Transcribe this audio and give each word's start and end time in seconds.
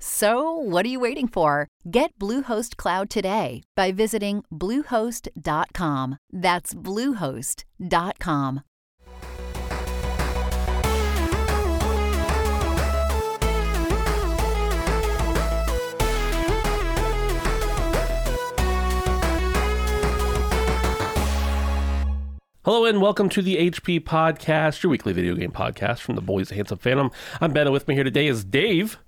So, 0.00 0.52
what 0.52 0.86
are 0.86 0.88
you 0.88 1.00
waiting 1.00 1.26
for? 1.26 1.66
Get 1.90 2.16
Bluehost 2.20 2.76
Cloud 2.76 3.10
today 3.10 3.62
by 3.74 3.90
visiting 3.90 4.44
Bluehost.com. 4.52 6.18
That's 6.30 6.74
Bluehost.com. 6.74 8.62
Hello 22.64 22.84
and 22.84 23.00
welcome 23.00 23.30
to 23.30 23.40
the 23.40 23.56
HP 23.70 24.00
Podcast, 24.00 24.82
your 24.82 24.90
weekly 24.90 25.14
video 25.14 25.34
game 25.34 25.50
podcast 25.50 26.00
from 26.00 26.16
the 26.16 26.20
Boys 26.20 26.50
of 26.50 26.56
Handsome 26.56 26.78
Phantom. 26.78 27.10
I'm 27.40 27.52
Ben, 27.52 27.66
and 27.66 27.72
with 27.72 27.88
me 27.88 27.94
here 27.94 28.04
today 28.04 28.26
is 28.28 28.44
Dave. 28.44 28.98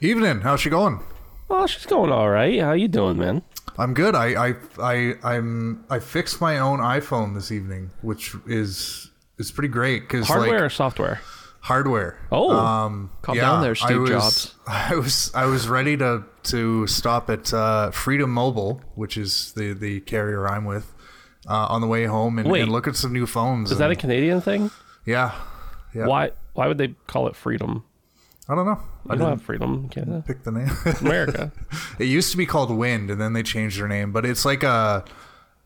Evening. 0.00 0.40
How's 0.42 0.60
she 0.60 0.70
going? 0.70 1.00
Oh, 1.48 1.66
she's 1.66 1.86
going 1.86 2.10
all 2.12 2.28
right. 2.28 2.60
How 2.60 2.72
you 2.72 2.88
doing, 2.88 3.16
man? 3.18 3.42
I'm 3.78 3.94
good. 3.94 4.14
I 4.14 4.48
I 4.48 4.54
I 4.78 5.14
I'm 5.22 5.84
I 5.88 6.00
fixed 6.00 6.40
my 6.40 6.58
own 6.58 6.80
iPhone 6.80 7.34
this 7.34 7.50
evening, 7.50 7.90
which 8.02 8.34
is 8.46 9.10
is 9.38 9.50
pretty 9.50 9.68
great 9.68 10.02
because 10.02 10.26
Hardware 10.26 10.52
like 10.52 10.62
or 10.62 10.70
software? 10.70 11.20
hardware. 11.60 12.18
Oh. 12.30 12.50
um, 12.54 13.10
Calm 13.22 13.36
down 13.36 13.62
there, 13.62 13.72
I 13.72 13.74
Steve 13.74 14.00
was, 14.02 14.10
Jobs. 14.10 14.54
I 14.66 14.94
was 14.96 15.32
I 15.34 15.46
was 15.46 15.68
ready 15.68 15.96
to 15.96 16.24
to 16.44 16.86
stop 16.86 17.30
at 17.30 17.52
uh, 17.52 17.90
Freedom 17.90 18.30
Mobile, 18.30 18.82
which 18.94 19.16
is 19.16 19.52
the 19.52 19.72
the 19.72 20.00
carrier 20.00 20.46
I'm 20.48 20.64
with, 20.64 20.92
uh, 21.48 21.66
on 21.70 21.80
the 21.80 21.86
way 21.86 22.04
home 22.04 22.38
and, 22.38 22.50
Wait. 22.50 22.62
and 22.62 22.72
look 22.72 22.86
at 22.86 22.96
some 22.96 23.12
new 23.12 23.26
phones. 23.26 23.70
Is 23.72 23.78
that 23.78 23.90
a 23.90 23.96
Canadian 23.96 24.40
thing? 24.40 24.70
yeah? 25.06 25.32
Yeah. 25.94 26.06
Why? 26.06 26.32
Why 26.54 26.66
would 26.68 26.78
they 26.78 26.88
call 27.06 27.28
it 27.28 27.36
freedom? 27.36 27.84
I 28.48 28.54
don't 28.54 28.66
know. 28.66 28.80
I 29.08 29.16
don't 29.16 29.28
have 29.30 29.42
freedom 29.42 29.74
in 29.74 29.88
Canada. 29.88 30.22
pick 30.26 30.44
the 30.44 30.52
name. 30.52 30.70
America. 31.00 31.52
It 31.98 32.04
used 32.04 32.30
to 32.30 32.36
be 32.36 32.46
called 32.46 32.70
Wind, 32.70 33.10
and 33.10 33.20
then 33.20 33.32
they 33.32 33.42
changed 33.42 33.78
their 33.80 33.88
name. 33.88 34.12
But 34.12 34.24
it's 34.24 34.44
like 34.44 34.62
a 34.62 35.04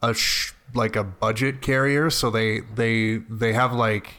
a 0.03 0.14
sh- 0.14 0.53
like 0.75 0.97
a 0.97 1.05
budget 1.05 1.61
carrier, 1.61 2.08
so 2.11 2.31
they 2.31 2.61
they 2.75 3.17
they 3.28 3.53
have 3.53 3.73
like 3.73 4.14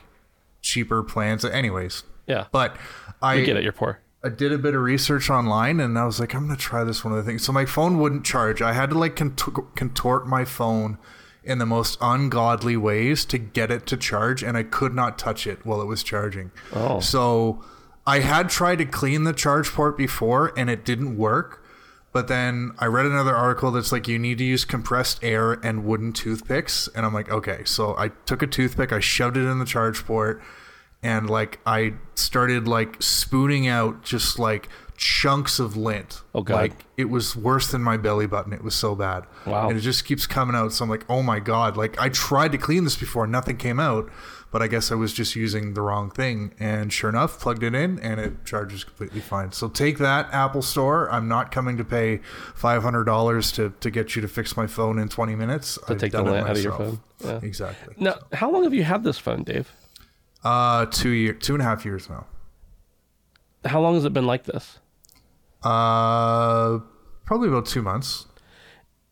cheaper 0.62 1.02
plans. 1.04 1.44
Anyways, 1.44 2.04
Yeah. 2.28 2.46
but 2.52 2.78
I 3.22 3.38
we 3.38 3.46
get 3.46 3.58
it. 3.58 3.64
You're 3.64 3.72
poor. 3.74 4.00
I 4.24 4.30
did 4.30 4.52
a 4.54 4.60
bit 4.60 4.76
of 4.76 4.82
research 4.84 5.32
online, 5.32 5.80
and 5.80 5.98
I 5.98 6.06
was 6.06 6.20
like, 6.20 6.36
I'm 6.36 6.46
gonna 6.46 6.56
try 6.58 6.84
this 6.84 7.04
one 7.04 7.12
of 7.14 7.18
the 7.18 7.28
things. 7.30 7.44
So 7.44 7.52
my 7.52 7.66
phone 7.66 7.98
wouldn't 7.98 8.24
charge. 8.24 8.62
I 8.62 8.74
had 8.74 8.92
to 8.92 8.98
like 9.00 9.16
cont- 9.16 9.76
contort 9.76 10.28
my 10.28 10.46
phone 10.46 11.00
in 11.44 11.58
the 11.58 11.66
most 11.66 11.98
ungodly 12.00 12.78
ways 12.78 13.26
to 13.26 13.40
get 13.40 13.72
it 13.72 13.88
to 13.88 13.98
charge, 13.98 14.44
and 14.44 14.56
I 14.56 14.62
could 14.62 14.94
not 14.94 15.18
touch 15.18 15.48
it 15.48 15.66
while 15.66 15.82
it 15.82 15.86
was 15.88 16.04
charging. 16.04 16.52
Oh. 16.74 17.00
So 17.00 17.64
I 18.06 18.20
had 18.20 18.50
tried 18.50 18.78
to 18.78 18.86
clean 18.86 19.24
the 19.24 19.34
charge 19.34 19.72
port 19.72 19.98
before, 19.98 20.54
and 20.58 20.70
it 20.70 20.84
didn't 20.84 21.18
work. 21.18 21.64
But 22.14 22.28
then 22.28 22.72
I 22.78 22.88
read 22.88 23.06
another 23.06 23.36
article 23.36 23.72
that's 23.72 23.92
like 23.92 24.08
you 24.08 24.20
need 24.20 24.38
to 24.40 24.44
use 24.44 24.66
compressed 24.66 25.24
air 25.24 25.54
and 25.54 25.86
wooden 25.86 26.12
toothpicks, 26.12 26.90
and 26.94 27.06
I'm 27.06 27.14
like, 27.14 27.30
okay. 27.30 27.64
So 27.66 27.96
I 27.98 28.10
took 28.26 28.42
a 28.42 28.48
toothpick, 28.48 28.92
I 28.92 29.00
shoved 29.00 29.38
it 29.38 29.50
in 29.50 29.60
the 29.60 29.66
charge 29.66 30.06
port, 30.06 30.42
and 31.02 31.30
like 31.30 31.60
I 31.66 31.94
started 32.16 32.68
like 32.68 33.02
spooning 33.02 33.68
out 33.68 34.04
just 34.04 34.38
like 34.38 34.68
chunks 34.98 35.58
of 35.58 35.78
lint. 35.78 36.22
Oh, 36.36 36.44
God. 36.44 36.56
Like 36.56 36.86
it 36.98 37.06
was 37.06 37.36
worse 37.36 37.72
than 37.72 37.82
my 37.82 37.98
belly 37.98 38.28
button. 38.28 38.54
It 38.54 38.64
was 38.64 38.76
so 38.76 38.94
bad. 38.94 39.24
Wow. 39.48 39.70
And 39.70 39.78
it 39.78 39.82
just 39.82 40.06
keeps 40.06 40.28
coming 40.28 40.56
out. 40.56 40.74
So 40.74 40.84
I'm 40.84 40.90
like, 40.90 41.06
oh 41.10 41.24
my 41.24 41.40
god. 41.40 41.78
Like 41.78 42.00
I 42.00 42.10
tried 42.10 42.52
to 42.52 42.58
clean 42.58 42.84
this 42.84 42.96
before, 42.96 43.26
nothing 43.26 43.58
came 43.58 43.80
out. 43.80 44.12
But 44.52 44.62
I 44.62 44.68
guess 44.68 44.92
I 44.92 44.96
was 44.96 45.14
just 45.14 45.36
using 45.36 45.74
the 45.74 45.82
wrong 45.82 46.12
thing. 46.12 46.54
And 46.60 46.92
sure 46.92 47.10
enough, 47.10 47.40
plugged 47.40 47.64
it 47.64 47.74
in 47.74 48.00
and 48.00 48.20
it 48.20 48.46
charges 48.46 48.84
completely 48.84 49.22
fine. 49.22 49.54
So 49.54 49.70
take 49.70 49.98
that, 50.00 50.28
Apple 50.34 50.62
Store. 50.62 51.10
I'm 51.10 51.28
not 51.30 51.52
coming 51.52 51.78
to 51.78 51.86
pay 51.86 52.20
$500 52.58 53.56
to, 53.56 53.74
to 53.80 53.90
get 53.90 54.16
you 54.16 54.22
to 54.22 54.28
fix 54.28 54.58
my 54.58 54.68
phone 54.68 55.00
in 55.00 55.08
20 55.08 55.36
minutes. 55.36 55.80
To 55.88 55.96
take 55.96 56.12
the 56.12 56.22
lint 56.22 56.48
out 56.48 56.58
of 56.58 56.64
your 56.64 56.74
phone. 56.74 57.00
Yeah. 57.24 57.40
Exactly. 57.42 57.96
Now, 57.98 58.16
how 58.34 58.52
long 58.52 58.64
have 58.64 58.74
you 58.74 58.84
had 58.84 59.04
this 59.04 59.18
phone, 59.18 59.44
Dave? 59.44 59.72
Uh, 60.44 60.86
two 60.88 61.10
year, 61.10 61.34
two 61.34 61.54
and 61.54 61.62
a 61.62 61.66
half 61.66 61.86
years 61.86 62.10
now. 62.10 62.26
How 63.64 63.80
long 63.80 63.94
has 63.94 64.06
it 64.06 64.14
been 64.14 64.26
like 64.26 64.46
this? 64.46 64.80
Uh, 65.64 66.80
probably 67.26 67.48
about 67.48 67.68
two 67.68 67.82
months. 67.82 68.26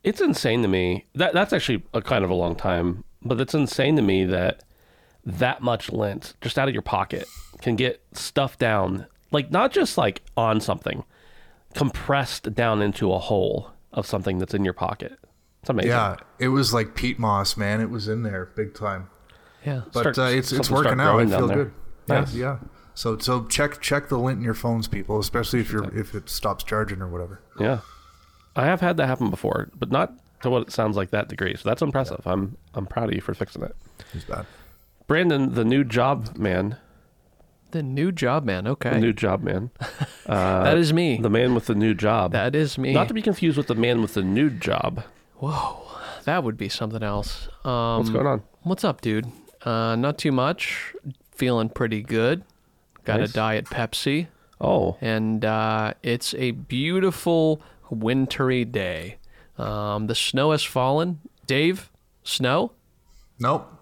It's 0.04 0.22
insane 0.22 0.62
to 0.64 0.68
me. 0.68 1.06
That 1.14 1.34
that's 1.34 1.54
actually 1.54 1.84
a 1.94 2.02
kind 2.02 2.24
of 2.24 2.30
a 2.30 2.34
long 2.34 2.56
time, 2.56 3.04
but 3.22 3.40
it's 3.40 3.54
insane 3.54 3.96
to 3.98 4.02
me 4.02 4.26
that 4.26 4.64
that 5.26 5.62
much 5.62 5.92
lint 5.92 6.34
just 6.42 6.58
out 6.58 6.68
of 6.68 6.74
your 6.74 6.82
pocket 6.82 7.28
can 7.62 7.76
get 7.76 8.02
stuffed 8.14 8.60
down, 8.60 9.06
like 9.32 9.52
not 9.52 9.72
just 9.72 9.98
like 9.98 10.22
on 10.38 10.62
something, 10.62 11.04
compressed 11.74 12.54
down 12.54 12.82
into 12.82 13.12
a 13.14 13.20
hole 13.20 13.72
of 13.94 14.06
something 14.06 14.40
that's 14.40 14.54
in 14.54 14.64
your 14.64 14.74
pocket. 14.74 15.20
It's 15.62 15.70
amazing. 15.70 15.92
Yeah, 15.92 16.16
it 16.40 16.50
was 16.50 16.74
like 16.74 16.96
peat 16.96 17.20
moss, 17.20 17.58
man. 17.58 17.82
It 17.82 17.90
was 17.90 18.08
in 18.08 18.24
there 18.24 18.46
big 18.56 18.74
time. 18.74 19.10
Yeah. 19.66 19.82
But 19.94 20.14
Start- 20.14 20.18
uh, 20.20 20.22
it's 20.24 20.52
it's 20.52 20.70
working 20.70 21.00
out. 21.00 21.20
I 21.20 21.26
feel 21.26 21.48
good. 21.48 21.74
Nice. 22.08 22.34
Yeah, 22.34 22.58
yeah. 22.62 22.68
So 22.94 23.18
so 23.18 23.46
check 23.46 23.82
check 23.82 24.10
the 24.10 24.18
lint 24.18 24.38
in 24.40 24.44
your 24.44 24.54
phones, 24.54 24.88
people, 24.88 25.20
especially 25.20 25.60
if 25.60 25.72
you're 25.72 25.94
if 25.98 26.16
it 26.16 26.30
stops 26.30 26.64
charging 26.64 27.02
or 27.02 27.08
whatever. 27.08 27.42
Yeah. 27.60 27.80
I 28.56 28.66
have 28.66 28.82
had 28.82 28.98
that 28.98 29.08
happen 29.08 29.30
before, 29.30 29.70
but 29.78 29.92
not 29.92 30.14
to 30.42 30.50
what 30.50 30.64
it 30.64 30.72
sounds 30.72 30.98
like 30.98 31.12
that 31.12 31.28
degree. 31.28 31.56
So 31.56 31.68
that's 31.70 31.82
impressive. 31.82 32.22
I'm 32.26 32.58
I'm 32.74 32.86
proud 32.86 33.10
of 33.10 33.16
you 33.16 33.22
for 33.22 33.34
fixing 33.34 33.64
it. 33.64 33.76
It's 34.14 34.24
bad. 34.24 34.46
Brandon, 35.10 35.54
the 35.56 35.66
new 35.66 35.84
job 35.84 36.38
man, 36.38 36.78
The 37.72 37.82
new 37.84 38.12
job 38.12 38.46
man. 38.46 38.68
Okay. 38.68 38.92
the 38.92 39.00
new 39.00 39.12
job 39.14 39.42
man, 39.42 39.72
that 40.28 40.78
is 40.78 40.94
me. 40.94 41.18
the 41.18 41.30
man 41.32 41.54
with 41.56 41.66
the 41.66 41.74
new 41.76 41.94
job. 41.96 42.32
that 42.32 42.56
is 42.56 42.78
me. 42.78 42.94
Not 42.94 43.08
to 43.10 43.14
be 43.16 43.22
confused 43.24 43.58
with 43.58 43.68
the 43.68 43.76
man 43.76 44.02
with 44.04 44.14
the 44.14 44.22
new 44.22 44.50
job. 44.52 45.04
Whoa. 45.38 45.82
That 46.26 46.44
would 46.44 46.58
be 46.58 46.70
something 46.70 47.02
else. 47.02 47.48
Um, 47.66 47.98
What's 47.98 48.10
going 48.12 48.28
on? 48.28 48.44
What's 48.62 48.84
up, 48.84 49.02
dude? 49.02 49.26
Uh, 49.64 49.96
not 49.96 50.18
too 50.20 50.32
much. 50.32 50.94
Feeling 51.32 51.70
pretty 51.70 52.04
good. 52.04 52.44
Got 53.04 53.20
Nice. 53.22 53.30
a 53.32 53.34
diet 53.34 53.66
Pepsi, 53.66 54.28
Oh, 54.62 54.96
and 55.02 55.44
uh, 55.44 55.94
it's 56.04 56.36
a 56.36 56.52
beautiful 56.52 57.62
wintry 57.90 58.64
day. 58.66 59.18
Um, 59.58 60.06
the 60.08 60.14
snow 60.16 60.52
has 60.52 60.64
fallen. 60.64 61.20
Dave, 61.48 61.90
snow? 62.24 62.74
Nope. 63.40 63.74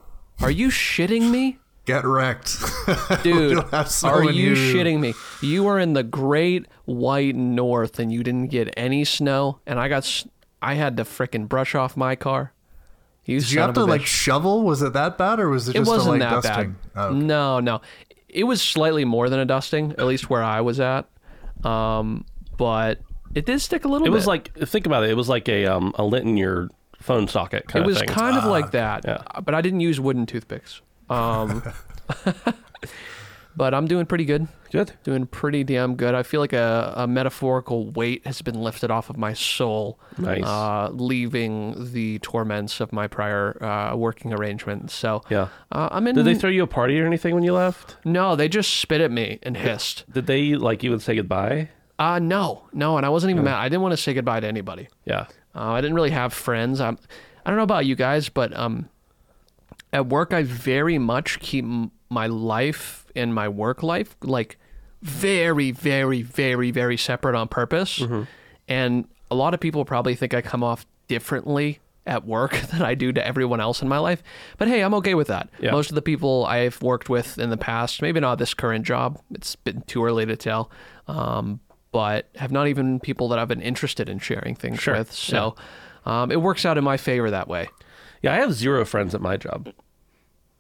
Are 0.42 0.52
you 0.52 0.70
shitting 0.70 1.30
me? 1.32 1.58
Get 1.86 2.04
wrecked. 2.06 2.58
Dude, 3.24 3.56
don't 3.56 3.72
have 3.72 3.90
snow 3.90 4.10
are 4.10 4.24
you 4.30 4.54
you. 4.54 4.54
shitting 4.76 5.00
me? 5.00 5.14
You 5.42 5.68
are 5.68 5.80
in 5.80 5.94
the 5.94 6.04
great 6.04 6.66
white 6.86 7.36
north 7.36 7.98
and 8.00 8.12
you 8.12 8.24
didn't 8.24 8.48
get 8.48 8.74
any 8.76 9.06
snow, 9.06 9.60
and 9.66 9.80
I 9.80 9.88
got, 9.88 10.00
s- 10.04 10.28
I 10.62 10.74
had 10.74 10.98
to 10.98 11.04
frickin' 11.06 11.48
brush 11.48 11.76
off 11.76 11.96
my 11.96 12.16
car. 12.16 12.52
You 13.26 13.40
Did 13.40 13.52
you 13.52 13.60
have 13.62 13.74
to 13.76 13.82
a 13.82 13.86
like 13.86 14.06
shovel? 14.06 14.64
Was 14.64 14.82
it 14.82 14.94
that 14.94 15.18
bad, 15.18 15.40
or 15.40 15.50
was 15.50 15.68
it 15.70 15.76
It 15.76 15.80
just 15.80 15.90
wasn't 15.90 16.18
a 16.18 16.20
that 16.20 16.44
dusting? 16.44 16.72
bad. 16.94 17.02
Oh, 17.02 17.08
okay. 17.10 17.20
No, 17.20 17.60
no, 17.60 17.82
it 18.30 18.44
was 18.46 18.62
slightly 18.62 19.06
more 19.06 19.30
than 19.30 19.40
a 19.40 19.46
dusting, 19.46 19.92
at 19.94 20.06
least 20.06 20.30
where 20.30 20.44
I 20.44 20.62
was 20.62 20.80
at. 20.80 21.08
Um, 21.64 22.26
but 22.58 23.00
it 23.36 23.46
did 23.46 23.60
stick 23.62 23.84
a 23.86 23.88
little. 23.88 24.08
it 24.08 24.12
was 24.12 24.28
like 24.28 24.54
think 24.68 24.86
about 24.86 25.04
it. 25.04 25.10
It 25.10 25.16
was 25.18 25.28
like 25.30 25.48
a 25.50 25.66
um 25.68 25.94
a 25.96 26.04
lint 26.06 26.26
in 26.26 26.38
your 26.38 26.70
phone 27.08 27.28
socket 27.28 27.68
kind 27.68 27.82
it 27.84 27.88
of 27.88 27.88
was 27.88 28.00
thing. 28.00 28.08
kind 28.10 28.38
of 28.38 28.44
like 28.46 28.72
that, 28.72 29.04
yeah. 29.06 29.24
but 29.44 29.56
I 29.56 29.62
didn't 29.62 29.80
use 29.80 30.00
wooden 30.00 30.26
toothpicks. 30.28 30.82
Um, 31.10 31.64
but 33.56 33.74
I'm 33.74 33.88
doing 33.88 34.06
pretty 34.06 34.26
good. 34.26 34.48
Good. 34.72 34.92
Doing 35.04 35.26
pretty 35.26 35.64
damn 35.64 35.96
good. 35.96 36.14
I 36.14 36.22
feel 36.24 36.42
like 36.42 36.54
a, 36.54 36.94
a 36.98 37.08
metaphorical 37.08 37.90
weight 37.92 38.28
has 38.28 38.42
been 38.42 38.62
lifted 38.62 38.92
off 38.92 39.10
of 39.10 39.18
my 39.18 39.34
soul, 39.34 39.98
Nice. 40.18 40.44
uh, 40.44 40.90
leaving 40.92 41.92
the 41.94 42.20
torments 42.20 42.80
of 42.82 42.92
my 42.92 43.08
prior 43.08 43.58
uh, 43.64 43.96
working 43.96 44.34
arrangement 44.34 44.92
So 44.92 45.24
Yeah. 45.30 45.48
uh, 45.72 45.88
I'm 45.92 46.06
in. 46.08 46.16
Did 46.16 46.26
they 46.26 46.36
throw 46.36 46.50
you 46.50 46.64
a 46.64 46.68
party 46.68 47.00
or 47.00 47.06
anything 47.08 47.34
when 47.34 47.44
you 47.44 47.54
left? 47.54 47.96
no, 48.06 48.36
they 48.36 48.48
just 48.50 48.76
spit 48.76 49.00
at 49.02 49.12
me 49.12 49.40
and 49.44 49.56
hissed. 49.58 50.04
Did 50.12 50.28
they 50.28 50.56
like 50.56 50.84
even 50.84 51.00
say 51.00 51.16
goodbye? 51.16 51.70
Uh 51.98 52.20
no, 52.20 52.68
no, 52.74 52.98
and 52.98 53.06
I 53.08 53.10
wasn't 53.10 53.32
even 53.32 53.44
mad. 53.46 53.56
I 53.56 53.70
didn't 53.70 53.82
want 53.82 53.94
to 53.94 53.98
say 53.98 54.14
goodbye 54.14 54.42
to 54.42 54.48
anybody. 54.48 54.88
Yeah. 55.06 55.26
Uh, 55.58 55.72
I 55.72 55.82
didn't 55.82 55.96
really 55.96 56.12
have 56.12 56.34
friends. 56.34 56.80
I'm, 56.80 56.98
I 57.46 57.50
don't 57.50 57.58
know 57.58 57.64
about 57.64 57.86
you 57.86 57.96
guys, 57.96 58.30
but 58.30 58.56
um, 58.56 58.90
at 59.92 60.06
work 60.08 60.34
I 60.34 60.44
very 60.44 60.98
much 60.98 61.40
keep 61.40 61.66
m- 61.66 61.92
my 62.10 62.28
life 62.28 63.06
and 63.16 63.34
my 63.34 63.48
work 63.50 63.82
life 63.84 64.16
like 64.22 64.58
very, 65.02 65.72
very, 65.72 66.22
very, 66.22 66.72
very 66.72 66.98
separate 66.98 67.36
on 67.36 67.48
purpose. 67.48 68.00
And 68.68 69.08
a 69.32 69.36
lot 69.36 69.54
of 69.54 69.60
people 69.60 69.86
probably 69.86 70.16
think 70.16 70.34
I 70.34 70.42
come 70.42 70.64
off 70.64 70.86
differently 71.08 71.80
at 72.06 72.26
work 72.26 72.54
than 72.72 72.82
I 72.82 72.96
do 72.96 73.12
to 73.14 73.26
everyone 73.26 73.60
else 73.60 73.82
in 73.82 73.88
my 73.88 73.98
life. 74.00 74.24
But 74.58 74.68
hey, 74.68 74.82
I'm 74.84 74.94
okay 74.96 75.14
with 75.16 75.28
that. 75.28 75.50
Yeah. 75.60 75.72
Most 75.72 75.90
of 75.90 75.96
the 75.96 76.02
people 76.02 76.46
I've 76.46 76.82
worked 76.82 77.10
with 77.10 77.38
in 77.38 77.50
the 77.50 77.58
past, 77.58 78.02
maybe 78.02 78.20
not 78.20 78.38
this 78.40 78.54
current 78.54 78.86
job, 78.86 79.20
it's 79.34 79.56
been 79.56 79.82
too 79.82 80.04
early 80.06 80.26
to 80.26 80.36
tell, 80.36 80.70
um, 81.08 81.60
but 81.98 82.30
have 82.36 82.52
not 82.52 82.68
even 82.68 83.00
people 83.00 83.28
that 83.30 83.40
I've 83.40 83.48
been 83.48 83.60
interested 83.60 84.08
in 84.08 84.20
sharing 84.20 84.54
things 84.54 84.80
Sure. 84.80 84.96
with. 84.96 85.12
So 85.12 85.56
um, 86.06 86.32
it 86.32 86.40
works 86.40 86.64
out 86.64 86.78
in 86.78 86.84
my 86.84 86.96
favor 86.96 87.32
that 87.32 87.48
way. 87.48 87.70
Yeah, 88.22 88.34
I 88.34 88.36
have 88.36 88.54
zero 88.54 88.86
friends 88.86 89.16
at 89.16 89.20
my 89.22 89.36
job. 89.36 89.70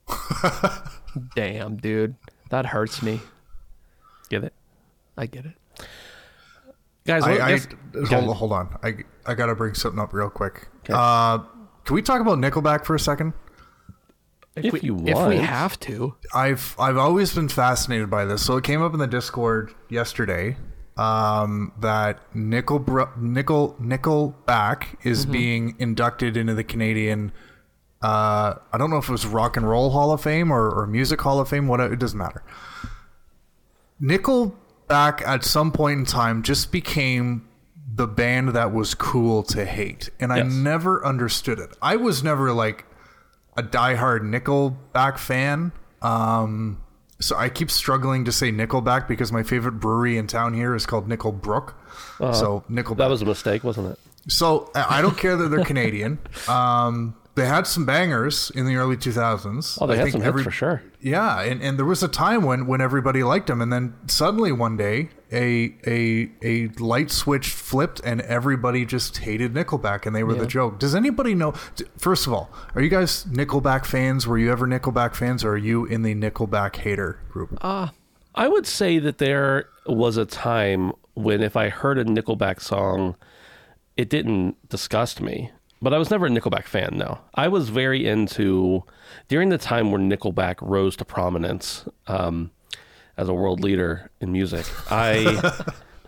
Damn, 1.35 1.77
dude. 1.77 2.15
That 2.49 2.65
hurts 2.65 3.03
me. 3.03 3.19
Get 4.29 4.45
it? 4.45 4.53
I 5.15 5.27
get 5.27 5.45
it. 5.45 5.53
Guys, 7.05 7.21
I, 7.23 7.33
I 7.33 7.49
guess- 7.51 7.67
hold, 8.09 8.35
hold 8.35 8.51
on. 8.51 8.75
I 8.81 8.95
I 9.27 9.35
gotta 9.35 9.53
bring 9.53 9.75
something 9.75 9.99
up 9.99 10.13
real 10.13 10.31
quick. 10.31 10.69
Uh, 10.89 11.37
can 11.85 11.93
we 11.93 12.01
talk 12.01 12.19
about 12.19 12.39
Nickelback 12.39 12.83
for 12.83 12.95
a 12.95 12.99
second? 12.99 13.33
if 14.55 14.73
we, 14.73 14.79
you 14.79 14.95
want. 14.95 15.09
If 15.09 15.27
we 15.27 15.37
have 15.37 15.79
to. 15.81 16.15
I've 16.33 16.75
I've 16.79 16.97
always 16.97 17.35
been 17.35 17.47
fascinated 17.47 18.09
by 18.09 18.25
this. 18.25 18.43
So 18.43 18.57
it 18.57 18.63
came 18.63 18.81
up 18.81 18.93
in 18.93 18.99
the 18.99 19.05
Discord 19.07 19.75
yesterday 19.87 20.57
um, 20.97 21.71
that 21.79 22.19
Nickel 22.35 22.79
Bro- 22.79 23.11
Nickel 23.17 23.75
Nickelback 23.81 24.97
is 25.03 25.25
being 25.25 25.75
inducted 25.79 26.35
into 26.35 26.53
the 26.53 26.63
Canadian. 26.63 27.31
Uh, 28.01 28.55
I 28.71 28.77
don't 28.77 28.89
know 28.89 28.97
if 28.97 29.09
it 29.09 29.11
was 29.11 29.25
Rock 29.25 29.57
and 29.57 29.67
Roll 29.67 29.91
Hall 29.91 30.11
of 30.11 30.21
Fame 30.21 30.51
or, 30.51 30.69
or 30.69 30.87
Music 30.87 31.21
Hall 31.21 31.39
of 31.39 31.49
Fame. 31.49 31.67
What 31.67 31.79
it 31.79 31.99
doesn't 31.99 32.17
matter. 32.17 32.43
Nickelback 34.01 35.21
at 35.25 35.43
some 35.43 35.71
point 35.71 35.99
in 35.99 36.05
time 36.05 36.43
just 36.43 36.71
became 36.71 37.47
the 37.93 38.07
band 38.07 38.49
that 38.49 38.71
was 38.73 38.93
cool 38.93 39.41
to 39.43 39.65
hate, 39.65 40.09
and 40.19 40.31
I 40.31 40.43
never 40.43 41.03
understood 41.05 41.57
it. 41.57 41.75
I 41.81 41.95
was 41.95 42.23
never 42.23 42.53
like 42.53 42.85
a 43.55 43.63
diehard 43.63 44.21
Nickelback 44.21 45.17
fan. 45.17 45.71
Um, 46.01 46.81
so 47.19 47.35
I 47.35 47.49
keep 47.49 47.71
struggling 47.71 48.25
to 48.25 48.31
say 48.31 48.51
Nickelback 48.51 49.07
because 49.07 49.31
my 49.31 49.43
favorite 49.43 49.73
brewery 49.73 50.17
in 50.17 50.27
town 50.27 50.53
here 50.53 50.75
is 50.75 50.85
called 50.85 51.07
Nickelbrook. 51.07 51.73
So 52.19 52.63
Nickelback. 52.69 52.85
Uh-huh. 52.85 52.93
That 52.95 53.09
was 53.09 53.21
a 53.21 53.25
mistake, 53.25 53.63
wasn't 53.63 53.91
it? 53.91 53.99
So 54.29 54.69
I 54.75 54.99
I 54.99 55.01
don't 55.01 55.17
care 55.17 55.35
that 55.35 55.49
they're 55.49 55.63
Canadian. 55.65 56.19
Um, 56.49 57.15
they 57.37 57.45
had 57.45 57.67
some 57.67 57.85
bangers 57.85 58.51
in 58.55 58.65
the 58.65 58.75
early 58.75 58.97
2000s. 58.97 59.77
Oh, 59.79 59.85
they 59.85 59.93
I 59.93 59.97
had 59.97 60.03
think 60.05 60.13
some 60.13 60.21
hits 60.23 60.41
for 60.41 60.49
sure. 60.49 60.81
Yeah, 60.99 61.41
and, 61.41 61.61
and 61.61 61.77
there 61.77 61.85
was 61.85 62.01
a 62.01 62.07
time 62.07 62.41
when, 62.41 62.65
when 62.65 62.81
everybody 62.81 63.21
liked 63.23 63.45
them, 63.45 63.61
and 63.61 63.71
then 63.71 63.93
suddenly 64.07 64.51
one 64.51 64.75
day 64.75 65.09
a 65.31 65.75
a 65.85 66.31
a 66.41 66.67
light 66.79 67.11
switch 67.11 67.49
flipped, 67.49 68.01
and 68.03 68.21
everybody 68.21 68.85
just 68.85 69.17
hated 69.17 69.53
Nickelback, 69.53 70.07
and 70.07 70.15
they 70.15 70.23
were 70.23 70.33
the 70.33 70.47
joke. 70.47 70.79
Does 70.79 70.95
anybody 70.95 71.35
know? 71.35 71.51
First 71.97 72.25
of 72.25 72.33
all, 72.33 72.49
are 72.73 72.81
you 72.81 72.89
guys 72.89 73.23
Nickelback 73.25 73.85
fans? 73.85 74.25
Were 74.25 74.39
you 74.39 74.51
ever 74.51 74.65
Nickelback 74.65 75.13
fans, 75.13 75.43
or 75.43 75.51
are 75.51 75.57
you 75.57 75.85
in 75.85 76.01
the 76.01 76.15
Nickelback 76.15 76.77
hater 76.77 77.19
group? 77.29 77.55
Ah, 77.61 77.93
I 78.33 78.47
would 78.47 78.65
say 78.65 78.97
that 78.97 79.19
there 79.19 79.69
was 79.85 80.17
a 80.17 80.25
time 80.25 80.91
when 81.13 81.43
if 81.43 81.55
I 81.55 81.69
heard 81.69 81.99
a 81.99 82.05
Nickelback 82.05 82.61
song, 82.61 83.15
it 83.95 84.09
didn't 84.09 84.69
disgust 84.69 85.21
me. 85.21 85.51
But 85.81 85.93
I 85.93 85.97
was 85.97 86.09
never 86.09 86.25
a 86.25 86.29
Nickelback 86.29 86.63
fan, 86.63 86.97
no. 86.97 87.19
I 87.35 87.47
was 87.47 87.69
very 87.69 88.07
into, 88.07 88.83
during 89.27 89.49
the 89.49 89.59
time 89.59 89.91
where 89.91 90.01
Nickelback 90.01 90.55
rose 90.61 90.95
to 90.97 91.05
prominence 91.05 91.85
um, 92.07 92.51
as 93.15 93.29
a 93.29 93.33
world 93.33 93.59
leader 93.59 94.09
in 94.19 94.31
music, 94.31 94.65
I, 94.91 95.55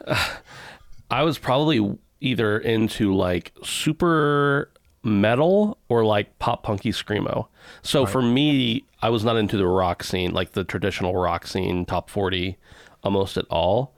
I 1.12 1.24
was 1.24 1.38
probably 1.38 1.98
either 2.20 2.58
into 2.58 3.16
like 3.16 3.54
super 3.64 4.72
metal 5.04 5.78
or 5.88 6.04
like 6.04 6.38
pop 6.40 6.64
punky 6.64 6.92
screamo. 6.92 7.48
So 7.82 8.06
for 8.06 8.22
me, 8.22 8.86
I 9.02 9.10
was 9.10 9.24
not 9.24 9.38
into 9.38 9.56
the 9.58 9.68
rock 9.68 10.04
scene, 10.04 10.34
like 10.34 10.54
the 10.54 10.64
traditional 10.64 11.16
rock 11.16 11.48
scene, 11.48 11.86
top 11.86 12.10
40 12.10 12.58
almost 13.04 13.38
at 13.38 13.46
all. 13.50 13.94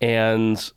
And 0.00 0.72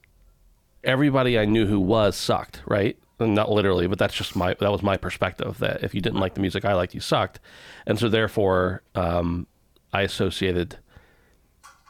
everybody 0.84 1.38
I 1.38 1.46
knew 1.46 1.68
who 1.68 1.80
was 1.80 2.16
sucked, 2.16 2.62
right? 2.66 2.98
Not 3.28 3.52
literally, 3.52 3.88
but 3.88 4.00
that's 4.00 4.14
just 4.14 4.36
my 4.36 4.56
that 4.60 4.72
was 4.72 4.82
my 4.82 4.98
perspective 4.98 5.58
that 5.60 5.84
if 5.84 5.94
you 5.94 6.02
didn't 6.02 6.20
like 6.20 6.34
the 6.34 6.42
music 6.42 6.66
I 6.66 6.74
liked, 6.74 6.94
you 6.94 7.00
sucked. 7.00 7.40
And 7.86 8.00
so 8.00 8.10
therefore, 8.10 8.84
um, 8.96 9.48
I 9.94 10.02
associated 10.02 10.78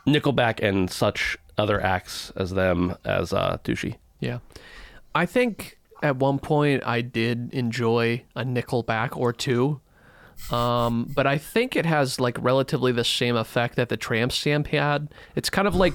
Nickelback 0.08 0.60
and 0.62 0.90
such 0.90 1.38
other 1.58 1.82
acts 1.82 2.32
as 2.36 2.52
them 2.52 2.96
as 3.06 3.34
uh, 3.34 3.58
douchey. 3.64 3.98
Yeah. 4.20 4.40
I 5.14 5.26
think 5.26 5.78
at 6.02 6.18
one 6.18 6.40
point 6.40 6.84
I 6.86 7.02
did 7.02 7.54
enjoy 7.54 8.24
a 8.36 8.44
Nickelback 8.44 9.16
or 9.16 9.34
two. 9.34 9.82
Um, 10.50 11.12
but 11.14 11.28
I 11.28 11.38
think 11.38 11.76
it 11.76 11.86
has 11.86 12.20
like 12.20 12.36
relatively 12.42 12.92
the 12.92 13.04
same 13.04 13.36
effect 13.36 13.76
that 13.76 13.90
the 13.90 13.98
tramp 13.98 14.32
stamp 14.32 14.68
had. 14.68 15.10
It's 15.36 15.52
kind 15.52 15.68
of 15.68 15.76
like 15.76 15.94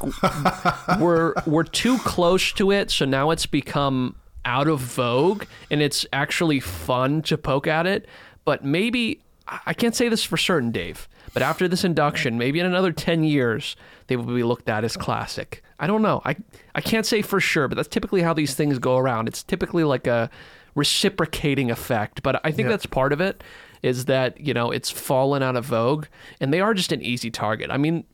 we're 1.00 1.34
we're 1.46 1.64
too 1.64 1.98
close 1.98 2.52
to 2.52 2.70
it, 2.70 2.92
so 2.92 3.04
now 3.04 3.30
it's 3.30 3.46
become 3.46 4.14
out 4.46 4.68
of 4.68 4.80
vogue 4.80 5.44
and 5.70 5.82
it's 5.82 6.06
actually 6.12 6.60
fun 6.60 7.20
to 7.22 7.36
poke 7.36 7.66
at 7.66 7.86
it. 7.86 8.06
But 8.46 8.64
maybe 8.64 9.20
I 9.66 9.74
can't 9.74 9.94
say 9.94 10.08
this 10.08 10.24
for 10.24 10.36
certain, 10.38 10.70
Dave. 10.70 11.06
But 11.34 11.42
after 11.42 11.68
this 11.68 11.84
induction, 11.84 12.38
maybe 12.38 12.60
in 12.60 12.66
another 12.66 12.92
ten 12.92 13.22
years, 13.24 13.76
they 14.06 14.16
will 14.16 14.24
be 14.24 14.42
looked 14.42 14.68
at 14.70 14.84
as 14.84 14.96
classic. 14.96 15.62
I 15.78 15.86
don't 15.86 16.00
know. 16.00 16.22
I 16.24 16.36
I 16.74 16.80
can't 16.80 17.04
say 17.04 17.20
for 17.20 17.40
sure, 17.40 17.68
but 17.68 17.74
that's 17.74 17.88
typically 17.88 18.22
how 18.22 18.32
these 18.32 18.54
things 18.54 18.78
go 18.78 18.96
around. 18.96 19.28
It's 19.28 19.42
typically 19.42 19.84
like 19.84 20.06
a 20.06 20.30
reciprocating 20.74 21.70
effect. 21.70 22.22
But 22.22 22.40
I 22.44 22.52
think 22.52 22.66
Yeah. 22.66 22.70
that's 22.70 22.86
part 22.86 23.12
of 23.12 23.20
it. 23.20 23.42
Is 23.82 24.06
that 24.06 24.40
you 24.40 24.54
know 24.54 24.70
it's 24.70 24.90
fallen 24.90 25.42
out 25.42 25.56
of 25.56 25.64
vogue, 25.66 26.06
and 26.40 26.52
they 26.52 26.60
are 26.60 26.72
just 26.74 26.92
an 26.92 27.02
easy 27.02 27.30
target. 27.30 27.70
I 27.70 27.76
mean, 27.76 28.04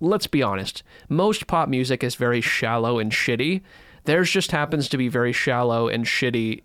let's 0.00 0.26
be 0.26 0.42
honest. 0.42 0.82
Most 1.08 1.46
pop 1.46 1.68
music 1.68 2.04
is 2.04 2.14
very 2.14 2.40
shallow 2.40 2.98
and 2.98 3.10
shitty. 3.10 3.62
Theirs 4.04 4.30
just 4.30 4.50
happens 4.50 4.88
to 4.90 4.96
be 4.96 5.08
very 5.08 5.32
shallow 5.32 5.88
and 5.88 6.04
shitty, 6.04 6.62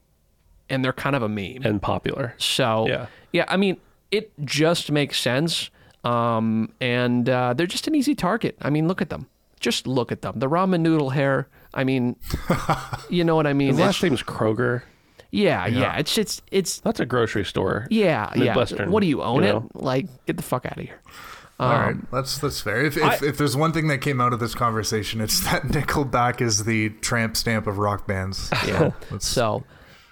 and 0.70 0.84
they're 0.84 0.94
kind 0.94 1.16
of 1.16 1.22
a 1.24 1.30
meme. 1.30 1.62
and 1.64 1.82
popular. 1.82 2.34
So 2.38 2.88
Yeah. 2.88 3.06
yeah, 3.32 3.46
I 3.48 3.58
mean, 3.58 3.78
it 4.12 4.32
just 4.44 4.92
makes 4.92 5.20
sense. 5.20 5.70
Um, 6.04 6.72
and 6.80 7.28
uh, 7.30 7.54
they're 7.54 7.68
just 7.68 7.88
an 7.88 7.96
easy 7.96 8.16
target. 8.16 8.56
I 8.62 8.70
mean, 8.70 8.88
look 8.88 9.02
at 9.02 9.10
them. 9.10 9.28
Just 9.60 9.88
look 9.88 10.12
at 10.12 10.22
them. 10.22 10.40
The 10.40 10.48
ramen 10.50 10.80
noodle 10.82 11.10
hair. 11.10 11.48
I 11.74 11.84
mean, 11.84 12.16
you 13.10 13.24
know 13.24 13.36
what 13.36 13.46
I 13.48 13.54
mean? 13.54 13.70
His 13.70 13.80
last 13.80 14.02
name's 14.04 14.24
Kroeger. 14.24 14.84
yeah, 15.32 15.68
yeah. 15.68 15.98
It's 15.98 16.18
it's 16.18 16.42
it's 16.52 16.80
That's 16.80 17.00
a 17.00 17.06
grocery 17.06 17.44
store. 17.44 17.88
yeah, 17.90 18.32
Midwestern, 18.36 18.88
yeah. 18.88 18.94
What 18.94 19.02
do 19.02 19.08
you 19.08 19.22
own 19.22 19.44
you 19.44 19.50
it? 19.50 19.54
know? 19.54 19.70
Like, 19.74 20.08
get 20.26 20.38
the 20.38 20.44
fuck 20.44 20.66
out 20.66 20.78
of 20.78 20.84
here. 20.86 21.00
All 21.60 21.72
right, 21.72 21.96
Um, 21.96 22.08
that's 22.12 22.38
that's 22.38 22.62
fair. 22.62 22.86
If, 22.86 22.98
if, 22.98 23.24
if 23.24 23.38
there's 23.40 23.58
one 23.58 23.72
thing 23.74 23.88
that 23.88 23.98
came 24.00 24.22
out 24.22 24.32
of 24.32 24.40
this 24.40 24.54
conversation, 24.54 25.20
it's 25.22 25.40
that 25.42 25.64
Nickelback 25.66 26.40
is 26.40 26.66
the 26.66 26.90
tramp 26.90 27.36
stamp 27.36 27.66
of 27.66 27.78
rock 27.80 28.06
bands. 28.08 28.52
Yeah. 28.68 28.92
so, 29.20 29.64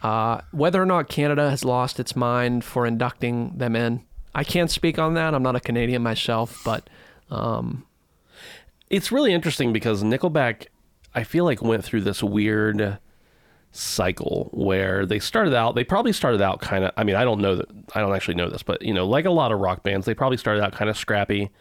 uh, 0.01 0.41
whether 0.51 0.81
or 0.81 0.85
not 0.87 1.07
Canada 1.07 1.49
has 1.49 1.63
lost 1.63 1.99
its 1.99 2.15
mind 2.15 2.63
for 2.63 2.85
inducting 2.87 3.57
them 3.57 3.75
in, 3.75 4.03
I 4.33 4.43
can't 4.43 4.71
speak 4.71 4.97
on 4.97 5.13
that. 5.13 5.35
I'm 5.35 5.43
not 5.43 5.55
a 5.55 5.59
Canadian 5.59 6.01
myself, 6.01 6.61
but 6.65 6.89
um, 7.29 7.85
It's 8.89 9.11
really 9.11 9.31
interesting 9.33 9.71
because 9.71 10.03
Nickelback, 10.03 10.67
I 11.13 11.23
feel 11.23 11.45
like 11.45 11.61
went 11.61 11.83
through 11.85 12.01
this 12.01 12.23
weird 12.23 12.97
cycle 13.75 14.49
where 14.53 15.05
they 15.05 15.19
started 15.19 15.53
out. 15.53 15.75
They 15.75 15.83
probably 15.83 16.13
started 16.13 16.41
out 16.41 16.61
kind 16.61 16.85
of. 16.85 16.91
I 16.97 17.03
mean, 17.03 17.15
I 17.15 17.23
don't 17.23 17.41
know 17.41 17.55
that. 17.55 17.67
I 17.93 17.99
don't 17.99 18.15
actually 18.15 18.35
know 18.35 18.49
this, 18.49 18.63
but 18.63 18.81
you 18.81 18.93
know, 18.93 19.05
like 19.05 19.25
a 19.25 19.31
lot 19.31 19.51
of 19.51 19.59
rock 19.59 19.83
bands, 19.83 20.05
they 20.05 20.13
probably 20.13 20.37
started 20.37 20.63
out 20.63 20.73
kind 20.73 20.89
of 20.89 20.97
scrappy. 20.97 21.51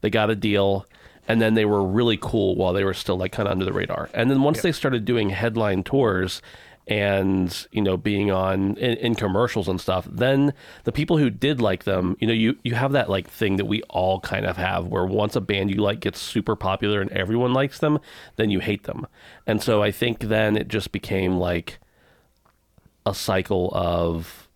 They 0.00 0.10
got 0.10 0.30
a 0.30 0.36
deal, 0.36 0.86
and 1.26 1.40
then 1.40 1.54
they 1.54 1.64
were 1.64 1.82
really 1.82 2.18
cool 2.20 2.54
while 2.54 2.72
they 2.72 2.84
were 2.84 2.94
still 2.94 3.16
like 3.16 3.32
kind 3.32 3.48
of 3.48 3.52
under 3.52 3.64
the 3.64 3.72
radar. 3.72 4.08
And 4.14 4.30
then 4.30 4.42
once 4.42 4.62
they 4.62 4.72
started 4.72 5.04
doing 5.04 5.30
headline 5.30 5.82
tours 5.82 6.40
and 6.86 7.66
you 7.72 7.82
know 7.82 7.96
being 7.96 8.30
on 8.30 8.76
in, 8.76 8.96
in 8.98 9.14
commercials 9.14 9.66
and 9.66 9.80
stuff 9.80 10.06
then 10.10 10.52
the 10.84 10.92
people 10.92 11.18
who 11.18 11.28
did 11.28 11.60
like 11.60 11.84
them 11.84 12.16
you 12.20 12.26
know 12.26 12.32
you 12.32 12.56
you 12.62 12.74
have 12.74 12.92
that 12.92 13.10
like 13.10 13.28
thing 13.28 13.56
that 13.56 13.64
we 13.64 13.82
all 13.84 14.20
kind 14.20 14.46
of 14.46 14.56
have 14.56 14.86
where 14.86 15.04
once 15.04 15.34
a 15.34 15.40
band 15.40 15.70
you 15.70 15.76
like 15.76 16.00
gets 16.00 16.20
super 16.20 16.54
popular 16.54 17.00
and 17.00 17.10
everyone 17.10 17.52
likes 17.52 17.78
them 17.80 17.98
then 18.36 18.50
you 18.50 18.60
hate 18.60 18.84
them. 18.84 19.06
And 19.46 19.62
so 19.62 19.82
i 19.82 19.90
think 19.90 20.20
then 20.20 20.56
it 20.56 20.68
just 20.68 20.92
became 20.92 21.38
like 21.38 21.78
a 23.04 23.14
cycle 23.14 23.70
of 23.74 24.48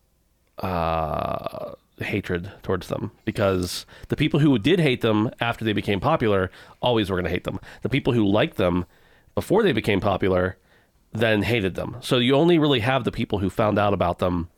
uh 0.59 1.75
hatred 2.03 2.51
towards 2.63 2.89
them 2.89 3.11
because 3.25 3.87
the 4.09 4.17
people 4.17 4.41
who 4.41 4.59
did 4.59 4.81
hate 4.81 5.01
them 5.01 5.31
after 5.41 5.65
they 5.65 5.73
became 5.73 6.01
popular 6.01 6.51
always 6.81 7.11
were 7.11 7.17
going 7.17 7.25
to 7.25 7.31
hate 7.31 7.45
them. 7.45 7.61
The 7.83 7.89
people 7.89 8.13
who 8.13 8.27
liked 8.27 8.57
them 8.57 8.87
before 9.35 9.63
they 9.63 9.73
became 9.73 10.01
popular 10.01 10.57
then 11.13 11.43
hated 11.43 11.75
them. 11.75 11.97
So 12.01 12.19
you 12.19 12.35
only 12.37 12.59
really 12.59 12.81
have 12.81 13.05
the 13.05 13.13
people 13.13 13.39
who 13.39 13.51
found 13.51 13.79
out 13.79 13.93
about 13.93 14.19
them 14.19 14.49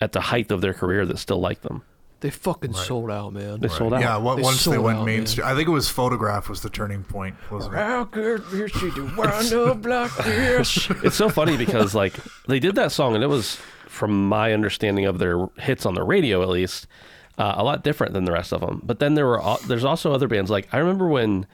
at 0.00 0.12
the 0.12 0.20
height 0.20 0.50
of 0.50 0.60
their 0.60 0.74
career 0.74 1.06
that 1.06 1.18
still 1.18 1.40
like 1.40 1.62
them. 1.62 1.82
They 2.20 2.30
fucking 2.30 2.74
sold 2.74 3.10
out, 3.10 3.32
man. 3.32 3.58
They 3.60 3.66
sold 3.66 3.94
out. 3.94 4.00
Yeah, 4.00 4.16
wa- 4.16 4.36
They 4.36 4.42
once 4.42 4.64
they 4.64 4.78
went 4.78 4.98
out, 4.98 5.06
man. 5.06 5.16
mainstream, 5.16 5.44
I 5.46 5.56
think 5.56 5.66
it 5.66 5.72
was 5.72 5.88
Photograph 5.88 6.48
was 6.48 6.60
the 6.60 6.70
turning 6.70 7.02
point, 7.02 7.34
wasn't 7.50 7.74
it? 7.74 7.78
How 7.78 8.04
could 8.04 8.44
you 8.52 8.68
see 8.68 8.90
the 8.90 9.12
world 9.16 9.84
like 9.84 10.14
this? 10.24 10.88
It's 11.04 11.16
so 11.16 11.28
funny 11.28 11.56
because 11.56 11.96
like 11.96 12.14
they 12.46 12.60
did 12.60 12.76
that 12.76 12.92
song 12.92 13.16
and 13.16 13.24
it 13.24 13.28
was 13.28 13.56
from 13.88 14.28
my 14.28 14.52
understanding 14.52 15.04
of 15.04 15.18
their 15.18 15.46
hits 15.58 15.84
on 15.84 15.94
the 15.94 16.04
radio 16.04 16.42
at 16.42 16.48
least 16.48 16.86
uh, 17.38 17.54
a 17.56 17.64
lot 17.64 17.82
different 17.82 18.12
than 18.12 18.24
the 18.24 18.32
rest 18.32 18.52
of 18.52 18.60
them. 18.60 18.82
But 18.84 19.00
then 19.00 19.14
there 19.14 19.26
were 19.26 19.42
al- 19.42 19.60
there's 19.66 19.84
also 19.84 20.12
other 20.12 20.28
bands 20.28 20.48
like 20.48 20.68
I 20.72 20.78
remember 20.78 21.08
when 21.08 21.46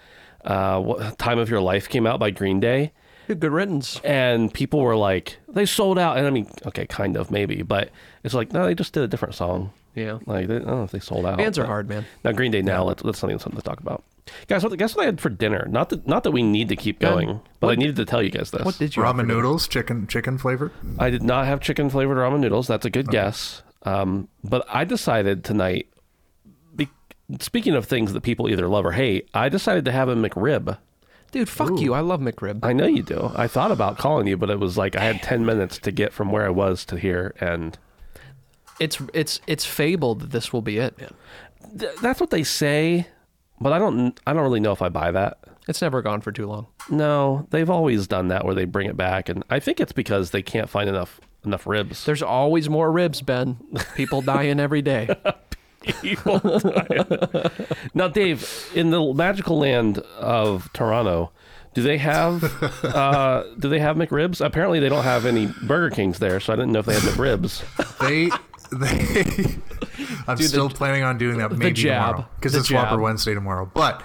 uh, 0.44 0.80
what, 0.80 1.18
Time 1.18 1.38
of 1.38 1.49
Your 1.49 1.62
Life 1.62 1.88
came 1.88 2.06
out 2.06 2.20
by 2.20 2.30
Green 2.30 2.61
Day 2.61 2.92
Good 3.28 3.44
riddance. 3.44 4.00
and 4.02 4.52
people 4.52 4.80
were 4.80 4.97
like 4.97 5.37
they 5.49 5.66
sold 5.66 5.99
out 5.99 6.16
and 6.16 6.26
I 6.26 6.30
mean 6.30 6.50
okay 6.66 6.87
kind 6.87 7.16
of 7.16 7.30
maybe 7.30 7.62
but 7.62 7.90
it's 8.25 8.35
like 8.35 8.52
no 8.52 8.66
they 8.66 8.75
just 8.75 8.92
did 8.92 9.02
a 9.04 9.08
different 9.08 9.35
song. 9.35 9.73
Yeah. 9.94 10.18
Like 10.26 10.49
they, 10.49 10.56
I 10.56 10.58
don't 10.61 10.66
know 10.66 10.82
if 10.85 10.90
they 10.90 11.00
sold 11.00 11.26
out. 11.26 11.38
Bands 11.38 11.58
are 11.58 11.66
hard, 11.66 11.88
man. 11.88 12.04
Now 12.25 12.32
Green 12.32 12.50
Day 12.50 12.62
now 12.62 12.85
let's 12.85 13.04
let's 13.04 13.18
something 13.18 13.38
something 13.38 13.61
to 13.61 13.64
talk 13.64 13.80
about. 13.80 14.02
Guys, 14.47 14.62
what, 14.62 14.76
guess 14.78 14.94
what 14.94 15.04
I 15.04 15.06
had 15.06 15.20
for 15.20 15.30
dinner? 15.30 15.66
Not 15.70 15.88
that 15.88 16.06
not 16.06 16.23
that 16.25 16.32
we 16.32 16.42
need 16.42 16.68
to 16.68 16.76
keep 16.76 16.99
Ben, 16.99 17.12
going, 17.12 17.40
but 17.61 17.68
I 17.70 17.75
needed 17.76 17.97
to 17.97 18.04
tell 18.04 18.23
you 18.23 18.30
guys 18.30 18.50
this. 18.50 18.64
What 18.64 18.78
did 18.78 18.94
you 18.94 19.02
have 19.02 19.14
Ramen 19.14 19.20
dinner? 19.20 19.35
noodles, 19.35 19.66
chicken 19.68 20.06
chicken 20.06 20.37
flavored. 20.38 20.70
I 20.99 21.11
did 21.11 21.23
not 21.23 21.47
have 21.47 21.61
chicken 21.61 21.88
flavored 21.90 22.18
ramen 22.18 22.40
noodles. 22.40 22.66
That's 22.66 22.85
a 22.85 22.90
good 22.90 23.08
guess. 23.08 23.62
Um, 23.85 24.28
but 24.44 24.66
I 24.68 24.85
decided 24.85 25.44
tonight. 25.44 25.88
Be, 26.76 26.88
speaking 27.40 27.75
of 27.75 27.87
things 27.87 28.12
that 28.12 28.23
people 28.23 28.49
either 28.49 28.68
love 28.68 28.85
or 28.85 28.92
hate, 28.92 29.28
I 29.35 29.49
decided 29.49 29.85
to 29.87 29.92
have 29.92 30.08
a 30.08 30.14
McRib. 30.14 30.76
Dude, 31.30 31.49
fuck 31.49 31.78
you. 31.80 31.92
I 31.94 32.00
love 32.00 32.20
McRib. 32.20 32.61
I 32.62 32.73
know 32.73 32.87
you 32.87 33.02
do. 33.02 33.30
I 33.37 33.47
thought 33.49 33.70
about 33.70 33.99
calling 33.99 34.26
you, 34.26 34.37
but 34.37 34.49
it 34.50 34.58
was 34.58 34.78
like 34.78 34.97
I 34.97 35.02
had 35.04 35.23
ten 35.23 35.44
minutes 35.44 35.78
to 35.80 35.90
get 35.92 36.12
from 36.12 36.32
where 36.32 36.47
I 36.47 36.50
was 36.50 36.85
to 36.87 36.97
here, 36.97 37.35
and 37.40 37.76
It's 38.80 38.99
it's 39.12 39.40
it's 39.47 39.64
fabled 39.66 40.20
that 40.20 40.30
this 40.30 40.52
will 40.52 40.62
be 40.62 40.78
it, 40.78 40.99
man. 41.00 41.12
th- 41.78 41.97
that's 42.00 42.20
what 42.20 42.30
they 42.30 42.42
say. 42.44 43.06
But 43.61 43.73
I 43.73 43.78
don't. 43.78 44.18
I 44.26 44.32
don't 44.32 44.42
really 44.42 44.61
know 44.61 44.73
if 44.73 44.80
I 44.82 44.88
buy 44.88 45.11
that. 45.11 45.38
It's 45.66 45.82
never 45.82 46.00
gone 46.00 46.20
for 46.23 46.32
too 46.32 46.47
long. 46.47 46.66
No, 46.88 47.47
they've 47.50 47.68
always 47.68 48.06
done 48.06 48.28
that 48.28 48.44
where 48.47 48.54
they 48.54 48.64
bring 48.64 48.88
it 48.88 48.97
back, 48.97 49.28
and 49.28 49.44
I 49.50 49.58
think 49.61 49.80
it's 49.80 49.92
because 49.92 50.30
they 50.30 50.40
can't 50.42 50.70
find 50.70 50.88
enough 50.88 51.20
enough 51.44 51.66
ribs. 51.66 52.04
There's 52.06 52.23
always 52.23 52.68
more 52.70 52.90
ribs, 52.90 53.20
Ben. 53.20 53.58
People 53.97 54.23
dying 54.23 54.61
every 54.61 54.80
day. 54.80 55.08
Dying. 56.02 57.50
now, 57.95 58.09
Dave, 58.09 58.71
in 58.75 58.90
the 58.90 59.12
magical 59.14 59.59
land 59.59 59.99
of 60.18 60.73
Toronto, 60.73 61.33
do 61.75 61.83
they 61.83 61.99
have 61.99 62.42
uh, 62.85 63.45
do 63.59 63.68
they 63.68 63.78
have 63.78 63.97
McRibs? 63.97 64.45
Apparently, 64.45 64.80
they 64.80 64.88
don't 64.88 65.04
have 65.04 65.26
any 65.26 65.47
Burger 65.62 65.95
Kings 65.95 66.18
there, 66.18 66.40
so 66.40 66.52
I 66.52 66.57
didn't 66.57 66.73
know 66.73 66.80
if 66.80 66.87
they 66.87 66.95
had 66.95 67.02
McRibs. 67.02 67.62
They 67.99 68.30
they. 68.76 69.57
I'm 70.26 70.37
still 70.38 70.68
planning 70.71 71.02
on 71.02 71.18
doing 71.18 71.38
that 71.38 71.52
maybe 71.52 71.73
jab. 71.75 72.16
tomorrow 72.16 72.28
because 72.37 72.52
The 72.52 72.61
it's 72.61 72.71
Whopper. 72.71 72.99
Wednesday 73.00 73.35
tomorrow. 73.35 73.71
But 73.73 74.02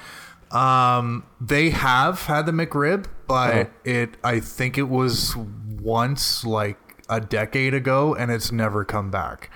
um, 0.51 1.25
they 1.41 1.69
have 1.71 2.23
had 2.23 2.45
the 2.45 2.51
McRib, 2.51 3.05
but 3.27 3.71
it 3.83 4.15
I 4.23 4.39
think 4.39 4.77
it 4.77 4.89
was 4.89 5.35
once 5.81 6.45
like 6.45 6.77
a 7.09 7.19
decade 7.19 7.73
ago, 7.73 8.13
and 8.15 8.31
it's 8.31 8.51
never 8.51 8.85
come 8.85 9.09
back. 9.11 9.49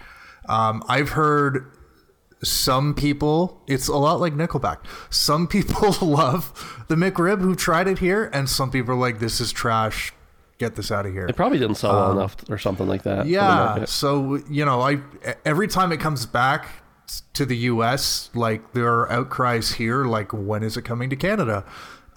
Um, 0.50 0.84
I've 0.88 1.10
heard 1.10 1.72
some 2.44 2.94
people 2.94 3.62
it's 3.67 3.88
a 3.88 3.96
lot 3.96 4.20
like 4.20 4.34
nickelback. 4.34 4.77
Some 5.10 5.48
people 5.48 5.96
love 6.08 6.86
the 6.88 6.96
mcrib 6.96 7.41
who 7.41 7.56
tried 7.56 7.88
it 7.88 8.00
here 8.00 8.29
and 8.34 8.50
some 8.50 8.70
people 8.72 8.94
are 8.94 8.98
like 8.98 9.20
this 9.20 9.39
is 9.41 9.51
trash. 9.51 10.13
Get 10.60 10.75
this 10.75 10.91
out 10.91 11.06
of 11.06 11.13
here. 11.13 11.27
It 11.27 11.36
probably 11.36 11.60
didn't 11.60 11.75
sell 11.75 11.94
well 11.94 12.12
enough, 12.13 12.36
or 12.50 12.58
something 12.58 12.88
like 12.88 13.03
that. 13.03 13.27
yeah 13.27 13.86
so 13.86 14.39
you 14.50 14.65
know 14.65 14.82
i 14.82 15.00
every 15.46 15.67
time 15.67 15.91
it 15.91 16.00
comes 16.00 16.25
back 16.25 16.67
to 17.34 17.46
the 17.46 17.56
us 17.58 18.29
like 18.34 18.74
there 18.74 18.88
are 18.91 19.12
outcries 19.12 19.74
here 19.74 20.03
like 20.06 20.34
when 20.34 20.63
is 20.63 20.75
it 20.77 20.82
coming 20.84 21.10
to 21.10 21.15
canada? 21.15 21.63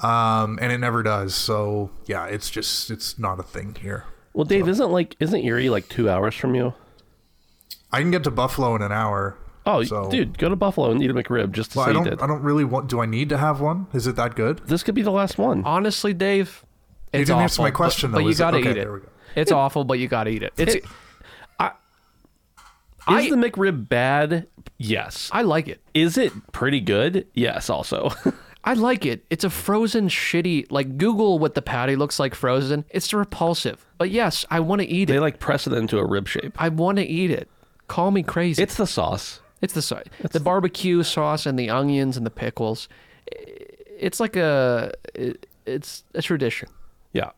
Um 0.03 0.59
and 0.63 0.73
it 0.73 0.79
never 0.79 1.03
does 1.03 1.35
so 1.35 1.91
yeah 2.07 2.25
it's 2.27 2.49
just 2.51 2.91
it's 2.91 3.19
not 3.19 3.39
a 3.39 3.43
thing 3.43 3.77
here. 3.81 4.05
Well, 4.33 4.45
Dave, 4.45 4.69
isn't 4.69 4.91
like 4.91 5.17
isn't 5.21 5.45
Erie 5.45 5.69
like 5.69 5.89
two 5.89 6.09
hours 6.09 6.35
from 6.35 6.55
you? 6.55 6.73
i 7.93 8.01
can 8.01 8.11
get 8.13 8.23
to 8.25 8.31
buffalo 8.31 8.77
in 8.77 8.83
an 8.83 8.93
hour 8.93 9.37
Oh, 9.67 9.83
so 9.85 10.11
dude, 10.11 10.39
go 10.39 10.49
to 10.49 10.57
Buffalo 10.57 10.91
and 10.91 11.03
eat 11.03 11.11
a 11.11 11.15
McRib 11.15 11.53
just 11.53 11.73
to 11.73 11.79
well, 11.79 11.87
say 11.87 11.91
i 11.91 11.93
you 11.93 11.99
don't 12.05 12.11
did. 12.11 12.21
i 12.23 12.27
don't 12.27 12.43
really 12.43 12.65
want 12.65 12.89
do 12.89 13.01
i 13.01 13.07
need 13.07 13.29
to 13.29 13.37
have 13.37 13.61
one 13.61 13.87
is 13.93 14.07
it 14.07 14.17
that 14.17 14.35
good 14.35 14.59
This 14.67 14.83
could 14.83 14.95
be 14.95 15.03
the 15.03 15.11
last 15.11 15.37
one. 15.39 15.63
Honestly, 15.65 16.15
Dave, 16.15 16.65
it's 17.13 17.27
didn't 17.27 17.33
awful. 17.33 17.43
answer 17.43 17.63
my 17.63 17.71
question, 17.71 18.11
but, 18.11 18.19
though, 18.19 18.25
but 18.25 18.29
you 18.31 18.35
gotta 18.37 18.57
okay, 18.59 18.71
eat 18.71 18.77
it. 18.79 18.85
go. 18.87 19.01
It's 19.37 19.53
awful, 19.53 19.85
but 19.85 19.99
you 19.99 20.09
gotta 20.09 20.31
eat 20.31 20.43
it. 20.43 20.53
It's 20.57 20.77
Is 20.77 20.83
I- 23.07 23.31
the 23.31 23.37
McRib 23.37 23.89
bad? 23.89 24.47
Yes. 24.79 25.31
I 25.33 25.43
like 25.43 25.69
it. 25.69 25.81
Is 25.95 26.17
it 26.19 26.33
pretty 26.53 26.81
good? 26.81 27.27
Yes. 27.35 27.71
Also, 27.71 28.11
I 28.65 28.75
like 28.75 29.07
it. 29.07 29.25
It's 29.31 29.43
a 29.43 29.51
frozen 29.51 30.09
shitty 30.09 30.67
like 30.71 30.99
Google 30.99 31.39
what 31.39 31.55
the 31.55 31.63
patty 31.63 31.97
looks 31.97 32.19
like 32.19 32.35
frozen. 32.35 32.85
It's 32.91 33.13
repulsive. 33.13 33.85
But 33.99 34.11
yes, 34.11 34.45
I 34.51 34.61
want 34.61 34.83
to 34.83 34.87
eat 34.89 35.07
they 35.07 35.15
it. 35.15 35.17
They 35.17 35.21
like 35.21 35.41
press 35.41 35.67
it 35.67 35.73
into 35.73 35.99
a 35.99 36.07
rib 36.07 36.29
shape. 36.29 36.55
I 36.59 36.69
want 36.69 36.99
to 36.99 37.05
eat 37.05 37.31
it. 37.31 37.49
Call 37.89 38.11
me 38.11 38.23
crazy. 38.23 38.63
It's 38.63 38.77
the 38.77 38.87
sauce. 38.87 39.41
It's 39.63 39.75
the 39.75 39.83
sauce, 39.83 40.05
the 40.31 40.41
barbecue 40.41 41.03
sauce 41.03 41.45
and 41.47 41.59
the 41.59 41.69
onions 41.71 42.17
and 42.17 42.25
the 42.25 42.31
pickles. 42.31 42.89
It's 43.27 44.19
like 44.21 44.37
a, 44.37 44.93
it- 45.15 45.47
it's 45.67 46.05
a 46.15 46.23
tradition. 46.23 46.69
Yeah. 47.13 47.31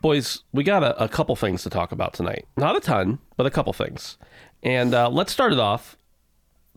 Boys, 0.00 0.42
we 0.52 0.62
got 0.64 0.82
a, 0.82 1.02
a 1.02 1.08
couple 1.08 1.34
things 1.34 1.62
to 1.62 1.70
talk 1.70 1.90
about 1.92 2.12
tonight. 2.14 2.46
Not 2.56 2.76
a 2.76 2.80
ton, 2.80 3.18
but 3.36 3.46
a 3.46 3.50
couple 3.50 3.72
things. 3.72 4.18
And 4.62 4.94
uh, 4.94 5.08
let's 5.10 5.32
start 5.32 5.52
it 5.52 5.58
off 5.58 5.96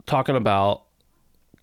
talking 0.05 0.35
about 0.35 0.83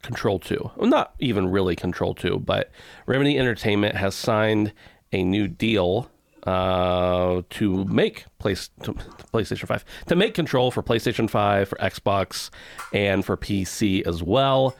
Control 0.02 0.38
2. 0.38 0.71
Well, 0.76 0.88
not 0.90 1.14
even 1.18 1.49
really 1.50 1.75
Control 1.75 2.14
2, 2.14 2.38
but 2.40 2.71
Remedy 3.06 3.38
Entertainment 3.38 3.97
has 3.97 4.14
signed 4.14 4.73
a 5.12 5.25
new 5.25 5.49
deal 5.49 6.11
uh, 6.44 7.42
to 7.50 7.84
make 7.86 8.24
place, 8.38 8.70
to, 8.82 8.92
PlayStation 9.32 9.66
5, 9.66 9.84
to 10.06 10.16
make 10.16 10.34
Control 10.34 10.70
for 10.70 10.82
PlayStation 10.82 11.28
5, 11.28 11.68
for 11.68 11.76
Xbox, 11.76 12.50
and 12.92 13.24
for 13.24 13.36
PC 13.36 14.06
as 14.06 14.22
well. 14.22 14.76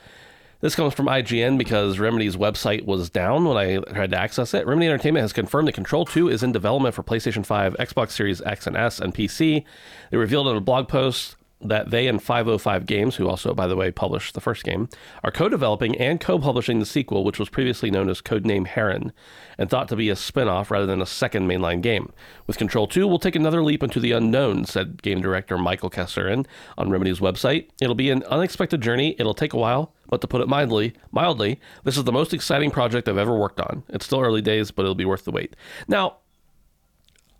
This 0.61 0.75
comes 0.75 0.95
from 0.95 1.07
IGN 1.07 1.59
because 1.59 1.99
Remedy's 1.99 2.37
website 2.37 2.87
was 2.87 3.11
down 3.11 3.45
when 3.45 3.59
I 3.59 3.77
tried 3.93 4.13
to 4.13 4.19
access 4.19 4.55
it. 4.55 4.67
Remedy 4.67 4.87
Entertainment 4.87 5.23
has 5.23 5.35
confirmed 5.35 5.69
that 5.69 5.73
Control 5.73 6.07
2 6.07 6.31
is 6.31 6.43
in 6.43 6.53
development 6.53 6.95
for 6.95 7.03
PlayStation 7.03 7.45
5, 7.45 7.77
Xbox 7.77 8.13
Series 8.13 8.41
X 8.41 8.67
and 8.67 8.75
S, 8.75 8.99
and 8.99 9.15
PC. 9.15 9.65
They 10.11 10.17
revealed 10.17 10.49
in 10.49 10.57
a 10.57 10.63
blog 10.63 10.89
post 10.89 11.37
that 11.61 11.91
they 11.91 12.07
and 12.07 12.23
505 12.23 12.87
Games, 12.87 13.17
who 13.17 13.29
also, 13.29 13.55
by 13.55 13.67
the 13.67 13.77
way, 13.77 13.91
published 13.91 14.35
the 14.35 14.41
first 14.41 14.65
game, 14.65 14.89
are 15.23 15.31
co 15.31 15.49
developing 15.49 15.97
and 15.97 16.21
co 16.21 16.39
publishing 16.39 16.79
the 16.79 16.87
sequel, 16.87 17.25
which 17.25 17.39
was 17.39 17.49
previously 17.49 17.91
known 17.91 18.09
as 18.09 18.21
Codename 18.21 18.67
Heron, 18.67 19.13
and 19.59 19.71
thought 19.71 19.89
to 19.89 19.97
be 19.97 20.11
a 20.11 20.17
spin 20.17 20.49
off 20.49 20.71
rather 20.71 20.87
than 20.87 21.01
a 21.01 21.07
second 21.07 21.49
mainline 21.49 21.81
game. 21.81 22.13
With 22.47 22.59
Control 22.59 22.87
2, 22.87 23.07
we'll 23.07 23.19
take 23.19 23.37
another 23.37 23.63
leap 23.63 23.83
into 23.83 24.01
the 24.01 24.13
unknown, 24.13 24.65
said 24.65 25.03
game 25.03 25.21
director 25.21 25.57
Michael 25.57 25.91
Kesserin 25.91 26.47
on 26.77 26.91
Remedy's 26.91 27.21
website. 27.21 27.69
It'll 27.81 27.95
be 27.95 28.11
an 28.11 28.25
unexpected 28.25 28.81
journey. 28.81 29.17
It'll 29.19 29.35
take 29.35 29.53
a 29.53 29.59
while, 29.59 29.95
but 30.09 30.21
to 30.21 30.27
put 30.27 30.41
it 30.41 30.49
mildly, 30.49 30.95
mildly, 31.13 31.61
this 31.85 31.97
is 31.97 32.05
the 32.05 32.13
most 32.13 32.35
exciting 32.35 32.71
project 32.71 33.09
I've 33.09 33.19
ever 33.19 33.37
worked 33.37 33.61
on. 33.61 33.85
It's 33.89 34.05
still 34.05 34.21
early 34.21 34.43
days, 34.43 34.71
but 34.71 34.83
it'll 34.83 34.95
be 34.95 35.05
worth 35.05 35.25
the 35.25 35.33
wait. 35.33 35.57
Now, 35.89 36.19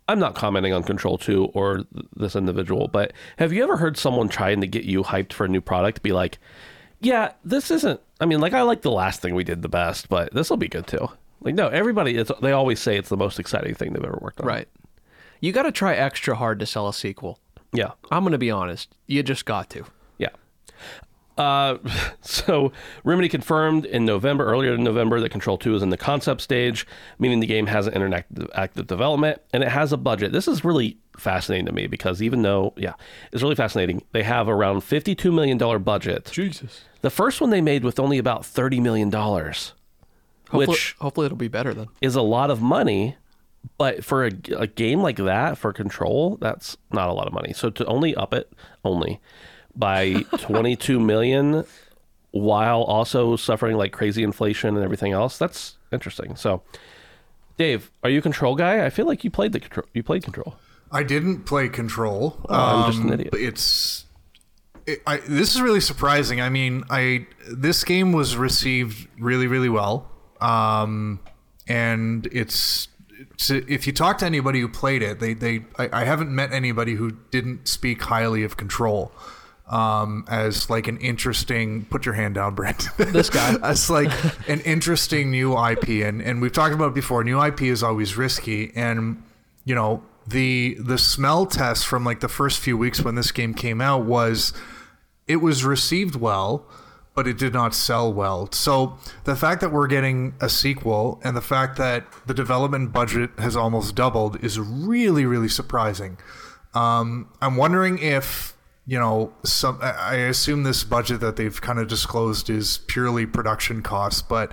I'm 0.07 0.19
not 0.19 0.35
commenting 0.35 0.73
on 0.73 0.83
Control 0.83 1.17
2 1.17 1.45
or 1.53 1.83
this 2.15 2.35
individual, 2.35 2.87
but 2.87 3.13
have 3.37 3.51
you 3.51 3.63
ever 3.63 3.77
heard 3.77 3.97
someone 3.97 4.29
trying 4.29 4.61
to 4.61 4.67
get 4.67 4.83
you 4.83 5.03
hyped 5.03 5.33
for 5.33 5.45
a 5.45 5.49
new 5.49 5.61
product 5.61 6.03
be 6.03 6.11
like, 6.11 6.37
yeah, 6.99 7.33
this 7.43 7.71
isn't, 7.71 7.99
I 8.19 8.25
mean, 8.25 8.39
like, 8.39 8.53
I 8.53 8.61
like 8.61 8.81
the 8.81 8.91
last 8.91 9.21
thing 9.21 9.35
we 9.35 9.43
did 9.43 9.61
the 9.61 9.69
best, 9.69 10.07
but 10.09 10.33
this 10.33 10.49
will 10.49 10.57
be 10.57 10.67
good 10.67 10.87
too. 10.87 11.09
Like, 11.41 11.55
no, 11.55 11.67
everybody, 11.67 12.17
it's, 12.17 12.31
they 12.41 12.51
always 12.51 12.79
say 12.79 12.97
it's 12.97 13.09
the 13.09 13.17
most 13.17 13.39
exciting 13.39 13.75
thing 13.75 13.93
they've 13.93 14.03
ever 14.03 14.19
worked 14.21 14.41
on. 14.41 14.47
Right. 14.47 14.67
You 15.41 15.51
got 15.51 15.63
to 15.63 15.71
try 15.71 15.95
extra 15.95 16.35
hard 16.35 16.59
to 16.59 16.65
sell 16.65 16.87
a 16.87 16.93
sequel. 16.93 17.39
Yeah. 17.73 17.91
I'm 18.11 18.23
going 18.23 18.31
to 18.31 18.37
be 18.37 18.51
honest. 18.51 18.95
You 19.07 19.21
just 19.23 19.45
got 19.45 19.69
to. 19.71 19.85
Yeah. 20.17 20.29
Uh, 21.37 21.77
so 22.21 22.71
Remedy 23.03 23.29
confirmed 23.29 23.85
in 23.85 24.05
November, 24.05 24.45
earlier 24.45 24.73
in 24.73 24.83
November, 24.83 25.19
that 25.19 25.29
Control 25.29 25.57
2 25.57 25.75
is 25.75 25.83
in 25.83 25.89
the 25.89 25.97
concept 25.97 26.41
stage, 26.41 26.87
meaning 27.19 27.39
the 27.39 27.47
game 27.47 27.67
has 27.67 27.87
an 27.87 27.93
interactive 27.93 28.49
active 28.53 28.87
development 28.87 29.41
and 29.53 29.63
it 29.63 29.69
has 29.69 29.91
a 29.91 29.97
budget. 29.97 30.31
This 30.31 30.47
is 30.47 30.63
really 30.63 30.97
fascinating 31.17 31.65
to 31.65 31.71
me 31.71 31.87
because 31.87 32.21
even 32.21 32.41
though, 32.41 32.73
yeah, 32.77 32.93
it's 33.31 33.41
really 33.43 33.55
fascinating. 33.55 34.03
They 34.11 34.23
have 34.23 34.47
around 34.47 34.81
$52 34.81 35.33
million 35.33 35.57
budget. 35.83 36.29
Jesus. 36.31 36.83
The 37.01 37.09
first 37.09 37.41
one 37.41 37.49
they 37.49 37.61
made 37.61 37.83
with 37.83 37.99
only 37.99 38.17
about 38.17 38.41
$30 38.43 38.81
million, 38.81 39.11
Hopefully, 39.11 40.67
which 40.67 40.95
hopefully 40.99 41.25
it'll 41.25 41.37
be 41.37 41.47
better 41.47 41.73
then. 41.73 41.87
is 42.01 42.15
a 42.15 42.21
lot 42.21 42.51
of 42.51 42.61
money. 42.61 43.15
But 43.79 44.05
for 44.05 44.25
a, 44.25 44.31
a 44.55 44.67
game 44.67 45.01
like 45.01 45.17
that, 45.17 45.57
for 45.57 45.73
Control, 45.73 46.37
that's 46.39 46.77
not 46.91 47.09
a 47.09 47.13
lot 47.13 47.25
of 47.25 47.33
money. 47.33 47.51
So 47.51 47.71
to 47.71 47.85
only 47.87 48.15
up 48.15 48.31
it, 48.31 48.53
only 48.83 49.19
by 49.75 50.13
22 50.39 50.99
million 50.99 51.65
while 52.31 52.81
also 52.83 53.35
suffering 53.35 53.77
like 53.77 53.91
crazy 53.93 54.23
inflation 54.23 54.75
and 54.75 54.83
everything 54.83 55.13
else, 55.13 55.37
that's 55.37 55.77
interesting. 55.91 56.35
So, 56.35 56.61
Dave, 57.57 57.89
are 58.03 58.09
you 58.09 58.19
a 58.19 58.21
control 58.21 58.55
guy? 58.55 58.85
I 58.85 58.89
feel 58.89 59.05
like 59.05 59.23
you 59.23 59.31
played 59.31 59.53
the 59.53 59.59
control. 59.59 59.85
You 59.93 60.03
played 60.03 60.23
control. 60.23 60.55
I 60.91 61.03
didn't 61.03 61.45
play 61.45 61.67
Control. 61.67 62.37
Oh, 62.47 62.55
I'm 62.55 62.91
just 62.91 63.01
an 63.03 63.07
Um, 63.07 63.13
idiot. 63.13 63.29
but 63.31 63.39
It's 63.41 64.05
it, 64.85 65.01
I, 65.07 65.17
this 65.17 65.55
is 65.55 65.61
really 65.61 65.81
surprising. 65.81 66.39
I 66.41 66.49
mean, 66.49 66.83
I 66.89 67.25
this 67.51 67.83
game 67.83 68.11
was 68.13 68.37
received 68.37 69.07
really, 69.19 69.47
really 69.47 69.67
well, 69.67 70.09
um, 70.41 71.19
and 71.67 72.27
it's, 72.31 72.87
it's 73.31 73.49
if 73.49 73.87
you 73.87 73.93
talk 73.93 74.19
to 74.19 74.25
anybody 74.25 74.59
who 74.61 74.67
played 74.69 75.01
it, 75.01 75.19
they 75.19 75.33
they 75.33 75.65
I, 75.79 75.89
I 76.01 76.03
haven't 76.03 76.29
met 76.29 76.53
anybody 76.53 76.93
who 76.93 77.11
didn't 77.31 77.67
speak 77.67 78.03
highly 78.03 78.43
of 78.43 78.57
Control 78.57 79.11
um, 79.67 80.25
as 80.27 80.69
like 80.69 80.87
an 80.87 80.97
interesting. 80.97 81.85
Put 81.85 82.05
your 82.05 82.15
hand 82.15 82.35
down, 82.35 82.55
Brent. 82.55 82.87
This 82.97 83.29
guy. 83.29 83.55
as 83.63 83.89
like 83.89 84.11
an 84.49 84.61
interesting 84.61 85.31
new 85.31 85.57
IP, 85.57 86.05
and 86.05 86.21
and 86.21 86.41
we've 86.41 86.51
talked 86.51 86.73
about 86.73 86.93
before. 86.93 87.23
New 87.23 87.41
IP 87.41 87.63
is 87.63 87.83
always 87.83 88.17
risky, 88.17 88.71
and 88.75 89.23
you 89.63 89.75
know 89.75 90.03
the 90.27 90.77
the 90.79 90.97
smell 90.97 91.45
test 91.45 91.85
from 91.85 92.03
like 92.03 92.19
the 92.19 92.27
first 92.27 92.59
few 92.59 92.77
weeks 92.77 93.01
when 93.01 93.15
this 93.15 93.31
game 93.31 93.53
came 93.53 93.81
out 93.81 94.05
was 94.05 94.53
it 95.27 95.37
was 95.37 95.63
received 95.63 96.15
well, 96.15 96.65
but 97.15 97.27
it 97.27 97.37
did 97.37 97.53
not 97.53 97.73
sell 97.73 98.11
well. 98.13 98.51
So 98.51 98.97
the 99.23 99.35
fact 99.35 99.61
that 99.61 99.71
we're 99.71 99.87
getting 99.87 100.35
a 100.39 100.49
sequel 100.49 101.19
and 101.23 101.35
the 101.35 101.41
fact 101.41 101.77
that 101.77 102.05
the 102.27 102.33
development 102.33 102.93
budget 102.93 103.31
has 103.39 103.55
almost 103.55 103.95
doubled 103.95 104.43
is 104.43 104.59
really 104.59 105.25
really 105.25 105.49
surprising. 105.49 106.17
Um, 106.73 107.29
I'm 107.41 107.55
wondering 107.55 107.99
if 107.99 108.54
you 108.85 108.99
know 108.99 109.33
some. 109.43 109.79
I 109.81 110.15
assume 110.15 110.63
this 110.63 110.83
budget 110.83 111.19
that 111.21 111.35
they've 111.35 111.59
kind 111.61 111.79
of 111.79 111.87
disclosed 111.87 112.49
is 112.49 112.79
purely 112.87 113.25
production 113.25 113.81
costs, 113.81 114.21
but 114.21 114.51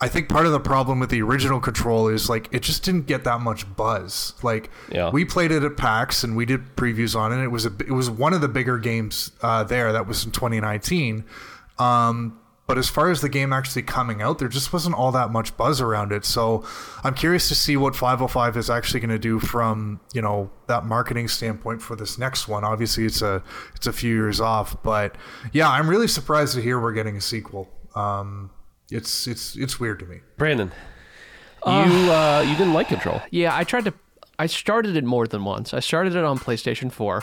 I 0.00 0.08
think 0.08 0.28
part 0.28 0.46
of 0.46 0.52
the 0.52 0.60
problem 0.60 0.98
with 0.98 1.10
the 1.10 1.22
original 1.22 1.60
Control 1.60 2.08
is 2.08 2.28
like 2.28 2.48
it 2.52 2.62
just 2.62 2.82
didn't 2.84 3.06
get 3.06 3.22
that 3.24 3.40
much 3.40 3.64
buzz. 3.76 4.34
Like 4.42 4.68
Yeah. 4.90 5.10
we 5.10 5.24
played 5.24 5.52
it 5.52 5.62
at 5.62 5.76
PAX 5.76 6.24
and 6.24 6.36
we 6.36 6.44
did 6.44 6.74
previews 6.76 7.14
on 7.16 7.32
it. 7.32 7.42
It 7.42 7.48
was 7.48 7.64
a 7.66 7.72
it 7.86 7.92
was 7.92 8.10
one 8.10 8.34
of 8.34 8.40
the 8.40 8.48
bigger 8.48 8.78
games 8.78 9.30
uh, 9.42 9.62
there. 9.64 9.92
That 9.92 10.06
was 10.08 10.24
in 10.24 10.32
2019. 10.32 11.24
Um, 11.78 12.38
but 12.72 12.78
as 12.78 12.88
far 12.88 13.10
as 13.10 13.20
the 13.20 13.28
game 13.28 13.52
actually 13.52 13.82
coming 13.82 14.22
out, 14.22 14.38
there 14.38 14.48
just 14.48 14.72
wasn't 14.72 14.94
all 14.94 15.12
that 15.12 15.28
much 15.28 15.54
buzz 15.58 15.78
around 15.78 16.10
it. 16.10 16.24
So 16.24 16.64
I'm 17.04 17.12
curious 17.12 17.48
to 17.48 17.54
see 17.54 17.76
what 17.76 17.94
505 17.94 18.56
is 18.56 18.70
actually 18.70 19.00
going 19.00 19.10
to 19.10 19.18
do 19.18 19.38
from 19.40 20.00
you 20.14 20.22
know 20.22 20.50
that 20.68 20.86
marketing 20.86 21.28
standpoint 21.28 21.82
for 21.82 21.96
this 21.96 22.16
next 22.16 22.48
one. 22.48 22.64
Obviously, 22.64 23.04
it's 23.04 23.20
a 23.20 23.42
it's 23.74 23.86
a 23.86 23.92
few 23.92 24.14
years 24.14 24.40
off, 24.40 24.82
but 24.82 25.16
yeah, 25.52 25.68
I'm 25.68 25.86
really 25.86 26.08
surprised 26.08 26.54
to 26.54 26.62
hear 26.62 26.80
we're 26.80 26.94
getting 26.94 27.14
a 27.14 27.20
sequel. 27.20 27.68
Um, 27.94 28.50
it's 28.90 29.26
it's 29.26 29.54
it's 29.54 29.78
weird 29.78 29.98
to 29.98 30.06
me. 30.06 30.20
Brandon, 30.38 30.72
you 31.66 31.70
uh, 31.70 32.42
you 32.48 32.56
didn't 32.56 32.72
like 32.72 32.88
control. 32.88 33.20
Yeah, 33.30 33.54
I 33.54 33.64
tried 33.64 33.84
to. 33.84 33.92
I 34.38 34.46
started 34.46 34.96
it 34.96 35.04
more 35.04 35.26
than 35.26 35.44
once. 35.44 35.74
I 35.74 35.80
started 35.80 36.16
it 36.16 36.24
on 36.24 36.38
PlayStation 36.38 36.90
4, 36.90 37.22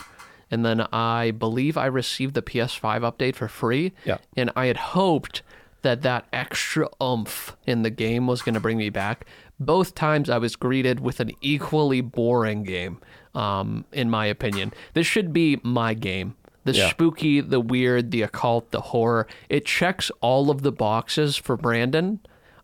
and 0.51 0.65
then 0.65 0.81
I 0.91 1.31
believe 1.31 1.77
I 1.77 1.85
received 1.85 2.33
the 2.33 2.41
PS5 2.41 3.01
update 3.01 3.35
for 3.35 3.47
free. 3.47 3.93
Yeah. 4.05 4.17
And 4.37 4.51
I 4.55 4.65
had 4.67 4.77
hoped 4.77 5.41
that 5.81 6.01
that 6.01 6.25
extra 6.33 6.89
oomph 7.01 7.55
in 7.65 7.83
the 7.83 7.89
game 7.89 8.27
was 8.27 8.41
going 8.41 8.55
to 8.55 8.59
bring 8.59 8.77
me 8.77 8.89
back. 8.89 9.25
Both 9.59 9.95
times 9.95 10.29
I 10.29 10.37
was 10.37 10.55
greeted 10.55 10.99
with 10.99 11.19
an 11.19 11.31
equally 11.41 12.01
boring 12.01 12.63
game, 12.63 12.99
um, 13.35 13.85
in 13.91 14.09
my 14.09 14.25
opinion. 14.25 14.73
This 14.93 15.07
should 15.07 15.31
be 15.33 15.59
my 15.63 15.93
game. 15.93 16.35
The 16.65 16.73
Yeah. 16.73 16.89
spooky, 16.89 17.39
the 17.41 17.59
weird, 17.61 18.11
the 18.11 18.21
occult, 18.23 18.71
the 18.71 18.81
horror. 18.81 19.27
It 19.47 19.65
checks 19.65 20.11
all 20.21 20.49
of 20.51 20.61
the 20.61 20.71
boxes 20.71 21.37
for 21.37 21.55
Brandon. 21.55 22.19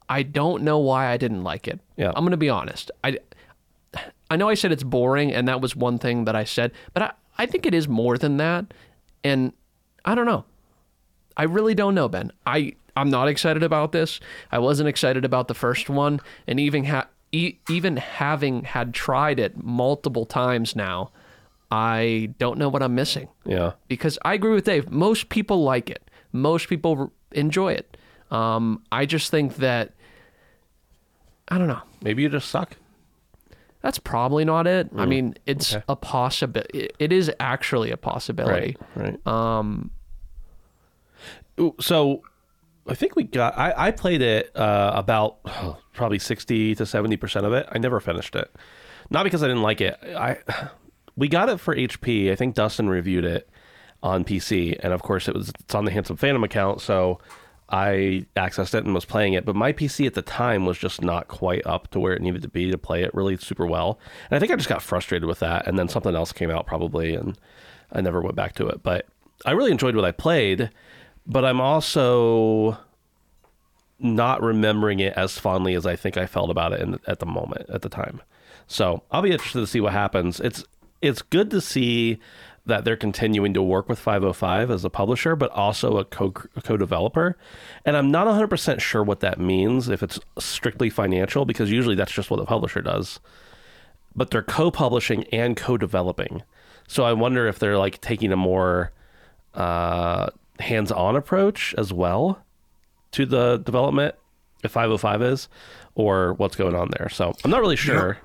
I 0.10 0.22
don't 0.24 0.63
know 0.63 0.77
why 0.77 1.08
I 1.08 1.18
didn't 1.18 1.44
like 1.44 1.68
it. 1.68 1.80
Yeah. 1.98 2.10
I'm 2.15 2.24
going 2.24 2.32
to 2.32 2.38
be 2.38 2.50
honest. 2.50 2.92
I 3.04 3.18
I 4.30 4.36
know 4.36 4.50
I 4.50 4.56
said 4.56 4.72
it's 4.72 4.84
boring, 4.84 5.32
and 5.34 5.48
that 5.48 5.62
was 5.62 5.75
one 5.75 6.00
thing 6.00 6.25
that 6.25 6.36
I 6.36 6.44
said, 6.44 6.72
but 6.94 7.03
I, 7.03 7.12
I 7.38 7.46
think 7.46 7.66
it 7.66 7.74
is 7.74 7.88
more 7.88 8.18
than 8.18 8.38
that. 8.38 8.74
And 9.24 9.54
I 10.06 10.16
don't 10.16 10.26
know. 10.26 10.46
I 11.38 11.44
really 11.44 11.76
don't 11.76 11.96
know, 11.96 12.08
Ben. 12.08 12.32
I, 12.46 12.76
I'm 12.96 13.10
not 13.10 13.28
excited 13.28 13.64
about 13.64 13.92
this. 13.92 14.20
I 14.52 14.60
wasn't 14.60 14.88
excited 14.88 15.26
about 15.26 15.48
the 15.48 15.54
first 15.54 15.90
one. 15.90 16.22
And 16.48 16.60
even, 16.60 16.86
ha- 16.86 17.08
e- 17.32 17.56
even 17.70 17.98
having 17.98 18.64
had 18.64 18.94
tried 18.94 19.40
it 19.40 19.62
multiple 19.62 20.26
times 20.26 20.76
now, 20.76 21.12
I 21.72 22.30
don't 22.40 22.58
know 22.58 22.70
what 22.70 22.82
I'm 22.84 22.96
missing. 22.96 23.28
Yeah. 23.46 23.74
Because 23.88 24.18
I 24.24 24.34
agree 24.36 24.54
with 24.54 24.64
Dave. 24.66 24.90
Most 24.92 25.28
people 25.30 25.64
like 25.64 25.90
it, 25.90 26.10
most 26.32 26.70
people 26.70 26.98
r- 26.98 27.10
enjoy 27.34 27.74
it. 27.74 27.98
Um, 28.32 28.84
I 28.92 29.06
just 29.06 29.30
think 29.30 29.58
that, 29.58 29.92
I 31.50 31.58
don't 31.58 31.68
know. 31.68 31.82
Maybe 32.02 32.22
you 32.24 32.30
just 32.30 32.50
suck. 32.50 32.78
That's 33.86 34.00
probably 34.00 34.46
not 34.46 34.66
it. 34.66 34.90
I 34.98 35.06
mean, 35.06 35.36
it's 35.46 35.76
okay. 35.76 35.84
a 35.88 35.96
possibility. 35.96 36.90
It 36.98 37.12
is 37.12 37.32
actually 37.40 37.92
a 37.92 37.98
possibility. 37.98 38.78
Right. 38.96 39.20
Right. 39.24 39.28
Um. 39.28 39.92
So, 41.80 42.24
I 42.88 42.96
think 42.96 43.16
we 43.16 43.26
got. 43.26 43.56
I 43.56 43.74
I 43.78 43.92
played 43.92 44.24
it 44.24 44.50
uh, 44.58 44.94
about 44.96 45.38
oh, 45.46 45.78
probably 45.94 46.18
sixty 46.18 46.74
to 46.74 46.84
seventy 46.88 47.16
percent 47.16 47.46
of 47.46 47.54
it. 47.54 47.68
I 47.72 47.78
never 47.78 48.00
finished 48.00 48.34
it, 48.34 48.52
not 49.12 49.24
because 49.24 49.44
I 49.44 49.48
didn't 49.50 49.62
like 49.62 49.82
it. 49.82 50.00
I 50.04 50.40
we 51.16 51.28
got 51.28 51.50
it 51.50 51.60
for 51.60 51.76
HP. 51.76 52.32
I 52.32 52.36
think 52.36 52.56
Dustin 52.56 52.90
reviewed 52.90 53.24
it 53.24 53.48
on 54.02 54.26
PC, 54.26 54.80
and 54.82 54.94
of 54.94 55.04
course 55.04 55.28
it 55.28 55.36
was 55.36 55.50
it's 55.60 55.76
on 55.76 55.86
the 55.86 55.92
Handsome 55.92 56.18
Phantom 56.18 56.44
account. 56.44 56.82
So. 56.82 57.20
I 57.70 58.25
accessed 58.36 58.75
it 58.75 58.86
and 58.86 58.94
was 58.94 59.06
playing 59.06 59.34
it, 59.34 59.46
but 59.46 59.56
my 59.56 59.74
PC 59.74 60.06
at 60.06 60.14
the 60.14 60.22
time 60.22 60.66
was 60.66 60.78
just 60.78 61.01
not 61.01 61.28
quite 61.28 61.66
up 61.66 61.90
to 61.92 62.00
where 62.00 62.14
it 62.14 62.22
needed 62.22 62.44
to 62.44 62.48
be 62.48 62.70
to 62.70 62.78
play 62.78 63.04
it 63.04 63.14
really 63.14 63.38
super 63.38 63.66
well. 63.66 64.00
And 64.30 64.38
I 64.38 64.40
think 64.40 64.51
I 64.51 64.56
just 64.56 64.70
got 64.70 64.84
frustrated 64.84 65.28
with 65.28 65.40
that. 65.40 65.66
And 65.66 65.78
then 65.80 65.90
something 65.90 66.16
else 66.16 66.32
came 66.32 66.51
out 66.51 66.68
probably, 66.68 67.16
and 67.16 67.38
I 67.92 68.01
never 68.01 68.22
went 68.22 68.36
back 68.36 68.54
to 68.56 68.68
it. 68.68 68.84
But 68.84 69.08
I 69.46 69.51
really 69.51 69.72
enjoyed 69.72 69.96
what 69.96 70.06
I 70.06 70.12
played, 70.12 70.70
but 71.25 71.44
I'm 71.44 71.60
also 71.60 72.78
not 74.00 74.44
remembering 74.44 75.00
it 75.00 75.14
as 75.14 75.40
fondly 75.40 75.74
as 75.74 75.86
I 75.86 75.96
think 75.96 76.18
I 76.18 76.28
felt 76.28 76.51
about 76.51 76.74
it 76.74 76.82
in, 76.82 77.00
at 77.08 77.20
the 77.20 77.25
moment, 77.25 77.70
at 77.70 77.82
the 77.82 77.90
time. 77.90 78.22
So 78.68 79.04
I'll 79.12 79.22
be 79.22 79.32
interested 79.32 79.60
to 79.60 79.68
see 79.68 79.82
what 79.82 79.94
happens. 79.94 80.40
It's 80.40 80.64
it's 81.01 81.22
good 81.22 81.51
to 81.51 81.62
see 81.62 82.20
that 82.66 82.84
they're 82.84 82.98
continuing 82.98 83.54
to 83.54 83.62
work 83.62 83.88
with 83.88 84.00
505 84.00 84.72
as 84.72 84.84
a 84.84 84.90
publisher, 84.90 85.36
but 85.36 85.51
also 85.51 85.98
a 85.98 86.06
co 86.06 86.32
co 86.32 86.78
developer, 86.78 87.38
And 87.86 87.96
I'm 87.96 88.10
not 88.10 88.28
100% 88.28 88.80
sure 88.80 89.04
what 89.04 89.20
that 89.20 89.40
means 89.40 89.88
if 89.90 90.01
it's 90.01 90.20
strictly 90.40 90.90
financial, 90.90 91.46
because 91.46 91.72
usually 91.72 91.96
that's 91.96 92.12
just 92.12 92.32
what 92.32 92.38
the 92.38 92.46
publisher 92.46 92.82
does. 92.82 93.20
But 94.16 94.32
they're 94.32 94.42
co-publishing 94.42 95.25
and 95.25 95.56
co-developing. 95.58 96.42
So 96.88 97.04
I 97.04 97.14
wonder 97.14 97.48
if 97.48 97.60
they're 97.60 97.78
like 97.78 98.01
taking 98.01 98.32
a 98.32 98.38
more 98.38 98.92
uh, 99.54 100.30
hands-on 100.60 101.16
approach 101.16 101.75
as 101.78 101.92
well 101.94 102.42
to 103.12 103.25
the 103.25 103.58
development, 103.58 104.16
if 104.64 104.72
505 104.72 105.22
is, 105.22 105.50
or 105.96 106.34
what's 106.34 106.56
going 106.56 106.75
on 106.75 106.90
there. 106.98 107.10
So 107.10 107.34
I'm 107.44 107.51
not 107.51 107.62
really 107.62 107.75
sure. 107.75 108.18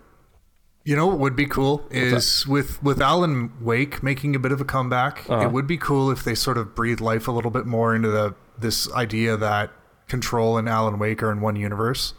You 0.82 0.96
know 0.96 1.06
what 1.06 1.18
would 1.18 1.36
be 1.36 1.46
cool 1.46 1.86
is 1.90 2.46
with 2.46 2.82
with 2.82 3.02
Alan 3.02 3.52
Wake 3.60 4.02
making 4.02 4.34
a 4.34 4.38
bit 4.38 4.50
of 4.50 4.60
a 4.60 4.64
comeback. 4.64 5.28
Uh-huh. 5.28 5.44
It 5.44 5.52
would 5.52 5.66
be 5.66 5.76
cool 5.76 6.10
if 6.10 6.24
they 6.24 6.34
sort 6.34 6.56
of 6.56 6.74
breathe 6.74 7.00
life 7.00 7.28
a 7.28 7.32
little 7.32 7.50
bit 7.50 7.66
more 7.66 7.94
into 7.94 8.08
the 8.08 8.34
this 8.58 8.90
idea 8.92 9.36
that 9.36 9.70
Control 10.08 10.56
and 10.56 10.68
Alan 10.68 10.98
Wake 10.98 11.22
are 11.22 11.30
in 11.30 11.40
one 11.42 11.56
universe. 11.56 12.14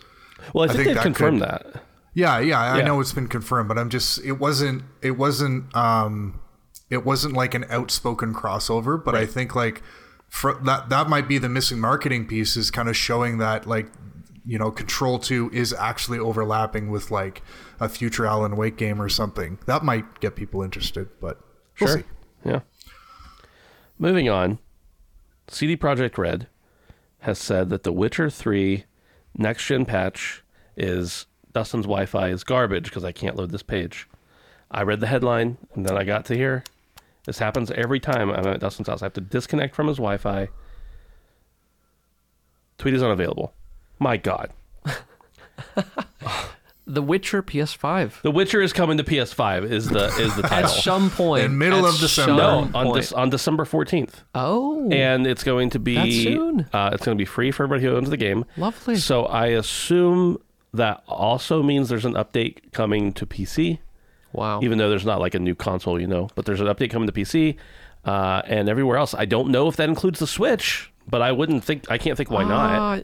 Well, 0.54 0.66
I 0.66 0.68
think, 0.68 0.78
think 0.78 0.88
they've 0.88 0.96
that 0.96 1.04
confirmed 1.04 1.42
could- 1.42 1.50
that. 1.50 1.84
Yeah, 2.14 2.40
yeah, 2.40 2.60
I 2.60 2.78
Yeah. 2.80 2.86
know 2.86 3.00
it's 3.00 3.14
been 3.14 3.28
confirmed, 3.28 3.68
but 3.68 3.78
I'm 3.80 3.90
just 3.90 4.20
it 4.24 4.34
wasn't 4.34 4.84
it 5.02 5.12
wasn't 5.18 5.76
um 5.76 6.40
it 6.90 7.04
wasn't 7.06 7.34
like 7.34 7.54
an 7.56 7.66
outspoken 7.70 8.34
crossover, 8.34 9.04
but 9.04 9.16
I 9.16 9.26
think 9.26 9.56
like 9.56 9.82
fr- 10.30 10.62
that 10.66 10.90
that 10.90 11.10
might 11.10 11.28
be 11.28 11.38
the 11.40 11.50
missing 11.50 11.80
marketing 11.80 12.28
piece 12.28 12.56
is 12.58 12.70
kind 12.70 12.90
of 12.90 12.96
showing 12.98 13.38
that 13.40 13.66
like 13.66 13.88
you 14.46 14.58
know 14.58 14.72
Control 14.72 15.20
2 15.20 15.52
is 15.54 15.74
actually 15.74 16.20
overlapping 16.20 16.90
with 16.90 17.12
like 17.12 17.42
a 17.80 17.88
future 17.90 18.26
Alan 18.26 18.58
Wake 18.58 18.78
game 18.78 19.02
or 19.02 19.10
something. 19.10 19.60
That 19.66 19.84
might 19.84 20.20
get 20.20 20.36
people 20.36 20.62
interested, 20.64 21.10
but 21.20 21.40
we'll 21.80 21.88
Sure. 21.90 21.98
see. 22.00 22.04
Yeah. 22.46 22.60
Moving 24.00 24.30
on, 24.30 24.58
CD 25.48 25.78
Projekt 25.78 26.18
Red 26.18 26.48
has 27.20 27.38
said 27.38 27.70
that 27.70 27.84
the 27.84 27.92
Witcher 27.92 28.30
3 28.30 28.86
next 29.38 29.66
gen 29.66 29.86
patch 29.86 30.44
is 30.76 31.28
Dustin's 31.54 31.86
Wi 31.86 32.06
Fi 32.08 32.30
is 32.30 32.44
garbage 32.44 32.86
because 32.86 33.04
I 33.04 33.12
can't 33.12 33.36
load 33.36 33.52
this 33.52 33.62
page. 33.64 34.08
I 34.72 34.82
read 34.84 35.02
the 35.02 35.08
headline 35.08 35.58
and 35.76 35.86
then 35.86 35.98
I 35.98 36.04
got 36.04 36.26
to 36.26 36.36
here. 36.36 36.64
This 37.26 37.38
happens 37.38 37.70
every 37.72 38.00
time 38.00 38.32
I'm 38.32 38.48
at 38.48 38.60
Dustin's 38.62 38.88
house. 38.88 39.02
I 39.04 39.06
have 39.06 39.14
to 39.14 39.22
disconnect 39.22 39.76
from 39.76 39.88
his 39.88 39.98
Wi 39.98 40.18
Fi. 40.18 40.48
Tweet 42.80 42.96
is 42.96 43.04
unavailable. 43.04 43.54
My 44.02 44.18
God. 44.18 44.52
The 46.88 47.02
Witcher 47.02 47.42
PS5. 47.44 48.22
The 48.24 48.32
Witcher 48.32 48.60
is 48.62 48.74
coming 48.74 48.98
to 48.98 49.04
PS5. 49.04 49.70
Is 49.72 49.88
the 49.88 50.08
is 50.20 50.36
the 50.36 50.42
title? 50.48 50.70
At 50.72 50.84
some 50.84 51.10
point. 51.12 51.46
In 51.46 51.58
middle 51.58 51.86
At 51.86 51.94
of 51.94 52.00
December. 52.00 52.34
no, 52.34 52.64
some 52.66 52.76
on 52.76 52.86
point. 52.88 53.04
Dec- 53.06 53.18
on 53.18 53.30
December 53.30 53.64
fourteenth, 53.66 54.24
Oh. 54.36 54.90
and 54.92 55.26
it's 55.26 55.44
going 55.44 55.70
to 55.70 55.80
be 55.80 55.96
That 55.96 56.12
soon? 56.12 56.68
Uh, 56.74 56.90
it's 56.92 57.06
going 57.06 57.16
to 57.18 57.22
be 57.22 57.26
free 57.26 57.52
for 57.52 57.64
everybody 57.64 57.88
who 57.88 57.96
owns 57.96 58.10
the 58.10 58.18
game. 58.18 58.44
Lovely. 58.58 58.96
So 58.98 59.26
I 59.26 59.48
assume 59.48 60.40
that 60.74 61.04
also 61.08 61.62
means 61.64 61.88
there's 61.88 62.04
an 62.04 62.16
update 62.16 62.74
coming 62.74 63.14
to 63.14 63.26
PC. 63.26 63.78
wow. 64.34 64.60
even 64.62 64.78
though 64.80 64.90
there's 64.90 65.06
not 65.06 65.22
like 65.22 65.36
a 65.36 65.40
new 65.40 65.56
console, 65.56 66.02
you 66.02 66.08
know. 66.08 66.30
But 66.36 66.46
there's 66.46 66.62
an 66.62 66.68
update 66.68 66.90
coming 66.90 67.08
to 67.08 67.14
PC 67.14 67.56
uh, 68.06 68.42
and 68.46 68.68
everywhere 68.68 68.98
else. 68.98 69.14
I 69.14 69.26
don't 69.26 69.50
know 69.50 69.68
if 69.70 69.78
that 69.78 69.88
includes 69.88 70.20
the 70.20 70.28
Switch, 70.28 70.92
but 71.08 71.22
I 71.22 71.32
wouldn't 71.32 71.64
think. 71.64 71.90
I 71.90 71.98
can't 72.00 72.18
think 72.18 72.32
why 72.32 72.44
not. 72.44 73.00
Uh, 73.00 73.04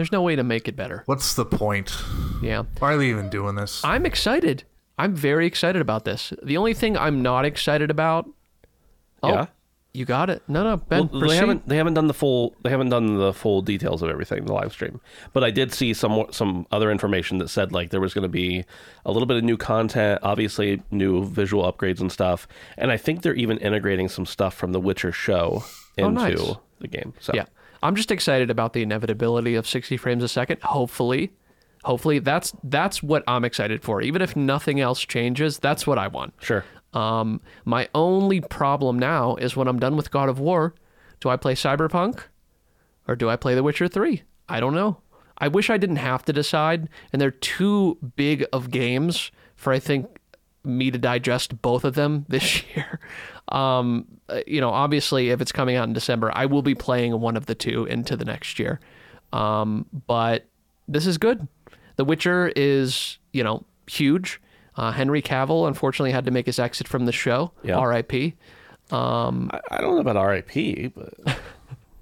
there's 0.00 0.10
no 0.12 0.22
way 0.22 0.34
to 0.34 0.42
make 0.42 0.66
it 0.66 0.76
better. 0.76 1.02
What's 1.04 1.34
the 1.34 1.44
point? 1.44 1.94
Yeah. 2.40 2.62
Why 2.78 2.94
are 2.94 2.96
they 2.96 3.10
even 3.10 3.28
doing 3.28 3.54
this? 3.54 3.84
I'm 3.84 4.06
excited. 4.06 4.64
I'm 4.96 5.14
very 5.14 5.46
excited 5.46 5.82
about 5.82 6.06
this. 6.06 6.32
The 6.42 6.56
only 6.56 6.72
thing 6.72 6.96
I'm 6.96 7.20
not 7.20 7.44
excited 7.44 7.90
about. 7.90 8.26
Oh, 9.22 9.28
Yeah. 9.28 9.46
You 9.92 10.06
got 10.06 10.30
it. 10.30 10.42
No, 10.48 10.62
no, 10.64 10.76
Ben. 10.78 11.10
Well, 11.12 11.20
they 11.28 11.36
haven't 11.36 11.68
they 11.68 11.76
haven't 11.76 11.94
done 11.94 12.06
the 12.06 12.14
full 12.14 12.54
they 12.62 12.70
haven't 12.70 12.88
done 12.88 13.16
the 13.18 13.34
full 13.34 13.60
details 13.60 14.00
of 14.02 14.08
everything 14.08 14.44
the 14.44 14.52
live 14.52 14.72
stream 14.72 15.00
but 15.32 15.42
i 15.42 15.50
did 15.50 15.72
see 15.72 15.92
some 15.92 16.26
some 16.30 16.64
other 16.70 16.92
information 16.92 17.38
that 17.38 17.48
said 17.48 17.72
like 17.72 17.90
there 17.90 18.00
was 18.00 18.14
going 18.14 18.22
to 18.22 18.28
be 18.28 18.64
a 19.04 19.10
little 19.10 19.26
bit 19.26 19.36
of 19.36 19.42
new 19.42 19.56
content 19.56 20.20
obviously 20.22 20.80
new 20.92 21.24
visual 21.24 21.64
upgrades 21.70 21.98
and 22.00 22.12
stuff 22.12 22.46
and 22.78 22.92
i 22.92 22.96
think 22.96 23.22
they're 23.22 23.34
even 23.34 23.58
integrating 23.58 24.08
some 24.08 24.24
stuff 24.24 24.54
from 24.54 24.70
the 24.70 24.78
witcher 24.78 25.10
show 25.10 25.64
oh, 25.64 25.70
into 25.96 26.06
Oh, 26.22 26.28
nice. 26.28 26.54
the 26.78 26.86
game 26.86 27.12
so 27.18 27.32
Yeah. 27.34 27.46
I'm 27.82 27.96
just 27.96 28.10
excited 28.10 28.50
about 28.50 28.72
the 28.72 28.82
inevitability 28.82 29.54
of 29.54 29.66
60 29.66 29.96
frames 29.96 30.22
a 30.22 30.28
second. 30.28 30.62
Hopefully, 30.62 31.32
hopefully 31.84 32.18
that's 32.18 32.52
that's 32.64 33.02
what 33.02 33.24
I'm 33.26 33.44
excited 33.44 33.82
for. 33.82 34.02
Even 34.02 34.22
if 34.22 34.36
nothing 34.36 34.80
else 34.80 35.00
changes, 35.00 35.58
that's 35.58 35.86
what 35.86 35.98
I 35.98 36.08
want. 36.08 36.34
sure 36.40 36.64
Um, 36.92 37.40
my 37.64 37.88
only 37.94 38.40
problem 38.40 38.98
now 38.98 39.36
is 39.36 39.56
when 39.56 39.68
I'm 39.68 39.78
done 39.78 39.96
with 39.96 40.10
God 40.10 40.28
of 40.28 40.38
War, 40.38 40.74
do 41.20 41.28
I 41.28 41.36
play 41.36 41.54
Cyberpunk 41.54 42.20
or 43.08 43.16
do 43.16 43.28
I 43.28 43.36
play 43.36 43.54
The 43.54 43.62
Witcher 43.62 43.88
3? 43.88 44.22
I 44.48 44.60
don't 44.60 44.74
know. 44.74 44.98
I 45.38 45.48
wish 45.48 45.70
I 45.70 45.78
didn't 45.78 45.96
have 45.96 46.22
to 46.26 46.34
decide, 46.34 46.88
and 47.12 47.20
they're 47.20 47.30
too 47.30 47.96
big 48.14 48.44
of 48.52 48.70
games 48.70 49.30
for 49.56 49.72
I 49.72 49.78
think 49.78 50.19
me 50.64 50.90
to 50.90 50.98
digest 50.98 51.60
both 51.62 51.84
of 51.84 51.94
them 51.94 52.26
this 52.28 52.62
year. 52.76 53.00
Um, 53.48 54.06
uh, 54.28 54.40
you 54.46 54.60
know, 54.60 54.70
obviously, 54.70 55.30
if 55.30 55.40
it's 55.40 55.52
coming 55.52 55.76
out 55.76 55.88
in 55.88 55.92
December, 55.92 56.30
I 56.34 56.46
will 56.46 56.62
be 56.62 56.74
playing 56.74 57.18
one 57.20 57.36
of 57.36 57.46
the 57.46 57.54
two 57.54 57.84
into 57.86 58.16
the 58.16 58.24
next 58.24 58.58
year. 58.58 58.80
Um, 59.32 59.86
but 60.06 60.46
this 60.88 61.06
is 61.06 61.18
good. 61.18 61.46
The 61.96 62.04
Witcher 62.04 62.52
is, 62.56 63.18
you 63.32 63.44
know, 63.44 63.64
huge. 63.86 64.40
Uh, 64.76 64.92
Henry 64.92 65.20
Cavill 65.20 65.66
unfortunately 65.68 66.12
had 66.12 66.24
to 66.24 66.30
make 66.30 66.46
his 66.46 66.58
exit 66.58 66.88
from 66.88 67.06
the 67.06 67.12
show. 67.12 67.52
Yeah. 67.62 67.76
R.I.P. 67.76 68.34
I, 69.52 69.60
I 69.70 69.80
don't 69.80 69.94
know 69.94 70.00
about 70.00 70.16
rip 70.26 70.50
but 70.94 71.14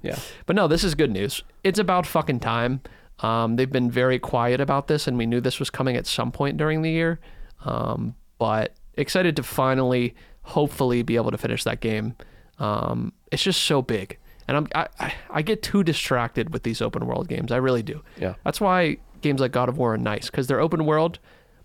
yeah 0.03 0.18
But 0.47 0.57
no, 0.57 0.68
this 0.68 0.85
is 0.85 0.94
good 0.94 1.11
news. 1.11 1.42
It's 1.64 1.79
about 1.79 2.07
fucking 2.07 2.40
time. 2.40 2.81
Um, 3.21 3.57
they've 3.57 3.71
been 3.71 3.90
very 3.90 4.18
quiet 4.18 4.61
about 4.61 4.87
this, 4.87 5.07
and 5.07 5.18
we 5.18 5.27
knew 5.27 5.40
this 5.40 5.59
was 5.59 5.71
coming 5.71 5.97
at 5.97 6.07
some 6.07 6.31
point 6.31 6.57
during 6.57 6.83
the 6.83 6.90
year. 6.90 7.18
Um, 7.64 8.14
but 8.38 8.74
excited 8.94 9.37
to 9.37 9.42
finally, 9.42 10.14
hopefully, 10.42 11.03
be 11.03 11.16
able 11.16 11.31
to 11.31 11.38
finish 11.38 11.64
that 11.64 11.81
game. 11.81 12.16
Um, 12.59 13.12
it's 13.31 13.42
just 13.42 13.62
so 13.62 13.83
big, 13.83 14.18
and 14.46 14.57
I'm 14.57 14.68
I, 14.74 15.14
I, 15.31 15.42
get 15.42 15.62
too 15.62 15.85
distracted 15.85 16.53
with 16.53 16.64
these 16.64 16.83
open 16.83 17.07
world 17.07 17.29
games. 17.29 17.53
I 17.53 17.57
really 17.57 17.83
do. 17.83 18.03
Yeah. 18.16 18.35
That's 18.44 18.61
why 18.61 18.98
games 19.20 19.40
like 19.40 19.53
God 19.53 19.68
of 19.68 19.79
War 19.79 19.94
are 19.94 19.98
nice 19.98 20.27
because 20.27 20.46
they're 20.48 20.61
open 20.61 20.85
world, 20.85 21.18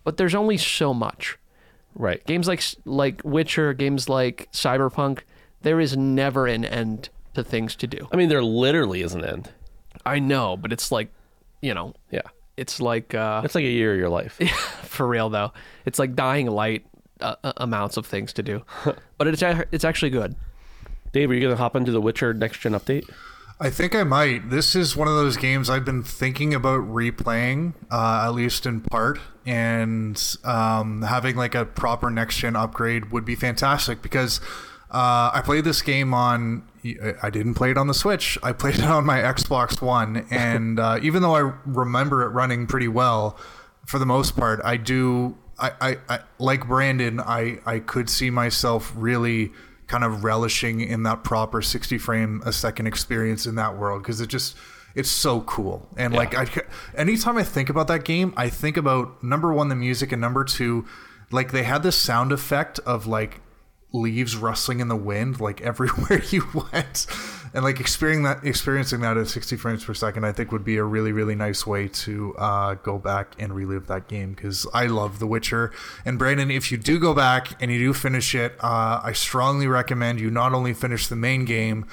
but 0.03 0.17
there's 0.17 0.36
only 0.36 0.57
so 0.57 0.93
much. 0.93 1.38
right 1.95 2.23
Games 2.25 2.47
like 2.47 2.63
like 2.86 3.21
Witcher, 3.23 3.73
games 3.73 4.07
like 4.07 4.49
Cyberpunk, 4.51 5.21
there 5.62 5.79
is 5.79 5.97
never 5.97 6.45
an 6.45 6.63
end 6.65 7.09
to 7.33 7.43
things 7.43 7.75
to 7.75 7.88
do. 7.88 8.07
i 8.12 8.15
mean 8.15 8.29
there 8.29 8.43
literally 8.43 9.01
is 9.01 9.15
an 9.15 9.25
end 9.25 9.51
I 10.05 10.19
know, 10.19 10.57
but 10.57 10.71
it's 10.73 10.91
like, 10.91 11.09
you 11.62 11.73
know, 11.73 11.93
yeah 12.12 12.21
it's 12.57 12.79
like 12.79 13.13
uh, 13.13 13.41
it's 13.43 13.55
like 13.55 13.65
a 13.65 13.69
year 13.69 13.93
of 13.93 13.99
your 13.99 14.09
life 14.09 14.33
for 14.83 15.07
real 15.07 15.29
though. 15.29 15.53
It's 15.85 15.99
like 15.99 16.15
dying 16.15 16.47
light 16.47 16.85
uh, 17.21 17.35
uh, 17.43 17.53
amounts 17.57 17.97
of 17.97 18.05
things 18.05 18.33
to 18.33 18.43
do, 18.43 18.63
but 19.17 19.27
it's 19.27 19.41
it's 19.71 19.85
actually 19.85 20.11
good. 20.11 20.35
dave 21.11 21.29
are 21.29 21.33
you 21.33 21.41
gonna 21.41 21.55
hop 21.55 21.75
into 21.75 21.91
the 21.91 22.01
witcher 22.01 22.33
next 22.33 22.59
gen 22.59 22.73
update 22.73 23.09
I 23.59 23.69
think 23.69 23.95
I 23.95 24.03
might. 24.03 24.49
This 24.49 24.75
is 24.75 24.95
one 24.95 25.07
of 25.07 25.13
those 25.13 25.37
games 25.37 25.69
I've 25.69 25.85
been 25.85 26.03
thinking 26.03 26.53
about 26.53 26.81
replaying, 26.81 27.73
uh, 27.89 28.23
at 28.25 28.31
least 28.31 28.65
in 28.65 28.81
part, 28.81 29.19
and 29.45 30.21
um, 30.43 31.03
having 31.03 31.35
like 31.35 31.55
a 31.55 31.63
proper 31.63 32.09
next 32.09 32.39
gen 32.39 32.57
upgrade 32.57 33.11
would 33.11 33.23
be 33.23 33.35
fantastic 33.35 34.01
because 34.01 34.41
uh, 34.93 35.32
I 35.34 35.41
played 35.43 35.63
this 35.63 35.82
game 35.82 36.13
on. 36.13 36.67
I 37.23 37.29
didn't 37.29 37.53
play 37.53 37.71
it 37.71 37.77
on 37.77 37.88
the 37.88 37.93
Switch. 37.93 38.38
I 38.43 38.51
played 38.51 38.75
it 38.75 38.84
on 38.84 39.06
my 39.06 39.19
Xbox 39.19 39.82
One, 39.82 40.27
and 40.29 40.79
uh, 40.79 40.99
even 41.01 41.21
though 41.21 41.36
I 41.36 41.53
remember 41.65 42.23
it 42.23 42.29
running 42.29 42.67
pretty 42.67 42.88
well, 42.88 43.38
for 43.86 43.99
the 43.99 44.06
most 44.06 44.36
part, 44.36 44.62
I 44.63 44.77
do. 44.77 45.38
I, 45.58 45.71
I, 45.82 45.97
I 46.10 46.19
like 46.39 46.67
Brandon. 46.67 47.19
I, 47.19 47.60
I 47.65 47.79
could 47.79 48.10
see 48.10 48.29
myself 48.29 48.91
really 48.95 49.51
kind 49.88 50.03
of 50.03 50.23
relishing 50.23 50.82
in 50.82 51.03
that 51.03 51.23
proper 51.23 51.62
60 51.62 51.97
frame 51.97 52.41
a 52.45 52.51
second 52.51 52.88
experience 52.88 53.45
in 53.45 53.56
that 53.56 53.77
world 53.77 54.01
because 54.01 54.21
it 54.21 54.27
just 54.27 54.56
it's 54.95 55.10
so 55.10 55.41
cool 55.41 55.88
and 55.97 56.13
like 56.13 56.34
I 56.34 56.47
anytime 56.95 57.38
I 57.38 57.43
think 57.43 57.69
about 57.69 57.88
that 57.89 58.03
game 58.03 58.34
I 58.38 58.49
think 58.49 58.77
about 58.77 59.21
number 59.21 59.53
one 59.53 59.67
the 59.67 59.75
music 59.75 60.12
and 60.12 60.21
number 60.21 60.43
two 60.43 60.86
like 61.32 61.51
they 61.51 61.63
had 61.63 61.84
this 61.84 61.97
sound 61.97 62.32
effect 62.32 62.79
of 62.79 63.06
like 63.06 63.41
leaves 63.93 64.36
rustling 64.36 64.79
in 64.79 64.88
the 64.88 64.95
wind 64.95 65.39
like 65.39 65.62
everywhere 65.71 66.21
you 66.32 66.43
went 66.73 67.06
and 67.53 67.63
like 67.63 67.79
experiencing 67.79 68.23
that 68.23 68.43
experiencing 68.43 69.01
that 69.01 69.15
at 69.15 69.27
60 69.27 69.56
frames 69.56 69.86
per 69.86 69.93
second 69.93 70.25
i 70.25 70.32
think 70.32 70.51
would 70.51 70.63
be 70.65 70.77
a 70.77 70.84
really 70.84 71.12
really 71.12 71.36
nice 71.36 71.65
way 71.67 71.88
to 71.88 72.36
uh, 72.38 72.73
go 72.75 72.97
back 72.97 73.36
and 73.38 73.53
relive 73.53 73.86
that 73.88 74.08
game 74.08 74.34
because 74.34 74.65
i 74.73 74.88
love 74.88 75.19
the 75.19 75.27
witcher 75.27 75.71
and 76.06 76.17
brandon 76.17 76.49
if 76.49 76.71
you 76.71 76.77
do 76.77 76.99
go 76.99 77.13
back 77.13 77.62
and 77.62 77.71
you 77.71 77.77
do 77.77 77.93
finish 77.93 78.34
it 78.34 78.53
uh, 78.62 78.99
i 79.03 79.13
strongly 79.13 79.67
recommend 79.67 80.19
you 80.19 80.32
not 80.32 80.53
only 80.53 80.73
finish 80.73 81.08
the 81.08 81.15
main 81.15 81.45
game 81.45 81.86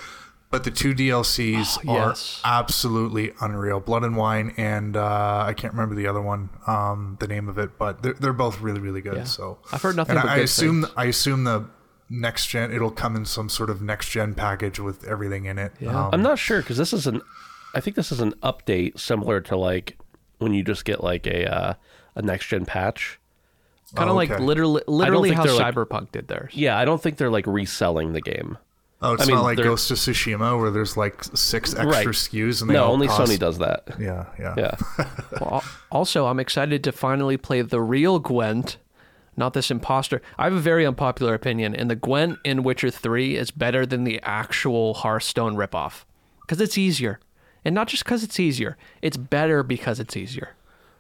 but 0.51 0.65
the 0.65 0.71
two 0.73 0.95
DLCs 0.95 1.79
Oh, 1.87 1.97
are 1.97 2.15
absolutely 2.45 3.33
unreal. 3.41 3.79
Blood 3.79 4.03
and 4.03 4.17
Wine, 4.17 4.53
and 4.57 4.97
uh, 4.97 5.45
I 5.47 5.55
can't 5.55 5.73
remember 5.73 5.95
the 5.95 6.09
other 6.09 6.21
one, 6.21 6.51
um, 6.67 7.17
the 7.21 7.29
name 7.29 7.49
of 7.49 7.57
it, 7.57 7.79
but 7.79 8.03
they're, 8.03 8.15
they're 8.15 8.33
both 8.33 8.61
really, 8.61 8.81
really 8.81 9.01
good. 9.01 9.15
Yeah. 9.15 9.25
So 9.25 9.59
I've 9.73 9.81
heard 9.81 9.95
nothing 9.95 10.17
I 10.17 10.35
good 10.35 10.45
assume 10.47 10.83
things. 10.83 10.95
I 10.97 11.05
assume 11.05 11.45
the 11.45 11.67
next 12.13 12.49
gen 12.49 12.73
it'll 12.73 12.91
come 12.91 13.15
in 13.17 13.25
some 13.25 13.49
sort 13.49 13.71
of 13.71 13.81
next 13.81 14.11
gen 14.11 14.35
package 14.35 14.79
with 14.81 15.05
everything 15.05 15.45
in 15.45 15.59
it. 15.59 15.73
Yeah. 15.81 16.07
Um, 16.07 16.11
I'm 16.13 16.23
not 16.23 16.39
sure 16.39 16.61
because 16.61 16.77
this 16.77 16.93
is 16.93 17.07
an, 17.07 17.23
I 17.75 17.81
think 17.81 17.95
this 17.97 18.11
is 18.11 18.21
an 18.21 18.33
update 18.43 18.99
similar 18.99 19.41
to 19.43 19.57
like 19.57 19.97
when 20.39 20.53
you 20.53 20.65
just 20.65 20.85
get 20.85 21.03
like 21.05 21.27
a 21.27 21.47
uh, 21.47 21.75
a 22.17 22.23
next 22.23 22.47
gen 22.49 22.67
patch. 22.67 23.19
Kind 23.95 24.09
of 24.09 24.15
Oh, 24.15 24.17
like 24.17 24.39
literally 24.41 24.83
literally 24.87 25.33
how 25.33 25.45
they're 25.45 25.53
like- 25.55 25.75
Cyberpunk 25.75 26.13
did 26.13 26.29
theirs. 26.29 26.53
Yeah, 26.55 26.79
I 26.79 26.85
don't 26.85 27.03
think 27.03 27.17
they're 27.17 27.31
like 27.31 27.47
reselling 27.47 28.13
the 28.13 28.21
game. 28.21 28.57
oh, 29.03 29.15
it's 29.15 29.23
I 29.23 29.27
mean, 29.27 29.35
not 29.37 29.43
like 29.43 29.57
they're- 29.57 29.65
Ghost 29.67 29.91
of 29.91 29.97
Tsushima 29.97 30.61
where 30.61 30.71
there's 30.71 30.97
like 30.97 31.23
six 31.35 31.73
extra 31.75 31.87
Right. 31.91 32.07
SKUs 32.07 32.61
and 32.61 32.71
they 32.71 32.75
No, 32.75 32.85
only 32.85 33.09
cost- 33.09 33.31
Sony 33.33 33.39
does 33.39 33.59
that. 33.59 33.89
Yeah, 33.99 34.27
yeah, 34.39 34.55
Yeah, 34.57 34.77
Well, 35.41 35.65
also, 35.91 36.27
I'm 36.27 36.39
excited 36.39 36.85
to 36.85 36.93
finally 36.93 37.37
play 37.37 37.63
the 37.63 37.81
real 37.81 38.19
Gwent, 38.21 38.77
not 39.41 39.55
this 39.55 39.71
imposter. 39.73 40.23
I 40.39 40.45
have 40.45 40.53
a 40.53 40.61
very 40.61 40.87
unpopular 40.87 41.35
opinion, 41.35 41.75
and 41.75 41.91
the 41.91 41.97
Gwent 41.97 42.39
in 42.45 42.63
Witcher 42.63 42.91
3 42.91 43.37
is 43.37 43.51
better 43.51 43.85
than 43.85 44.05
the 44.05 44.21
actual 44.23 44.95
Hearthstone 44.95 45.57
ripoff 45.57 46.05
because 46.43 46.61
it's 46.61 46.79
easier. 46.79 47.19
And 47.65 47.75
not 47.75 47.89
just 47.89 48.05
because 48.05 48.23
it's 48.23 48.39
easier, 48.39 48.77
it's 49.03 49.17
better 49.17 49.63
because 49.65 49.99
it's 50.01 50.17
easier. 50.17 50.55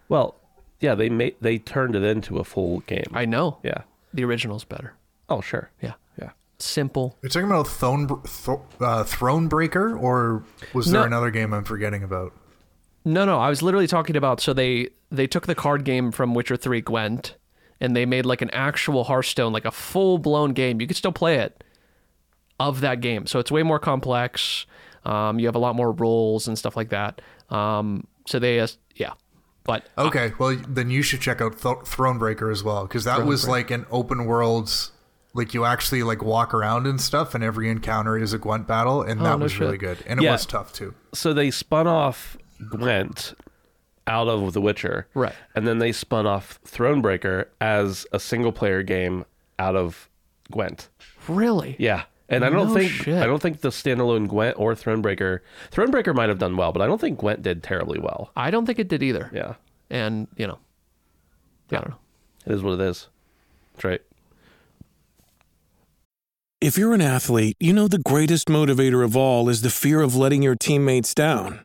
Well, 0.09 0.35
yeah, 0.81 0.95
they 0.97 1.09
made 1.09 1.37
they 1.41 1.59
turned 1.59 1.95
it 1.95 2.03
into 2.03 2.39
a 2.39 2.45
full 2.45 2.81
game. 2.81 3.07
I 3.13 3.25
know. 3.27 3.59
yeah. 3.63 3.83
The 4.13 4.25
original's 4.25 4.65
better. 4.65 4.95
Oh, 5.29 5.41
sure. 5.41 5.71
Yeah. 5.81 5.93
Yeah. 6.21 6.31
Simple. 6.59 7.17
You're 7.23 7.31
talking 7.31 7.47
about 7.49 7.69
Throne, 7.69 8.09
Th- 8.09 8.19
uh, 8.81 9.05
Thronebreaker, 9.05 9.99
or 10.03 10.43
was 10.75 10.91
there 10.91 11.03
No. 11.03 11.07
another 11.07 11.31
game 11.31 11.55
I'm 11.55 11.65
forgetting 11.65 12.03
about? 12.03 12.33
No, 13.05 13.25
no, 13.25 13.39
I 13.39 13.49
was 13.49 13.63
literally 13.63 13.87
talking 13.87 14.17
about 14.17 14.41
so 14.41 14.53
they 14.53 14.89
they 15.11 15.27
took 15.27 15.47
the 15.47 15.55
card 15.55 15.85
game 15.85 16.13
from 16.13 16.35
Witcher 16.35 16.57
3 16.57 16.81
Gwent 16.83 17.37
and 17.81 17.97
they 17.97 18.05
made 18.07 18.27
like 18.27 18.43
an 18.43 18.51
actual 18.51 19.05
Hearthstone, 19.05 19.53
like 19.53 19.65
a 19.65 19.71
full-blown 19.71 20.53
game. 20.53 20.81
You 20.81 20.87
could 20.87 20.97
still 20.97 21.13
play 21.13 21.37
it 21.37 21.65
of 22.59 22.81
that 22.83 23.01
game. 23.01 23.27
So 23.27 23.39
it's 23.39 23.51
way 23.51 23.63
more 23.63 23.79
complex. 23.79 24.67
Um, 25.05 25.39
you 25.39 25.47
have 25.47 25.55
a 25.55 25.59
lot 25.61 25.75
more 25.75 25.93
rules 25.93 26.47
and 26.47 26.59
stuff 26.59 26.77
like 26.77 26.91
that. 26.91 27.21
Um, 27.49 28.07
so 28.27 28.39
they 28.39 28.61
uh, 28.61 28.67
yeah. 28.97 29.13
But 29.65 29.87
Okay, 29.97 30.33
well 30.39 30.57
then 30.69 30.91
you 30.91 31.03
should 31.03 31.21
check 31.21 31.41
out 31.41 31.53
Th- 31.61 31.77
Thronebreaker 31.79 32.51
as 32.53 32.63
well 32.65 32.83
because 32.87 33.05
that 33.05 33.25
was 33.25 33.47
like 33.49 33.71
an 33.71 33.87
open 33.91 34.25
world, 34.27 34.71
like 35.35 35.55
you 35.55 35.65
actually 35.65 36.03
like 36.03 36.23
walk 36.23 36.53
around 36.55 36.87
and 36.87 37.01
stuff, 37.01 37.35
and 37.35 37.43
every 37.45 37.71
encounter 37.71 38.19
is 38.19 38.33
a 38.33 38.39
Gwent 38.39 38.67
battle, 38.67 39.03
and 39.03 39.21
that 39.21 39.35
Oh, 39.35 39.37
no 39.39 39.45
was 39.45 39.59
really 39.59 39.79
good, 39.79 39.99
and 40.07 40.21
it 40.21 40.25
Yeah. 40.25 40.33
was 40.33 40.45
tough 40.47 40.73
too. 40.73 40.95
So 41.15 41.33
they 41.33 41.51
spun 41.51 41.87
off 41.87 42.37
Gwent 42.69 43.35
out 44.07 44.29
of 44.29 44.53
The 44.53 44.61
Witcher. 44.61 45.07
Right. 45.15 45.35
And 45.55 45.67
then 45.67 45.79
they 45.79 45.93
spun 45.93 46.27
off 46.27 46.61
Thronebreaker 46.65 47.47
as 47.61 48.07
a 48.13 48.19
single 48.21 48.53
player 48.53 48.83
game 48.83 49.25
out 49.59 49.77
of 49.77 50.09
Gwent. 50.51 50.89
Really? 51.29 51.77
Yeah. 51.79 52.05
And 52.29 52.45
I 52.45 52.51
don't 52.51 52.69
No 52.69 52.75
think 52.75 52.91
shit. 52.93 53.21
I 53.23 53.27
don't 53.27 53.43
think 53.43 53.61
the 53.61 53.71
standalone 53.71 54.29
Gwent 54.29 54.57
or 54.59 54.75
Thronebreaker 54.75 55.41
Thronebreaker 55.73 56.15
might 56.15 56.29
have 56.29 56.39
done 56.39 56.57
well, 56.57 56.71
but 56.73 56.81
I 56.81 56.87
don't 56.87 57.01
think 57.01 57.19
Gwent 57.19 57.43
did 57.43 57.63
terribly 57.63 57.99
well. 57.99 58.31
I 58.37 58.51
don't 58.51 58.67
think 58.67 58.79
it 58.79 58.89
did 58.89 59.03
either. 59.03 59.31
Yeah. 59.35 59.55
And, 59.91 60.29
you 60.37 60.47
know, 60.47 60.59
Yeah. 61.71 61.79
I 61.79 61.81
don't 61.83 61.91
know. 61.91 61.99
It 62.47 62.53
is 62.53 62.63
what 62.63 62.75
it 62.75 62.81
is. 62.81 63.09
That's 63.75 63.85
right. 63.85 64.01
If 66.61 66.77
you're 66.77 66.95
an 66.95 67.01
athlete, 67.01 67.57
you 67.59 67.73
know 67.73 67.89
the 67.89 67.99
greatest 67.99 68.49
motivator 68.49 69.03
of 69.05 69.17
all 69.17 69.49
is 69.49 69.63
the 69.63 69.71
fear 69.71 70.01
of 70.01 70.15
letting 70.15 70.43
your 70.43 70.55
teammates 70.55 71.15
down. 71.15 71.65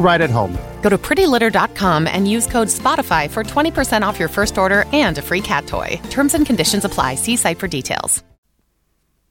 right 0.00 0.20
at 0.20 0.30
home. 0.30 0.52
Go 0.82 0.88
to 0.88 0.98
prettylitter.com 0.98 2.06
and 2.06 2.28
use 2.28 2.46
code 2.46 2.68
SPOTIFY 2.68 3.30
for 3.30 3.44
20% 3.44 4.02
off 4.02 4.18
your 4.18 4.28
first 4.28 4.58
order 4.58 4.86
and 4.92 5.18
a 5.18 5.22
free 5.22 5.40
cat 5.40 5.66
toy. 5.66 6.00
Terms 6.10 6.34
and 6.34 6.44
conditions 6.44 6.84
apply. 6.84 7.14
See 7.14 7.36
site 7.36 7.58
for 7.58 7.68
details. 7.68 8.24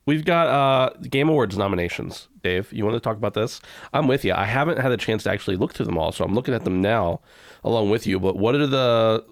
We've 0.05 0.25
got 0.25 0.47
uh 0.47 0.89
Game 1.07 1.29
Awards 1.29 1.55
nominations. 1.55 2.29
Dave, 2.41 2.73
you 2.73 2.83
want 2.83 2.95
to 2.95 2.99
talk 2.99 3.17
about 3.17 3.35
this? 3.35 3.61
I'm 3.93 4.07
with 4.07 4.25
you. 4.25 4.33
I 4.33 4.45
haven't 4.45 4.79
had 4.79 4.91
a 4.91 4.97
chance 4.97 5.21
to 5.23 5.31
actually 5.31 5.55
look 5.55 5.73
through 5.73 5.85
them 5.85 5.99
all, 5.99 6.11
so 6.11 6.25
I'm 6.25 6.33
looking 6.33 6.55
at 6.55 6.63
them 6.63 6.81
now 6.81 7.21
along 7.63 7.91
with 7.91 8.07
you. 8.07 8.19
But 8.19 8.35
what 8.35 8.55
are 8.55 8.65
the 8.65 9.23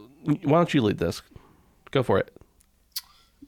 why 0.43 0.57
don't 0.59 0.71
you 0.75 0.83
lead 0.83 0.99
this? 0.99 1.23
Go 1.89 2.03
for 2.03 2.19
it. 2.19 2.36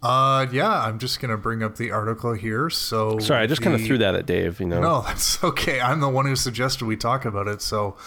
Uh, 0.02 0.48
yeah, 0.52 0.82
I'm 0.86 0.98
just 0.98 1.20
gonna 1.20 1.38
bring 1.38 1.62
up 1.62 1.76
the 1.76 1.92
article 1.92 2.34
here. 2.34 2.70
So 2.70 3.20
Sorry, 3.20 3.44
I 3.44 3.48
just 3.48 3.62
kind 3.62 3.76
of 3.76 3.86
threw 3.86 3.98
that 3.98 4.16
at 4.16 4.26
Dave, 4.26 4.60
you 4.60 4.66
know. 4.66 4.80
No, 4.80 5.02
that's 5.08 5.44
okay. 5.44 5.82
I'm 5.82 6.00
the 6.00 6.10
one 6.10 6.26
who 6.26 6.36
suggested 6.36 6.86
we 6.86 6.96
talk 6.96 7.26
about 7.26 7.48
it. 7.48 7.62
So, 7.62 7.98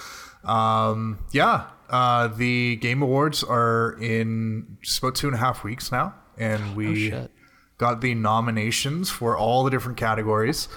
um, 0.44 1.18
yeah, 1.32 1.66
uh, 1.90 2.28
the 2.28 2.76
Game 2.76 3.02
Awards 3.02 3.44
are 3.44 3.98
in 4.00 4.78
just 4.80 4.98
about 5.00 5.14
two 5.14 5.26
and 5.26 5.36
a 5.36 5.38
half 5.38 5.62
weeks 5.64 5.92
now, 5.92 6.14
and 6.38 6.74
we 6.74 7.10
shit. 7.10 7.30
got 7.76 8.00
the 8.00 8.14
nominations 8.14 9.10
for 9.10 9.36
all 9.36 9.62
the 9.62 9.70
different 9.70 9.98
categories. 9.98 10.68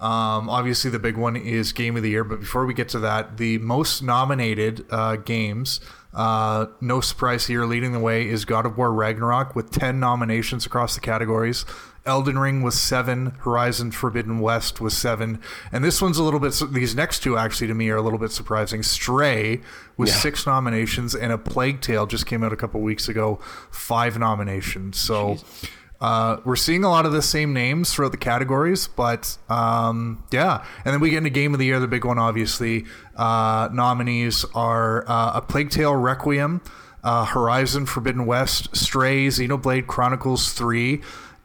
Um, 0.00 0.50
obviously, 0.50 0.90
the 0.90 0.98
big 0.98 1.16
one 1.16 1.36
is 1.36 1.72
Game 1.72 1.96
of 1.96 2.02
the 2.02 2.10
Year. 2.10 2.24
But 2.24 2.40
before 2.40 2.66
we 2.66 2.74
get 2.74 2.88
to 2.88 2.98
that, 3.00 3.36
the 3.36 3.58
most 3.58 4.02
nominated 4.02 4.84
uh, 4.90 5.16
games, 5.16 5.78
uh, 6.14 6.66
no 6.80 7.00
surprise 7.00 7.46
here, 7.46 7.64
leading 7.64 7.92
the 7.92 7.98
way 7.98 8.28
is 8.28 8.44
God 8.44 8.66
of 8.66 8.76
War 8.76 8.92
Ragnarok 8.92 9.54
with 9.54 9.70
10 9.70 9.98
nominations 9.98 10.66
across 10.66 10.94
the 10.94 11.00
categories. 11.00 11.64
Elden 12.04 12.36
Ring 12.38 12.62
with 12.62 12.74
seven, 12.74 13.26
Horizon 13.40 13.92
Forbidden 13.92 14.40
West 14.40 14.80
with 14.80 14.92
seven, 14.92 15.40
and 15.70 15.84
this 15.84 16.02
one's 16.02 16.18
a 16.18 16.24
little 16.24 16.40
bit. 16.40 16.60
These 16.72 16.96
next 16.96 17.22
two 17.22 17.38
actually 17.38 17.68
to 17.68 17.74
me 17.74 17.88
are 17.90 17.96
a 17.96 18.02
little 18.02 18.18
bit 18.18 18.32
surprising. 18.32 18.82
Stray 18.82 19.60
with 19.96 20.10
six 20.10 20.44
nominations, 20.44 21.14
and 21.14 21.32
A 21.32 21.38
Plague 21.38 21.80
Tale 21.80 22.06
just 22.06 22.26
came 22.26 22.42
out 22.42 22.52
a 22.52 22.56
couple 22.56 22.80
weeks 22.80 23.08
ago, 23.08 23.38
five 23.70 24.18
nominations. 24.18 24.98
So. 24.98 25.38
Uh, 26.02 26.40
we're 26.44 26.56
seeing 26.56 26.82
a 26.82 26.88
lot 26.88 27.06
of 27.06 27.12
the 27.12 27.22
same 27.22 27.52
names 27.52 27.94
throughout 27.94 28.10
the 28.10 28.18
categories, 28.18 28.88
but 28.88 29.38
um, 29.48 30.20
yeah. 30.32 30.64
And 30.84 30.92
then 30.92 31.00
we 31.00 31.10
get 31.10 31.18
into 31.18 31.30
Game 31.30 31.52
of 31.52 31.60
the 31.60 31.66
Year, 31.66 31.78
the 31.78 31.86
big 31.86 32.04
one, 32.04 32.18
obviously. 32.18 32.86
Uh, 33.16 33.68
nominees 33.72 34.44
are 34.52 35.08
uh, 35.08 35.36
A 35.36 35.40
Plague 35.40 35.70
Tale 35.70 35.94
Requiem, 35.94 36.60
uh, 37.04 37.24
Horizon 37.24 37.86
Forbidden 37.86 38.26
West, 38.26 38.74
Stray, 38.74 39.28
Xenoblade 39.28 39.86
Chronicles 39.86 40.52
3, 40.52 41.00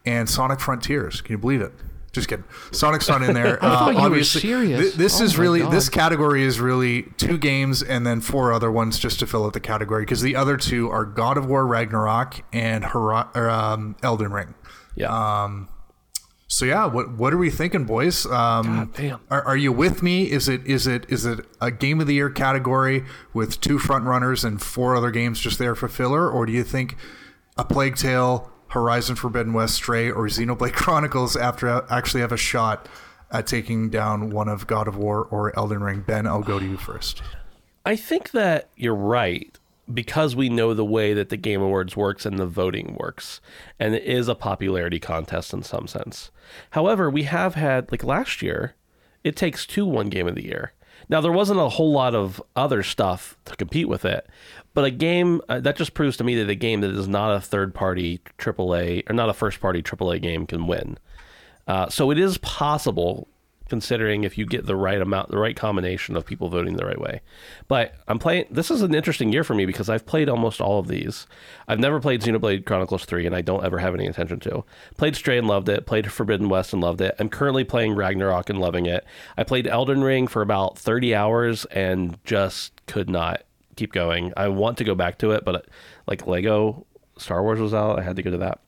and 0.07 0.27
Sonic 0.27 0.59
Frontiers. 0.59 1.21
Can 1.21 1.33
you 1.33 1.37
believe 1.37 1.61
it? 1.61 1.73
Just 2.17 2.27
kidding. 2.29 2.45
Sonic's 2.71 3.07
not 3.07 3.21
in 3.21 3.33
there. 3.35 3.57
I 3.63 3.69
thought 3.77 3.89
you 3.93 3.99
were 3.99 4.05
obviously, 4.07 4.41
serious. 4.41 4.91
thi- 4.91 4.97
this 4.97 5.21
Oh 5.21 5.23
is 5.23 5.37
really 5.37 5.59
God. 5.61 5.71
this 5.71 5.87
category 5.87 6.43
is 6.43 6.59
really 6.59 7.03
two 7.17 7.37
games 7.37 7.81
and 7.83 8.05
then 8.05 8.21
four 8.21 8.51
other 8.51 8.71
ones 8.71 8.97
just 8.99 9.19
to 9.19 9.27
fill 9.27 9.45
out 9.45 9.53
the 9.53 9.59
category 9.59 10.01
because 10.01 10.21
the 10.21 10.35
other 10.35 10.57
two 10.57 10.89
are 10.89 11.05
God 11.05 11.37
of 11.37 11.45
War 11.45 11.65
Ragnarok 11.67 12.43
and 12.51 12.83
Hori- 12.85 13.25
or, 13.35 13.49
um, 13.49 13.95
Elden 14.01 14.31
Ring. 14.31 14.55
Yeah. 14.95 15.47
So 16.49 16.63
yeah, 16.65 16.85
what 16.85 17.11
what 17.17 17.33
are 17.33 17.37
we 17.37 17.49
thinking, 17.49 17.83
boys? 17.83 18.25
Um, 18.25 18.63
God 18.63 18.93
damn. 18.93 19.19
Are, 19.29 19.43
are 19.43 19.57
you 19.57 19.71
with 19.73 20.01
me? 20.01 20.31
Is 20.31 20.47
it 20.47 20.65
is 20.65 20.87
it 20.87 21.05
is 21.09 21.25
it 21.25 21.45
a 21.59 21.71
game 21.71 21.99
of 21.99 22.07
the 22.07 22.13
year 22.13 22.29
category 22.29 23.03
with 23.33 23.59
two 23.59 23.77
front 23.77 24.05
runners 24.05 24.45
and 24.45 24.61
four 24.61 24.95
other 24.95 25.11
games 25.11 25.39
just 25.41 25.59
there 25.59 25.75
for 25.75 25.87
filler, 25.89 26.29
or 26.31 26.45
do 26.45 26.53
you 26.53 26.63
think 26.63 26.95
a 27.57 27.65
Plague 27.65 27.97
Tale, 27.97 28.49
Horizon 28.77 29.15
Forbidden 29.15 29.53
West, 29.53 29.75
Stray, 29.75 30.09
or 30.09 30.25
Xenoblade 30.27 30.73
Chronicles 30.73 31.35
after 31.35 31.85
actually 31.89 32.21
have 32.21 32.31
a 32.31 32.37
shot 32.37 32.87
at 33.31 33.47
taking 33.47 33.89
down 33.89 34.29
one 34.29 34.47
of 34.47 34.67
God 34.67 34.87
of 34.87 34.95
War 34.97 35.25
or 35.25 35.57
Elden 35.57 35.81
Ring? 35.83 36.01
Ben, 36.01 36.27
I'll 36.27 36.43
go 36.43 36.59
to 36.59 36.65
you 36.65 36.77
first. 36.77 37.21
I 37.85 37.95
think 37.95 38.31
that 38.31 38.69
you're 38.75 38.95
right 38.95 39.57
because 39.93 40.35
we 40.35 40.49
know 40.49 40.73
the 40.73 40.85
way 40.85 41.13
that 41.13 41.29
the 41.29 41.37
Game 41.37 41.61
Awards 41.61 41.95
works 41.95 42.25
and 42.25 42.37
the 42.37 42.45
voting 42.45 42.95
works, 42.99 43.39
and 43.79 43.95
it 43.95 44.03
is 44.03 44.27
a 44.27 44.35
popularity 44.35 44.99
contest 44.99 45.53
in 45.53 45.63
some 45.63 45.87
sense. 45.87 46.29
However, 46.71 47.09
we 47.09 47.23
have 47.23 47.55
had 47.55 47.91
like 47.91 48.03
last 48.03 48.41
year, 48.41 48.75
it 49.23 49.35
takes 49.35 49.65
two 49.65 49.85
one 49.85 50.09
game 50.09 50.27
of 50.27 50.35
the 50.35 50.45
year. 50.45 50.73
Now 51.09 51.21
there 51.21 51.31
wasn't 51.31 51.59
a 51.59 51.69
whole 51.69 51.91
lot 51.91 52.15
of 52.15 52.41
other 52.55 52.83
stuff 52.83 53.37
to 53.45 53.55
compete 53.55 53.87
with 53.87 54.03
it, 54.03 54.27
but 54.77 54.85
a 54.85 54.91
game 54.91 55.41
uh, 55.49 55.59
that 55.59 55.75
just 55.75 55.95
proves 55.95 56.17
to 56.17 56.23
me 56.23 56.35
that 56.35 56.51
a 56.51 56.53
game 56.53 56.81
that 56.81 56.91
is 56.91 57.07
not 57.07 57.35
a 57.35 57.41
third 57.41 57.73
party 57.73 58.19
AAA 58.37 59.09
or 59.09 59.13
not 59.13 59.27
a 59.27 59.33
first 59.33 59.59
party 59.59 59.81
AAA 59.81 60.21
game 60.21 60.45
can 60.45 60.67
win. 60.67 60.99
Uh, 61.67 61.89
so 61.89 62.11
it 62.11 62.19
is 62.19 62.37
possible, 62.37 63.27
considering 63.69 64.23
if 64.23 64.37
you 64.37 64.45
get 64.45 64.67
the 64.67 64.75
right 64.75 65.01
amount, 65.01 65.31
the 65.31 65.39
right 65.39 65.55
combination 65.55 66.15
of 66.15 66.27
people 66.27 66.49
voting 66.49 66.75
the 66.75 66.85
right 66.85 67.01
way. 67.01 67.21
But 67.67 67.95
I'm 68.07 68.19
playing. 68.19 68.45
This 68.51 68.69
is 68.69 68.83
an 68.83 68.93
interesting 68.93 69.33
year 69.33 69.43
for 69.43 69.55
me 69.55 69.65
because 69.65 69.89
I've 69.89 70.05
played 70.05 70.29
almost 70.29 70.61
all 70.61 70.77
of 70.77 70.87
these. 70.87 71.25
I've 71.67 71.79
never 71.79 71.99
played 71.99 72.21
Xenoblade 72.21 72.67
Chronicles 72.67 73.03
Three, 73.03 73.25
and 73.25 73.35
I 73.35 73.41
don't 73.41 73.65
ever 73.65 73.79
have 73.79 73.95
any 73.95 74.05
intention 74.05 74.39
to. 74.41 74.63
Played 74.95 75.15
Stray 75.15 75.39
and 75.39 75.47
loved 75.47 75.69
it. 75.69 75.87
Played 75.87 76.11
Forbidden 76.11 76.49
West 76.49 76.71
and 76.71 76.83
loved 76.83 77.01
it. 77.01 77.15
I'm 77.17 77.29
currently 77.29 77.63
playing 77.63 77.95
Ragnarok 77.95 78.51
and 78.51 78.59
loving 78.59 78.85
it. 78.85 79.03
I 79.39 79.43
played 79.43 79.65
Elden 79.65 80.03
Ring 80.03 80.27
for 80.27 80.43
about 80.43 80.77
30 80.77 81.15
hours 81.15 81.65
and 81.65 82.23
just 82.25 82.85
could 82.85 83.09
not 83.09 83.41
keep 83.77 83.93
going. 83.93 84.33
I 84.35 84.49
want 84.49 84.77
to 84.79 84.83
go 84.83 84.95
back 84.95 85.19
to 85.19 85.31
it, 85.31 85.45
but 85.45 85.67
like 86.07 86.27
Lego 86.27 86.85
Star 87.17 87.41
Wars 87.41 87.59
was 87.59 87.73
out, 87.73 87.99
I 87.99 88.03
had 88.03 88.15
to 88.17 88.23
go 88.23 88.31
to 88.31 88.37
that. 88.37 88.59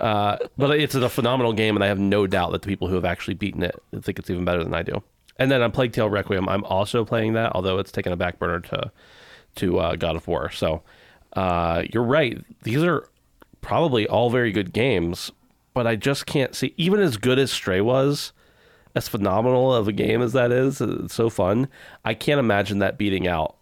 Uh, 0.00 0.36
but 0.58 0.78
it's 0.78 0.94
a 0.94 1.08
phenomenal 1.08 1.52
game, 1.52 1.76
and 1.76 1.84
I 1.84 1.88
have 1.88 1.98
no 1.98 2.26
doubt 2.26 2.52
that 2.52 2.62
the 2.62 2.68
people 2.68 2.88
who 2.88 2.96
have 2.96 3.04
actually 3.04 3.34
beaten 3.34 3.62
it 3.62 3.74
think 4.02 4.18
it's 4.18 4.28
even 4.28 4.44
better 4.44 4.62
than 4.62 4.74
I 4.74 4.82
do. 4.82 5.02
And 5.38 5.50
then 5.50 5.62
on 5.62 5.70
Plague 5.70 5.92
Tale 5.92 6.08
Requiem, 6.08 6.48
I'm 6.48 6.64
also 6.64 7.04
playing 7.04 7.34
that, 7.34 7.52
although 7.54 7.78
it's 7.78 7.92
taken 7.92 8.12
a 8.12 8.16
back 8.16 8.38
burner 8.38 8.60
to 8.60 8.90
to 9.56 9.78
uh, 9.78 9.96
God 9.96 10.16
of 10.16 10.28
War. 10.28 10.50
So 10.50 10.82
uh, 11.34 11.84
you're 11.92 12.02
right; 12.02 12.42
these 12.62 12.82
are 12.82 13.08
probably 13.60 14.06
all 14.06 14.30
very 14.30 14.52
good 14.52 14.72
games, 14.72 15.30
but 15.74 15.86
I 15.86 15.96
just 15.96 16.26
can't 16.26 16.54
see 16.54 16.74
even 16.76 17.00
as 17.00 17.16
good 17.16 17.38
as 17.38 17.50
Stray 17.50 17.80
was, 17.80 18.32
as 18.94 19.08
phenomenal 19.08 19.74
of 19.74 19.88
a 19.88 19.92
game 19.92 20.22
as 20.22 20.32
that 20.32 20.50
is, 20.52 20.80
it's 20.80 21.14
so 21.14 21.28
fun. 21.28 21.68
I 22.04 22.14
can't 22.14 22.40
imagine 22.40 22.78
that 22.78 22.96
beating 22.96 23.26
out 23.26 23.55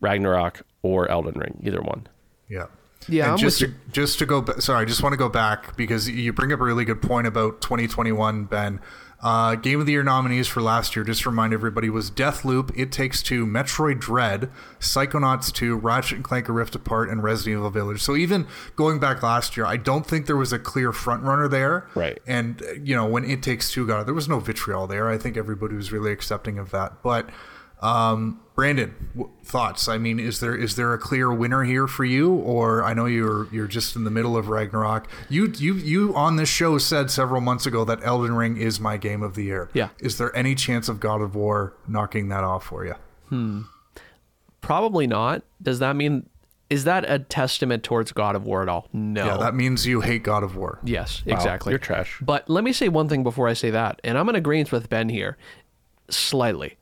Ragnarok 0.00 0.62
or 0.82 1.08
Elden 1.10 1.38
Ring, 1.38 1.60
either 1.64 1.80
one. 1.82 2.06
Yeah. 2.48 2.66
Yeah, 3.08 3.30
And 3.30 3.38
just 3.38 3.60
to, 3.60 3.72
just 3.92 4.18
to 4.18 4.26
go. 4.26 4.42
ba- 4.42 4.60
Sorry, 4.60 4.82
I 4.82 4.84
just 4.84 5.02
want 5.02 5.14
to 5.14 5.16
go 5.16 5.30
back 5.30 5.74
because 5.76 6.08
you 6.08 6.32
bring 6.34 6.52
up 6.52 6.60
a 6.60 6.64
really 6.64 6.84
good 6.84 7.00
point 7.00 7.26
about 7.26 7.60
2021, 7.62 8.44
Ben. 8.44 8.78
Uh, 9.22 9.54
Game 9.54 9.80
of 9.80 9.86
the 9.86 9.92
Year 9.92 10.02
nominees 10.02 10.48
for 10.48 10.60
last 10.62 10.94
year, 10.96 11.04
just 11.04 11.22
to 11.22 11.30
remind 11.30 11.52
everybody, 11.54 11.88
was 11.90 12.10
Deathloop, 12.10 12.70
It 12.76 12.90
Takes 12.92 13.22
Two, 13.22 13.46
Metroid 13.46 14.00
Dread, 14.00 14.50
Psychonauts 14.80 15.52
2, 15.52 15.76
Ratchet 15.76 16.16
and 16.16 16.24
Clank: 16.24 16.48
A 16.48 16.52
Rift 16.52 16.74
Apart, 16.74 17.08
and 17.10 17.22
Resident 17.22 17.58
Evil 17.58 17.70
Village. 17.70 18.02
So 18.02 18.16
even 18.16 18.46
going 18.76 18.98
back 18.98 19.22
last 19.22 19.56
year, 19.56 19.66
I 19.66 19.76
don't 19.76 20.06
think 20.06 20.26
there 20.26 20.36
was 20.36 20.52
a 20.52 20.58
clear 20.58 20.92
front 20.92 21.22
runner 21.22 21.48
there. 21.48 21.86
Right. 21.94 22.18
And 22.26 22.62
you 22.82 22.94
know 22.96 23.06
when 23.06 23.24
It 23.24 23.42
Takes 23.42 23.70
Two 23.72 23.86
got 23.86 24.00
it, 24.00 24.04
there 24.06 24.14
was 24.14 24.28
no 24.28 24.40
vitriol 24.40 24.86
there. 24.86 25.08
I 25.10 25.16
think 25.18 25.36
everybody 25.36 25.74
was 25.74 25.90
really 25.92 26.12
accepting 26.12 26.58
of 26.58 26.70
that. 26.70 27.02
But 27.02 27.28
Um, 27.82 28.40
Brandon, 28.60 28.94
w- 29.16 29.32
thoughts? 29.42 29.88
I 29.88 29.96
mean, 29.96 30.20
is 30.20 30.40
there 30.40 30.54
is 30.54 30.76
there 30.76 30.92
a 30.92 30.98
clear 30.98 31.32
winner 31.32 31.64
here 31.64 31.86
for 31.86 32.04
you, 32.04 32.34
or 32.34 32.84
I 32.84 32.92
know 32.92 33.06
you're 33.06 33.48
you're 33.50 33.66
just 33.66 33.96
in 33.96 34.04
the 34.04 34.10
middle 34.10 34.36
of 34.36 34.50
Ragnarok. 34.50 35.08
You 35.30 35.50
you 35.56 35.76
you 35.76 36.14
on 36.14 36.36
this 36.36 36.50
show 36.50 36.76
said 36.76 37.10
several 37.10 37.40
months 37.40 37.64
ago 37.64 37.86
that 37.86 38.00
Elden 38.04 38.34
Ring 38.34 38.58
is 38.58 38.78
my 38.78 38.98
game 38.98 39.22
of 39.22 39.34
the 39.34 39.44
year. 39.44 39.70
Yeah. 39.72 39.88
Is 39.98 40.18
there 40.18 40.36
any 40.36 40.54
chance 40.54 40.90
of 40.90 41.00
God 41.00 41.22
of 41.22 41.34
War 41.34 41.72
knocking 41.88 42.28
that 42.28 42.44
off 42.44 42.64
for 42.64 42.84
you? 42.84 42.96
Hmm. 43.30 43.62
Probably 44.60 45.06
not. 45.06 45.42
Does 45.62 45.78
that 45.78 45.96
mean 45.96 46.28
is 46.68 46.84
that 46.84 47.10
a 47.10 47.18
testament 47.18 47.82
towards 47.82 48.12
God 48.12 48.36
of 48.36 48.44
War 48.44 48.60
at 48.60 48.68
all? 48.68 48.88
No. 48.92 49.24
Yeah, 49.24 49.36
that 49.38 49.54
means 49.54 49.86
you 49.86 50.02
hate 50.02 50.22
God 50.22 50.42
of 50.42 50.54
War. 50.54 50.80
yes, 50.84 51.22
exactly. 51.24 51.70
you're 51.70 51.78
trash. 51.78 52.18
But 52.20 52.50
let 52.50 52.62
me 52.62 52.74
say 52.74 52.90
one 52.90 53.08
thing 53.08 53.22
before 53.22 53.48
I 53.48 53.54
say 53.54 53.70
that, 53.70 54.02
and 54.04 54.18
I'm 54.18 54.28
in 54.28 54.34
agreement 54.34 54.70
with 54.70 54.90
Ben 54.90 55.08
here, 55.08 55.38
slightly. 56.10 56.76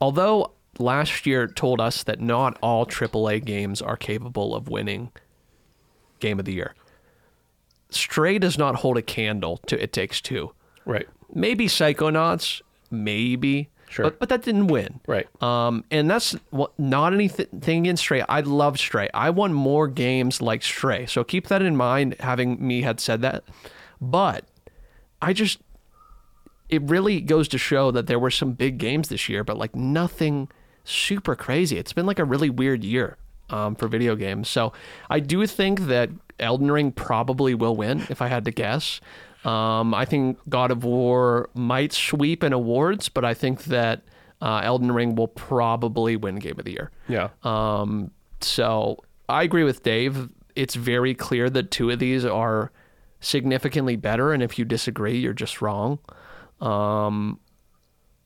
Although 0.00 0.52
last 0.78 1.26
year 1.26 1.46
told 1.46 1.80
us 1.80 2.02
that 2.04 2.20
not 2.20 2.58
all 2.62 2.86
AAA 2.86 3.44
games 3.44 3.82
are 3.82 3.96
capable 3.96 4.54
of 4.54 4.68
winning 4.68 5.10
Game 6.20 6.38
of 6.38 6.44
the 6.44 6.52
Year, 6.52 6.74
Stray 7.90 8.38
does 8.38 8.58
not 8.58 8.76
hold 8.76 8.98
a 8.98 9.02
candle 9.02 9.58
to 9.66 9.82
It 9.82 9.92
Takes 9.92 10.20
Two. 10.20 10.52
Right. 10.84 11.08
Maybe 11.32 11.66
Psychonauts, 11.66 12.60
maybe, 12.90 13.70
Sure. 13.88 14.04
but 14.04 14.18
but 14.18 14.28
that 14.28 14.42
didn't 14.42 14.66
win. 14.66 15.00
Right. 15.06 15.26
Um, 15.42 15.84
and 15.90 16.10
that's 16.10 16.32
what, 16.50 16.78
not 16.78 17.14
anything 17.14 17.80
against 17.82 18.02
Stray. 18.02 18.22
I 18.28 18.40
love 18.40 18.78
Stray. 18.78 19.08
I 19.14 19.30
want 19.30 19.54
more 19.54 19.88
games 19.88 20.42
like 20.42 20.62
Stray. 20.62 21.06
So 21.06 21.24
keep 21.24 21.46
that 21.48 21.62
in 21.62 21.76
mind. 21.76 22.16
Having 22.20 22.66
me 22.66 22.82
had 22.82 23.00
said 23.00 23.22
that, 23.22 23.44
but 24.00 24.44
I 25.22 25.32
just 25.32 25.60
it 26.68 26.82
really 26.82 27.20
goes 27.22 27.48
to 27.48 27.58
show 27.58 27.90
that 27.90 28.06
there 28.06 28.18
were 28.18 28.30
some 28.30 28.52
big 28.52 28.76
games 28.78 29.08
this 29.08 29.28
year, 29.28 29.42
but 29.42 29.56
like 29.56 29.74
nothing 29.74 30.48
super 30.88 31.36
crazy. 31.36 31.76
It's 31.76 31.92
been 31.92 32.06
like 32.06 32.18
a 32.18 32.24
really 32.24 32.50
weird 32.50 32.84
year 32.84 33.16
um, 33.50 33.74
for 33.74 33.88
video 33.88 34.16
games. 34.16 34.48
So 34.48 34.72
I 35.10 35.20
do 35.20 35.46
think 35.46 35.82
that 35.82 36.10
Elden 36.40 36.70
Ring 36.70 36.92
probably 36.92 37.54
will 37.54 37.76
win 37.76 38.06
if 38.08 38.22
I 38.22 38.28
had 38.28 38.44
to 38.46 38.50
guess. 38.50 39.00
Um, 39.44 39.94
I 39.94 40.04
think 40.04 40.38
God 40.48 40.70
of 40.70 40.84
War 40.84 41.48
might 41.54 41.92
sweep 41.92 42.42
in 42.42 42.52
awards, 42.52 43.08
but 43.08 43.24
I 43.24 43.34
think 43.34 43.64
that 43.64 44.02
uh, 44.40 44.60
Elden 44.62 44.92
Ring 44.92 45.14
will 45.14 45.28
probably 45.28 46.16
win 46.16 46.36
Game 46.36 46.58
of 46.58 46.64
the 46.64 46.72
Year. 46.72 46.90
Yeah. 47.08 47.28
Um, 47.42 48.10
so 48.40 48.98
I 49.28 49.42
agree 49.42 49.64
with 49.64 49.82
Dave. 49.82 50.28
It's 50.56 50.74
very 50.74 51.14
clear 51.14 51.48
that 51.50 51.70
two 51.70 51.90
of 51.90 51.98
these 51.98 52.24
are 52.24 52.72
significantly 53.20 53.96
better, 53.96 54.32
and 54.32 54.42
if 54.42 54.58
you 54.58 54.64
disagree, 54.64 55.18
you're 55.18 55.32
just 55.32 55.60
wrong. 55.60 55.98
Um, 56.60 57.38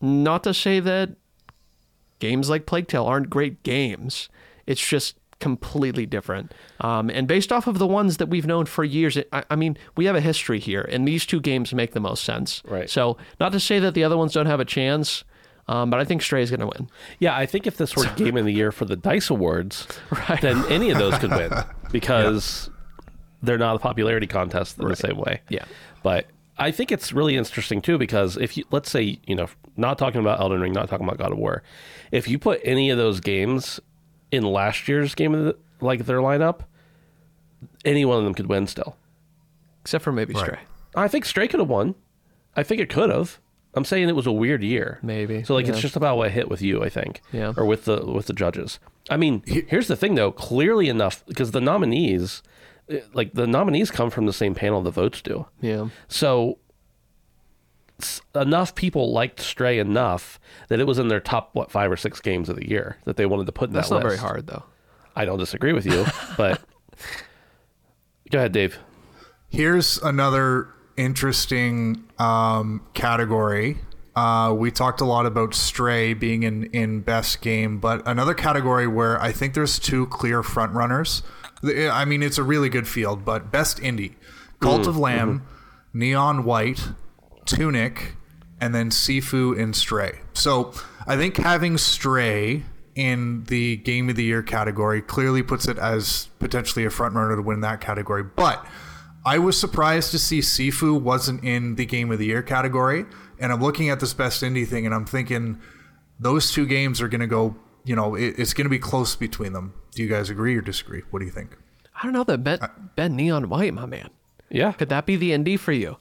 not 0.00 0.44
to 0.44 0.54
say 0.54 0.80
that 0.80 1.10
games 2.22 2.48
like 2.48 2.66
Plague 2.66 2.86
Tale 2.86 3.04
aren't 3.04 3.28
great 3.28 3.62
games. 3.64 4.28
It's 4.64 4.80
just 4.80 5.16
completely 5.40 6.06
different. 6.06 6.52
Um, 6.80 7.10
and 7.10 7.26
based 7.26 7.50
off 7.52 7.66
of 7.66 7.78
the 7.78 7.86
ones 7.86 8.18
that 8.18 8.28
we've 8.28 8.46
known 8.46 8.64
for 8.66 8.84
years, 8.84 9.18
I, 9.32 9.42
I 9.50 9.56
mean, 9.56 9.76
we 9.96 10.04
have 10.04 10.14
a 10.14 10.20
history 10.20 10.60
here, 10.60 10.82
and 10.82 11.06
these 11.06 11.26
two 11.26 11.40
games 11.40 11.74
make 11.74 11.92
the 11.94 12.00
most 12.00 12.22
sense. 12.22 12.62
Right. 12.64 12.88
So, 12.88 13.16
not 13.40 13.50
to 13.52 13.58
say 13.60 13.80
that 13.80 13.94
the 13.94 14.04
other 14.04 14.16
ones 14.16 14.32
don't 14.32 14.46
have 14.46 14.60
a 14.60 14.64
chance, 14.64 15.24
um, 15.66 15.90
but 15.90 15.98
I 15.98 16.04
think 16.04 16.22
Stray 16.22 16.42
is 16.42 16.50
going 16.50 16.60
to 16.60 16.66
win. 16.66 16.88
Yeah, 17.18 17.36
I 17.36 17.44
think 17.46 17.66
if 17.66 17.76
this 17.76 17.96
were 17.96 18.04
Game 18.16 18.36
of 18.36 18.44
the 18.44 18.52
Year 18.52 18.70
for 18.70 18.84
the 18.84 18.94
Dice 18.96 19.30
Awards, 19.30 19.88
Right. 20.28 20.40
then 20.40 20.64
any 20.70 20.90
of 20.90 20.98
those 20.98 21.18
could 21.18 21.32
win 21.32 21.50
because 21.90 22.70
they're 23.42 23.58
not 23.58 23.74
a 23.74 23.78
popularity 23.80 24.28
contest 24.28 24.78
in 24.78 24.86
the 24.86 24.94
same 24.96 25.16
way. 25.16 25.40
Yeah. 25.48 25.64
But 26.04 26.26
I 26.62 26.70
think 26.70 26.92
it's 26.92 27.12
really 27.12 27.36
interesting 27.36 27.82
too 27.82 27.98
because 27.98 28.36
if 28.36 28.56
you 28.56 28.64
let's 28.70 28.88
say 28.88 29.18
you 29.26 29.34
know 29.34 29.48
not 29.76 29.98
talking 29.98 30.20
about 30.20 30.40
Elden 30.40 30.60
Ring, 30.60 30.72
not 30.72 30.88
talking 30.88 31.04
about 31.04 31.18
God 31.18 31.32
of 31.32 31.38
War, 31.38 31.62
if 32.12 32.28
you 32.28 32.38
put 32.38 32.60
any 32.62 32.88
of 32.90 32.98
those 32.98 33.18
games 33.18 33.80
in 34.30 34.44
last 34.44 34.86
year's 34.86 35.14
game 35.16 35.34
of 35.34 35.44
the, 35.44 35.56
like 35.80 36.06
their 36.06 36.18
lineup, 36.18 36.60
any 37.84 38.04
one 38.04 38.18
of 38.18 38.24
them 38.24 38.32
could 38.32 38.46
win 38.46 38.68
still. 38.68 38.96
Except 39.80 40.04
for 40.04 40.12
maybe 40.12 40.34
Right. 40.34 40.44
Stray. 40.44 40.58
I 40.94 41.08
think 41.08 41.24
Stray 41.24 41.48
could 41.48 41.58
have 41.58 41.68
won. 41.68 41.96
I 42.54 42.62
think 42.62 42.80
it 42.80 42.88
could 42.88 43.10
have. 43.10 43.40
I'm 43.74 43.84
saying 43.84 44.08
it 44.08 44.14
was 44.14 44.26
a 44.26 44.32
weird 44.32 44.62
year. 44.62 45.00
Maybe, 45.02 45.42
So 45.42 45.54
like 45.54 45.66
yeah. 45.66 45.72
it's 45.72 45.80
just 45.80 45.96
about 45.96 46.16
what 46.16 46.30
hit 46.30 46.48
with 46.48 46.62
you, 46.62 46.84
I 46.84 46.90
think. 46.90 47.22
Yeah. 47.32 47.54
Or 47.56 47.64
with 47.64 47.86
the 47.86 48.06
with 48.06 48.26
the 48.26 48.34
judges. 48.34 48.78
I 49.10 49.16
mean, 49.16 49.42
here's 49.46 49.88
the 49.88 49.96
thing 49.96 50.14
though, 50.14 50.30
clearly 50.30 50.88
enough 50.88 51.26
because 51.26 51.50
the 51.50 51.60
nominees 51.60 52.42
like 53.14 53.34
the 53.34 53.46
nominees 53.46 53.90
come 53.90 54.10
from 54.10 54.26
the 54.26 54.32
same 54.32 54.54
panel 54.54 54.82
the 54.82 54.90
votes 54.90 55.22
do. 55.22 55.46
Yeah. 55.60 55.88
So 56.08 56.58
enough 58.34 58.74
people 58.74 59.12
liked 59.12 59.40
Stray 59.40 59.78
enough 59.78 60.40
that 60.68 60.80
it 60.80 60.86
was 60.86 60.98
in 60.98 61.08
their 61.08 61.20
top 61.20 61.50
what 61.52 61.70
5 61.70 61.92
or 61.92 61.96
6 61.96 62.20
games 62.20 62.48
of 62.48 62.56
the 62.56 62.68
year 62.68 62.98
that 63.04 63.16
they 63.16 63.26
wanted 63.26 63.46
to 63.46 63.52
put 63.52 63.68
in 63.68 63.74
That's 63.74 63.88
that 63.90 63.96
not 63.96 64.02
very 64.02 64.16
hard, 64.16 64.46
though. 64.46 64.64
I 65.14 65.24
don't 65.24 65.38
disagree 65.38 65.72
with 65.72 65.86
you, 65.86 66.04
but 66.36 66.60
Go 68.32 68.38
ahead, 68.38 68.52
Dave. 68.52 68.78
Here's 69.50 69.98
another 69.98 70.68
interesting 70.96 72.04
um, 72.18 72.80
category. 72.94 73.76
Uh, 74.16 74.54
we 74.56 74.70
talked 74.70 75.02
a 75.02 75.04
lot 75.04 75.26
about 75.26 75.54
Stray 75.54 76.14
being 76.14 76.42
in, 76.42 76.64
in 76.64 77.00
best 77.00 77.42
game, 77.42 77.78
but 77.78 78.02
another 78.06 78.32
category 78.32 78.86
where 78.86 79.20
I 79.20 79.32
think 79.32 79.52
there's 79.52 79.78
two 79.78 80.06
clear 80.06 80.42
front 80.42 80.72
runners. 80.72 81.22
I 81.64 82.04
mean, 82.04 82.22
it's 82.22 82.38
a 82.38 82.42
really 82.42 82.68
good 82.68 82.88
field, 82.88 83.24
but 83.24 83.52
best 83.52 83.78
indie, 83.78 84.14
Cult 84.60 84.82
mm-hmm. 84.82 84.90
of 84.90 84.96
Lamb, 84.96 85.40
mm-hmm. 85.40 85.98
Neon 85.98 86.44
White, 86.44 86.88
Tunic, 87.44 88.16
and 88.60 88.74
then 88.74 88.90
Sifu 88.90 89.60
and 89.60 89.74
Stray. 89.74 90.20
So 90.34 90.72
I 91.06 91.16
think 91.16 91.36
having 91.36 91.78
Stray 91.78 92.62
in 92.94 93.44
the 93.44 93.76
Game 93.78 94.08
of 94.08 94.16
the 94.16 94.24
Year 94.24 94.42
category 94.42 95.00
clearly 95.02 95.42
puts 95.42 95.66
it 95.66 95.78
as 95.78 96.28
potentially 96.38 96.84
a 96.84 96.90
front 96.90 97.14
runner 97.14 97.36
to 97.36 97.42
win 97.42 97.60
that 97.60 97.80
category. 97.80 98.22
But 98.22 98.64
I 99.24 99.38
was 99.38 99.58
surprised 99.58 100.10
to 100.12 100.18
see 100.18 100.40
Sifu 100.40 101.00
wasn't 101.00 101.44
in 101.44 101.76
the 101.76 101.86
Game 101.86 102.10
of 102.10 102.18
the 102.18 102.26
Year 102.26 102.42
category. 102.42 103.06
And 103.38 103.52
I'm 103.52 103.60
looking 103.60 103.88
at 103.88 104.00
this 104.00 104.14
best 104.14 104.42
indie 104.42 104.66
thing 104.66 104.86
and 104.86 104.94
I'm 104.94 105.06
thinking 105.06 105.60
those 106.18 106.52
two 106.52 106.66
games 106.66 107.00
are 107.00 107.08
going 107.08 107.20
to 107.20 107.26
go, 107.26 107.56
you 107.84 107.96
know, 107.96 108.14
it, 108.14 108.34
it's 108.38 108.54
going 108.54 108.66
to 108.66 108.70
be 108.70 108.78
close 108.78 109.16
between 109.16 109.52
them. 109.52 109.74
Do 109.94 110.02
you 110.02 110.08
guys 110.08 110.30
agree 110.30 110.56
or 110.56 110.60
disagree? 110.60 111.02
What 111.10 111.20
do 111.20 111.24
you 111.26 111.30
think? 111.30 111.56
I 111.94 112.04
don't 112.04 112.12
know 112.12 112.24
that 112.24 112.38
Ben, 112.38 112.58
ben 112.96 113.16
Neon 113.16 113.48
White, 113.48 113.74
my 113.74 113.86
man. 113.86 114.10
Yeah. 114.48 114.72
Could 114.72 114.88
that 114.88 115.06
be 115.06 115.16
the 115.16 115.30
indie 115.30 115.58
for 115.58 115.72
you? 115.72 115.98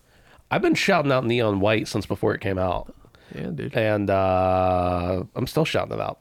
I've 0.49 0.62
been 0.62 0.75
shouting 0.75 1.12
out 1.12 1.25
Neon 1.25 1.60
White 1.60 1.88
since 1.88 2.06
before 2.06 2.34
it 2.34 2.41
came 2.41 2.58
out. 2.58 2.93
Yeah, 3.34 3.47
dude. 3.47 3.73
and 3.75 4.10
uh, 4.10 5.23
I'm 5.36 5.47
still 5.47 5.63
shouting 5.63 5.93
it 5.93 6.01
out. 6.01 6.19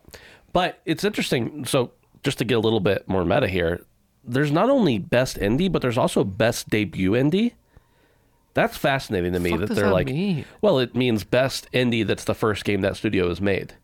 But 0.52 0.80
it's 0.84 1.02
interesting. 1.02 1.64
So 1.64 1.92
just 2.22 2.38
to 2.38 2.44
get 2.44 2.54
a 2.54 2.60
little 2.60 2.80
bit 2.80 3.08
more 3.08 3.24
meta 3.24 3.48
here, 3.48 3.84
there's 4.24 4.52
not 4.52 4.70
only 4.70 4.98
best 4.98 5.36
indie, 5.38 5.70
but 5.70 5.82
there's 5.82 5.98
also 5.98 6.22
best 6.22 6.68
debut 6.68 7.12
indie. 7.12 7.52
That's 8.54 8.76
fascinating 8.76 9.32
to 9.32 9.40
me 9.40 9.56
that 9.56 9.68
they're 9.70 9.86
that 9.86 9.92
like, 9.92 10.06
mean? 10.08 10.44
well, 10.60 10.78
it 10.78 10.94
means 10.94 11.24
best 11.24 11.70
indie 11.72 12.06
that's 12.06 12.24
the 12.24 12.34
first 12.34 12.64
game 12.64 12.80
that 12.80 12.96
studio 12.96 13.28
has 13.28 13.40
made. 13.40 13.74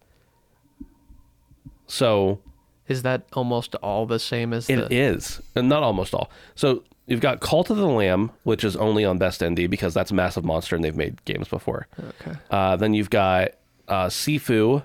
So 1.86 2.40
Is 2.88 3.02
that 3.02 3.26
almost 3.32 3.74
all 3.76 4.06
the 4.06 4.18
same 4.18 4.52
as 4.52 4.68
it 4.70 4.76
the? 4.76 4.94
is, 4.94 5.40
and 5.54 5.68
not 5.68 5.82
almost 5.82 6.14
all. 6.14 6.30
So 6.54 6.84
you've 7.06 7.20
got 7.20 7.40
Cult 7.40 7.70
of 7.70 7.76
the 7.76 7.86
Lamb, 7.86 8.30
which 8.44 8.62
is 8.64 8.76
only 8.76 9.04
on 9.04 9.18
Best 9.18 9.40
Indie 9.40 9.68
because 9.68 9.92
that's 9.94 10.10
a 10.10 10.14
Massive 10.14 10.44
Monster 10.44 10.76
and 10.76 10.84
they've 10.84 10.96
made 10.96 11.24
games 11.24 11.48
before. 11.48 11.88
Okay. 11.98 12.38
Uh, 12.50 12.76
then 12.76 12.94
you've 12.94 13.10
got 13.10 13.50
uh, 13.88 14.06
Sifu, 14.06 14.82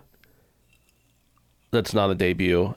that's 1.72 1.94
not 1.94 2.10
a 2.10 2.16
debut, 2.16 2.76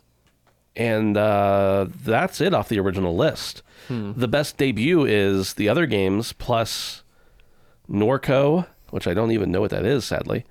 and 0.77 1.17
uh, 1.17 1.87
that's 2.05 2.41
it 2.41 2.53
off 2.55 2.69
the 2.69 2.79
original 2.79 3.17
list. 3.17 3.63
The 3.89 4.29
best 4.29 4.57
debut 4.57 5.05
is 5.05 5.55
the 5.55 5.69
other 5.69 5.85
games 5.85 6.33
plus 6.33 7.03
Norco, 7.91 8.67
which 8.91 9.07
I 9.07 9.13
don't 9.13 9.31
even 9.31 9.51
know 9.53 9.61
what 9.61 9.73
that 9.73 9.85
is, 9.85 10.07
sadly. 10.07 10.47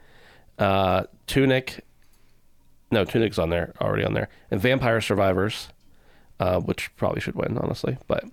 Uh, 0.60 1.06
Tunic, 1.26 1.84
no, 2.94 3.06
Tunic's 3.06 3.40
on 3.40 3.50
there 3.50 3.74
already 3.82 4.04
on 4.06 4.14
there, 4.14 4.30
and 4.52 4.62
Vampire 4.62 5.02
Survivors, 5.02 5.70
uh, 6.40 6.60
which 6.60 6.96
probably 6.96 7.22
should 7.22 7.36
win, 7.36 7.58
honestly. 7.58 7.98
But 8.08 8.26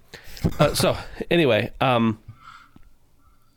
uh, 0.58 0.74
so 0.74 0.96
anyway, 1.30 1.72
um, 1.80 2.18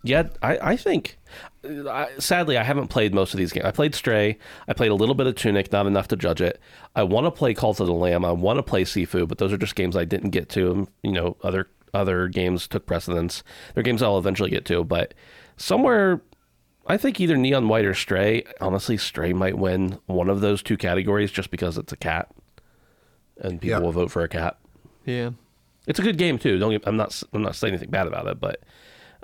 yeah, 0.03 0.27
I, 0.41 0.57
I 0.61 0.77
think. 0.77 1.17
I, 1.65 2.09
sadly, 2.19 2.57
I 2.57 2.63
haven't 2.63 2.87
played 2.87 3.13
most 3.13 3.33
of 3.33 3.37
these 3.37 3.53
games. 3.53 3.65
I 3.65 3.71
played 3.71 3.95
Stray. 3.95 4.37
I 4.67 4.73
played 4.73 4.91
a 4.91 4.95
little 4.95 5.15
bit 5.15 5.27
of 5.27 5.35
Tunic, 5.35 5.71
not 5.71 5.87
enough 5.87 6.09
to 6.09 6.17
judge 6.17 6.41
it. 6.41 6.59
I 6.93 7.03
want 7.03 7.25
to 7.25 7.31
play 7.31 7.53
Cult 7.53 7.79
of 7.79 7.87
the 7.87 7.93
Lamb. 7.93 8.25
I 8.25 8.33
want 8.33 8.57
to 8.57 8.63
play 8.63 8.83
Sifu, 8.83 9.27
but 9.27 9.37
those 9.37 9.53
are 9.53 9.57
just 9.57 9.75
games 9.75 9.95
I 9.95 10.03
didn't 10.03 10.31
get 10.31 10.49
to. 10.49 10.87
You 11.03 11.11
know, 11.11 11.37
other 11.41 11.69
other 11.93 12.27
games 12.27 12.67
took 12.67 12.85
precedence. 12.85 13.43
They're 13.73 13.83
games 13.83 14.01
I'll 14.01 14.17
eventually 14.17 14.49
get 14.49 14.65
to, 14.65 14.83
but 14.83 15.13
somewhere, 15.57 16.21
I 16.85 16.97
think 16.97 17.19
either 17.21 17.37
Neon 17.37 17.67
White 17.69 17.85
or 17.85 17.93
Stray. 17.93 18.43
Honestly, 18.59 18.97
Stray 18.97 19.31
might 19.33 19.57
win 19.57 19.99
one 20.05 20.29
of 20.29 20.41
those 20.41 20.61
two 20.61 20.75
categories 20.77 21.31
just 21.31 21.49
because 21.49 21.77
it's 21.77 21.93
a 21.93 21.97
cat, 21.97 22.29
and 23.39 23.61
people 23.61 23.79
Yeah. 23.79 23.85
will 23.85 23.91
vote 23.93 24.11
for 24.11 24.21
a 24.23 24.27
cat. 24.27 24.57
Yeah. 25.05 25.31
It's 25.87 25.99
a 25.99 26.03
good 26.03 26.17
game 26.17 26.37
too. 26.37 26.57
Don't 26.59 26.71
get, 26.71 26.83
I'm 26.87 26.97
not 26.97 27.21
I'm 27.33 27.41
not 27.41 27.55
saying 27.55 27.73
anything 27.73 27.89
bad 27.89 28.07
about 28.07 28.27
it, 28.27 28.39
but 28.39 28.61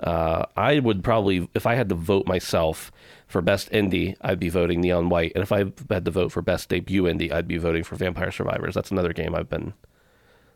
Uh, 0.02 0.46
I 0.56 0.78
would 0.78 1.04
probably, 1.04 1.46
if 1.54 1.66
I 1.66 1.74
had 1.74 1.90
to 1.90 1.94
vote 1.94 2.26
myself 2.26 2.90
for 3.26 3.42
best 3.42 3.70
indie, 3.70 4.16
I'd 4.22 4.40
be 4.40 4.48
voting 4.48 4.80
Neon 4.80 5.10
White, 5.10 5.32
and 5.34 5.42
if 5.42 5.52
I 5.52 5.58
had 5.90 6.06
to 6.06 6.10
vote 6.10 6.32
for 6.32 6.40
best 6.40 6.70
debut 6.70 7.02
indie, 7.02 7.30
I'd 7.30 7.46
be 7.46 7.58
voting 7.58 7.84
for 7.84 7.96
Vampire 7.96 8.30
Survivors. 8.32 8.74
That's 8.74 8.90
another 8.90 9.12
game 9.12 9.34
I've 9.34 9.50
been 9.50 9.74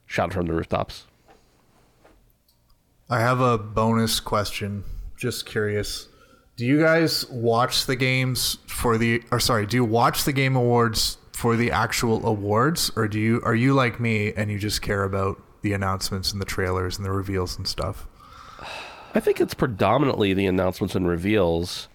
shouting 0.07 0.33
from 0.33 0.47
the 0.47 0.55
rooftops. 0.55 1.05
I 3.11 3.21
have 3.21 3.41
a 3.41 3.59
bonus 3.59 4.19
question. 4.19 4.85
Just 5.19 5.45
curious. 5.45 6.09
Do 6.57 6.65
you 6.65 6.79
guys 6.79 7.29
watch 7.31 7.87
the 7.87 7.97
games 7.97 8.59
for 8.67 8.97
the 8.97 9.23
or 9.33 9.41
sorry, 9.41 9.67
do 9.67 9.77
you 9.77 9.85
watch 9.85 10.25
the 10.25 10.33
game 10.33 10.55
awards 10.55 11.19
for 11.33 11.57
the 11.57 11.73
actual 11.73 12.25
awards 12.27 12.93
or 12.95 13.09
do 13.09 13.19
you 13.19 13.43
are 13.45 13.57
you 13.57 13.75
like 13.75 13.99
me 13.99 14.33
and 14.35 14.51
you 14.51 14.59
just 14.59 14.81
care 14.81 15.03
about 15.03 15.43
the 15.63 15.73
announcements 15.73 16.33
and 16.33 16.41
the 16.41 16.47
trailers 16.47 16.97
and 16.97 17.05
the 17.05 17.11
reveals 17.11 17.57
and 17.57 17.67
stuff? 17.67 18.07
I 19.15 19.21
think 19.21 19.41
it's 19.41 19.55
predominantly 19.55 20.33
the 20.35 20.47
announcements 20.47 20.95
and 20.95 21.09
reveals, 21.09 21.89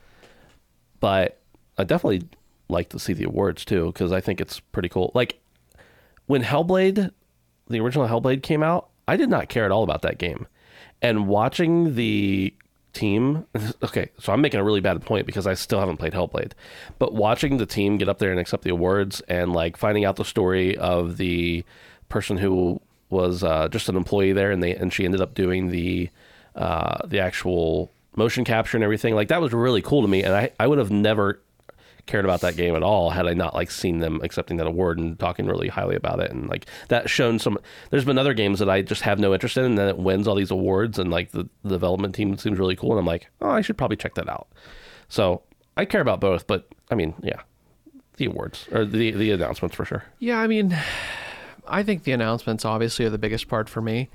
but 1.00 1.40
I 1.78 1.86
definitely 1.86 2.28
like 2.68 2.90
to 2.90 3.00
see 3.00 3.14
the 3.14 3.26
awards 3.26 3.64
too 3.64 3.88
because 3.88 4.12
I 4.12 4.20
think 4.20 4.42
it's 4.42 4.60
pretty 4.60 4.90
cool. 4.90 5.12
Like 5.16 5.42
when 6.28 6.44
Hellblade, 6.44 7.12
the 7.68 7.80
original 7.80 8.08
Hellblade 8.08 8.44
came 8.44 8.62
out, 8.62 8.90
I 9.08 9.16
did 9.16 9.30
not 9.30 9.50
care 9.50 9.66
at 9.66 9.72
all 9.72 9.84
about 9.84 10.02
that 10.04 10.18
game, 10.18 10.48
and 11.02 11.28
watching 11.28 11.96
the 11.96 12.54
team. 12.94 13.46
Okay, 13.82 14.10
so 14.20 14.34
I'm 14.34 14.42
making 14.42 14.60
a 14.60 14.64
really 14.64 14.82
bad 14.82 15.02
point 15.02 15.26
because 15.26 15.48
I 15.48 15.54
still 15.54 15.80
haven't 15.80 15.98
played 15.98 16.14
Hellblade, 16.14 16.52
but 17.00 17.14
watching 17.14 17.58
the 17.58 17.66
team 17.66 17.98
get 17.98 18.10
up 18.10 18.20
there 18.20 18.32
and 18.32 18.40
accept 18.40 18.64
the 18.64 18.70
awards 18.72 19.22
and 19.22 19.54
like 19.54 19.78
finding 19.78 20.06
out 20.06 20.18
the 20.18 20.26
story 20.26 20.78
of 20.78 21.18
the 21.18 21.64
person 22.10 22.38
who 22.38 22.82
was 23.10 23.44
uh, 23.44 23.68
just 23.70 23.90
an 23.90 23.96
employee 23.96 24.34
there 24.34 24.52
and 24.52 24.62
they 24.62 24.76
and 24.76 24.94
she 24.94 25.06
ended 25.06 25.22
up 25.22 25.34
doing 25.34 25.70
the 25.70 26.10
uh, 26.56 26.98
the 27.08 27.20
actual 27.20 27.92
motion 28.16 28.44
capture 28.44 28.78
and 28.78 28.84
everything 28.84 29.16
like 29.16 29.30
that 29.30 29.42
was 29.42 29.54
really 29.54 29.82
cool 29.82 30.02
to 30.02 30.08
me 30.08 30.24
and 30.24 30.34
I, 30.34 30.52
I 30.60 30.68
would 30.68 30.78
have 30.78 30.92
never 30.92 31.42
cared 32.10 32.26
about 32.26 32.42
that 32.42 32.58
game 32.58 32.76
at 32.76 32.84
all 32.84 33.12
had 33.12 33.28
I 33.28 33.34
not 33.34 33.54
like 33.54 33.70
seen 33.70 34.00
them 34.00 34.20
accepting 34.24 34.58
that 34.58 34.68
award 34.68 34.98
and 34.98 35.18
talking 35.20 35.46
really 35.46 35.68
highly 35.68 35.96
about 35.96 36.20
it 36.20 36.32
and 36.32 36.50
like 36.50 36.66
that 36.88 37.10
shown 37.10 37.38
some 37.40 37.58
there's 37.92 38.04
been 38.04 38.18
other 38.18 38.34
games 38.34 38.58
that 38.60 38.70
I 38.70 38.82
just 38.82 39.04
have 39.04 39.20
no 39.20 39.34
interest 39.34 39.58
in 39.58 39.64
and 39.64 39.78
then 39.78 39.88
it 39.88 39.98
wins 39.98 40.28
all 40.28 40.36
these 40.36 40.52
awards 40.52 40.98
and 40.98 41.12
like 41.12 41.32
the, 41.32 41.48
the 41.64 41.70
development 41.70 42.16
team 42.16 42.36
seems 42.38 42.58
really 42.58 42.76
cool 42.76 42.92
and 42.92 43.00
I'm 43.00 43.06
like 43.06 43.30
oh 43.42 43.52
I 43.52 43.62
should 43.62 43.78
probably 43.78 43.98
check 43.98 44.16
that 44.16 44.28
out 44.28 44.48
so 45.08 45.44
I 45.78 45.86
care 45.86 46.02
about 46.02 46.20
both 46.20 46.48
but 46.48 46.68
I 46.92 46.96
mean 46.96 47.14
yeah 47.22 47.42
the 48.18 48.26
awards 48.26 48.68
or 48.72 48.86
the 48.86 49.12
the 49.12 49.32
announcements 49.32 49.76
for 49.76 49.86
sure 49.86 50.04
Yeah, 50.20 50.40
I 50.40 50.48
mean, 50.48 50.78
I 51.68 51.84
think 51.84 52.04
the 52.04 52.12
announcements 52.12 52.66
obviously 52.66 53.06
are 53.06 53.10
the 53.10 53.18
biggest 53.18 53.48
part 53.48 53.70
for 53.70 53.82
me. 53.82 54.10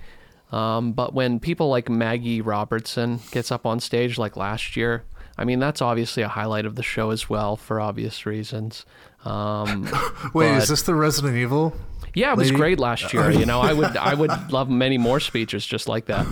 Um, 0.53 0.93
but 0.93 1.15
when 1.15 1.41
people 1.41 1.69
like 1.69 1.89
Maggie 1.89 2.41
Robertson 2.41 3.21
gets 3.31 3.51
up 3.51 3.65
on 3.65 3.81
stage 3.81 4.19
like 4.19 4.37
last 4.37 4.77
year, 4.77 5.05
I 5.37 5.45
mean 5.45 5.59
that's 5.59 5.83
obviously 5.83 6.23
a 6.23 6.29
highlight 6.29 6.65
of 6.67 6.77
the 6.77 6.83
show 6.83 7.11
as 7.11 7.29
well 7.29 7.57
for 7.57 7.81
obvious 7.81 8.27
reasons. 8.27 8.87
Um, 9.25 9.83
Wait, 10.35 10.51
but- 10.51 10.63
is 10.63 10.69
this 10.69 10.83
the 10.83 10.95
Resident 10.95 11.37
Evil? 11.37 11.75
Yeah, 12.17 12.31
it 12.31 12.39
was 12.39 12.53
great 12.53 12.79
last 12.79 13.13
year. 13.13 13.29
You 13.31 13.45
know, 13.45 13.61
I 13.61 13.73
would 13.73 13.97
I 13.97 14.15
would 14.15 14.31
love 14.53 14.71
many 14.71 14.99
more 14.99 15.19
speeches 15.19 15.67
just 15.67 15.89
like 15.89 16.07
that. 16.07 16.27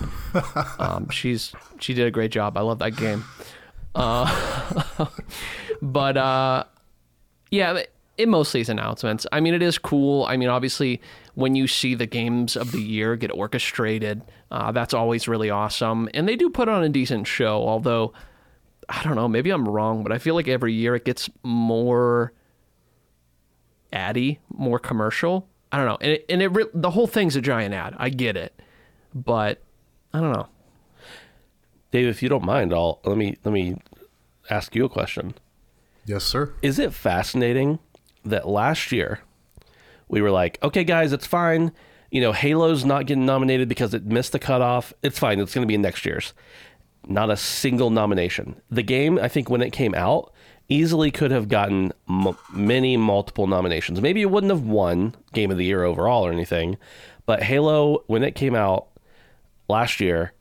Um, 0.79 1.09
she's 1.09 1.53
she 1.79 1.93
did 1.93 2.07
a 2.07 2.11
great 2.11 2.31
job. 2.31 2.57
I 2.57 2.61
love 2.61 2.79
that 2.79 2.95
game. 2.95 3.25
Uh, 3.93 5.05
but 5.81 6.15
uh, 6.15 6.63
yeah, 7.51 7.81
it 8.17 8.29
mostly 8.29 8.61
is 8.61 8.69
announcements. 8.69 9.27
I 9.31 9.39
mean, 9.41 9.53
it 9.53 9.61
is 9.61 9.77
cool. 9.77 10.25
I 10.25 10.37
mean, 10.37 10.49
obviously, 10.49 11.01
when 11.35 11.55
you 11.55 11.67
see 11.67 11.95
the 11.95 12.05
games 12.05 12.55
of 12.55 12.71
the 12.71 12.81
year 12.81 13.15
get 13.15 13.31
orchestrated, 13.31 14.21
uh, 14.51 14.71
that's 14.71 14.93
always 14.93 15.27
really 15.27 15.49
awesome. 15.49 16.09
And 16.13 16.29
they 16.29 16.35
do 16.35 16.49
put 16.49 16.69
on 16.69 16.83
a 16.83 16.89
decent 16.89 17.27
show. 17.27 17.57
Although, 17.67 18.13
I 18.89 19.03
don't 19.03 19.15
know, 19.15 19.27
maybe 19.27 19.49
I'm 19.49 19.67
wrong, 19.67 20.03
but 20.03 20.11
I 20.11 20.17
feel 20.17 20.35
like 20.35 20.47
every 20.47 20.73
year 20.73 20.95
it 20.95 21.05
gets 21.05 21.29
more 21.43 22.33
addy, 23.91 24.39
more 24.49 24.79
commercial. 24.79 25.47
I 25.71 25.77
don't 25.77 25.85
know, 25.87 25.97
and 26.01 26.11
it, 26.13 26.25
and 26.29 26.41
it 26.41 26.47
re- 26.49 26.69
the 26.73 26.91
whole 26.91 27.07
thing's 27.07 27.35
a 27.35 27.41
giant 27.41 27.73
ad. 27.73 27.95
I 27.97 28.09
get 28.09 28.37
it, 28.37 28.59
but 29.13 29.61
I 30.13 30.19
don't 30.19 30.31
know. 30.33 30.47
Dave 31.91 32.07
if 32.07 32.23
you 32.23 32.29
don't 32.29 32.43
mind 32.43 32.73
I'll 32.73 32.99
let 33.05 33.17
me 33.17 33.37
let 33.43 33.51
me 33.53 33.79
ask 34.49 34.75
you 34.75 34.83
a 34.85 34.89
question 34.89 35.35
Yes, 36.05 36.23
sir. 36.23 36.53
is 36.63 36.79
it 36.79 36.91
fascinating 36.93 37.77
that 38.25 38.47
last 38.47 38.91
year 38.91 39.19
we 40.07 40.21
were 40.21 40.31
like, 40.31 40.57
okay, 40.63 40.83
guys, 40.83 41.13
it's 41.13 41.27
fine. 41.27 41.71
You 42.11 42.21
know, 42.21 42.31
Halo's 42.33 42.83
not 42.85 43.05
getting 43.07 43.25
nominated 43.25 43.67
because 43.69 43.93
it 43.93 44.05
missed 44.05 44.31
the 44.31 44.39
cutoff. 44.39 44.93
It's 45.01 45.17
fine. 45.17 45.39
It's 45.39 45.53
going 45.55 45.63
to 45.65 45.67
be 45.67 45.73
in 45.75 45.81
next 45.81 46.05
year's. 46.05 46.33
Not 47.07 47.29
a 47.29 47.37
single 47.37 47.89
nomination. 47.89 48.61
The 48.69 48.83
game, 48.83 49.19
I 49.19 49.27
think, 49.27 49.49
when 49.49 49.61
it 49.61 49.71
came 49.71 49.93
out, 49.93 50.33
easily 50.69 51.11
could 51.11 51.31
have 51.31 51.49
gotten 51.49 51.91
m- 52.09 52.37
many 52.51 52.95
multiple 52.97 53.47
nominations. 53.47 54.01
Maybe 54.01 54.21
it 54.21 54.31
wouldn't 54.31 54.51
have 54.51 54.63
won 54.63 55.15
Game 55.33 55.51
of 55.51 55.57
the 55.57 55.65
Year 55.65 55.83
overall 55.83 56.25
or 56.25 56.31
anything, 56.31 56.77
but 57.25 57.43
Halo, 57.43 58.03
when 58.07 58.23
it 58.23 58.35
came 58.35 58.55
out 58.55 58.87
last 59.67 59.99
year, 59.99 60.33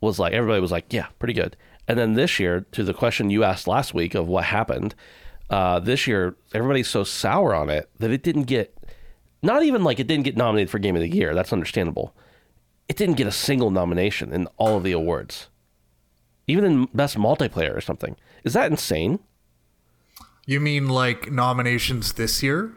was 0.00 0.18
like 0.18 0.32
everybody 0.32 0.60
was 0.60 0.72
like, 0.72 0.92
yeah, 0.92 1.06
pretty 1.18 1.34
good. 1.34 1.56
And 1.86 1.98
then 1.98 2.14
this 2.14 2.38
year, 2.38 2.60
to 2.72 2.84
the 2.84 2.94
question 2.94 3.30
you 3.30 3.44
asked 3.44 3.66
last 3.66 3.94
week 3.94 4.14
of 4.14 4.28
what 4.28 4.44
happened, 4.44 4.94
uh, 5.50 5.80
this 5.80 6.06
year 6.06 6.36
everybody's 6.54 6.88
so 6.88 7.04
sour 7.04 7.54
on 7.54 7.68
it 7.68 7.90
that 7.98 8.10
it 8.10 8.22
didn't 8.22 8.44
get, 8.44 8.76
not 9.42 9.62
even 9.62 9.82
like 9.82 9.98
it 9.98 10.06
didn't 10.06 10.24
get 10.24 10.36
nominated 10.36 10.70
for 10.70 10.78
Game 10.78 10.96
of 10.96 11.02
the 11.02 11.08
Year. 11.08 11.34
That's 11.34 11.52
understandable. 11.52 12.14
It 12.88 12.96
didn't 12.96 13.16
get 13.16 13.26
a 13.26 13.32
single 13.32 13.70
nomination 13.70 14.32
in 14.32 14.46
all 14.56 14.76
of 14.76 14.84
the 14.84 14.92
awards, 14.92 15.48
even 16.50 16.64
in 16.64 16.84
best 16.94 17.16
multiplayer 17.16 17.76
or 17.76 17.80
something. 17.80 18.16
Is 18.44 18.52
that 18.54 18.70
insane? 18.70 19.20
You 20.46 20.60
mean 20.60 20.88
like 20.88 21.30
nominations 21.30 22.14
this 22.14 22.42
year? 22.42 22.72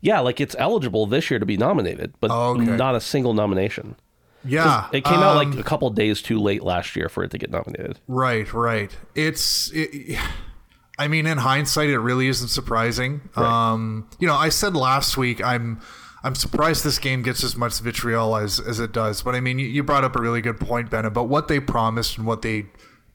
Yeah, 0.00 0.20
like 0.20 0.40
it's 0.40 0.54
eligible 0.58 1.06
this 1.06 1.30
year 1.30 1.38
to 1.40 1.46
be 1.46 1.56
nominated, 1.56 2.14
but 2.20 2.30
Oh, 2.30 2.54
okay. 2.54 2.64
not 2.76 2.94
a 2.94 3.00
single 3.00 3.34
nomination. 3.34 3.96
Yeah. 4.44 4.88
It 4.92 5.04
came 5.04 5.18
out 5.18 5.36
um, 5.36 5.50
like 5.50 5.58
a 5.58 5.62
couple 5.62 5.90
days 5.90 6.22
too 6.22 6.38
late 6.38 6.62
last 6.62 6.96
year 6.96 7.08
for 7.08 7.24
it 7.24 7.30
to 7.32 7.38
get 7.38 7.50
nominated. 7.50 7.98
Right, 8.06 8.52
right. 8.54 8.96
It's, 9.14 9.70
it, 9.72 10.18
I 10.98 11.08
mean, 11.08 11.26
in 11.26 11.38
hindsight, 11.38 11.90
it 11.90 11.98
really 11.98 12.28
isn't 12.28 12.48
surprising. 12.48 13.22
Um, 13.36 14.08
you 14.18 14.26
know, 14.26 14.34
I 14.36 14.48
said 14.50 14.74
last 14.76 15.16
week, 15.16 15.42
I'm, 15.44 15.80
I'm 16.22 16.34
surprised 16.34 16.84
this 16.84 16.98
game 16.98 17.22
gets 17.22 17.42
as 17.42 17.56
much 17.56 17.80
vitriol 17.80 18.36
as, 18.36 18.60
as 18.60 18.78
it 18.80 18.92
does. 18.92 19.22
But 19.22 19.34
I 19.34 19.40
mean, 19.40 19.58
you, 19.58 19.66
you 19.66 19.82
brought 19.82 20.04
up 20.04 20.16
a 20.16 20.20
really 20.22 20.42
good 20.42 20.60
point, 20.60 20.90
Ben, 20.90 21.04
about 21.06 21.28
what 21.28 21.48
they 21.48 21.60
promised 21.60 22.18
and 22.18 22.26
what 22.26 22.42
they 22.42 22.66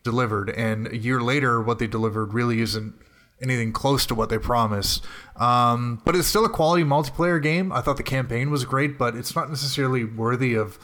delivered. 0.06 0.49
And 0.51 0.88
a 0.88 0.97
year 0.97 1.20
later, 1.20 1.62
what 1.62 1.80
they 1.80 1.88
delivered 1.88 2.34
really 2.34 2.62
isn't 2.62 2.93
anything 3.41 3.74
close 3.74 4.06
to 4.06 4.16
what 4.16 4.30
they 4.30 4.38
promised. 4.38 5.03
Um, 5.36 6.01
but 6.06 6.16
it's 6.16 6.30
still 6.30 6.45
a 6.45 6.49
quality 6.49 6.86
multiplayer 6.86 7.43
game. 7.43 7.74
I 7.74 7.82
thought 7.82 7.97
the 7.97 8.03
campaign 8.03 8.49
was 8.49 8.64
great, 8.64 8.97
but 8.97 9.18
it's 9.18 9.36
not 9.36 9.49
necessarily 9.49 10.06
worthy 10.06 10.53
of 10.53 10.80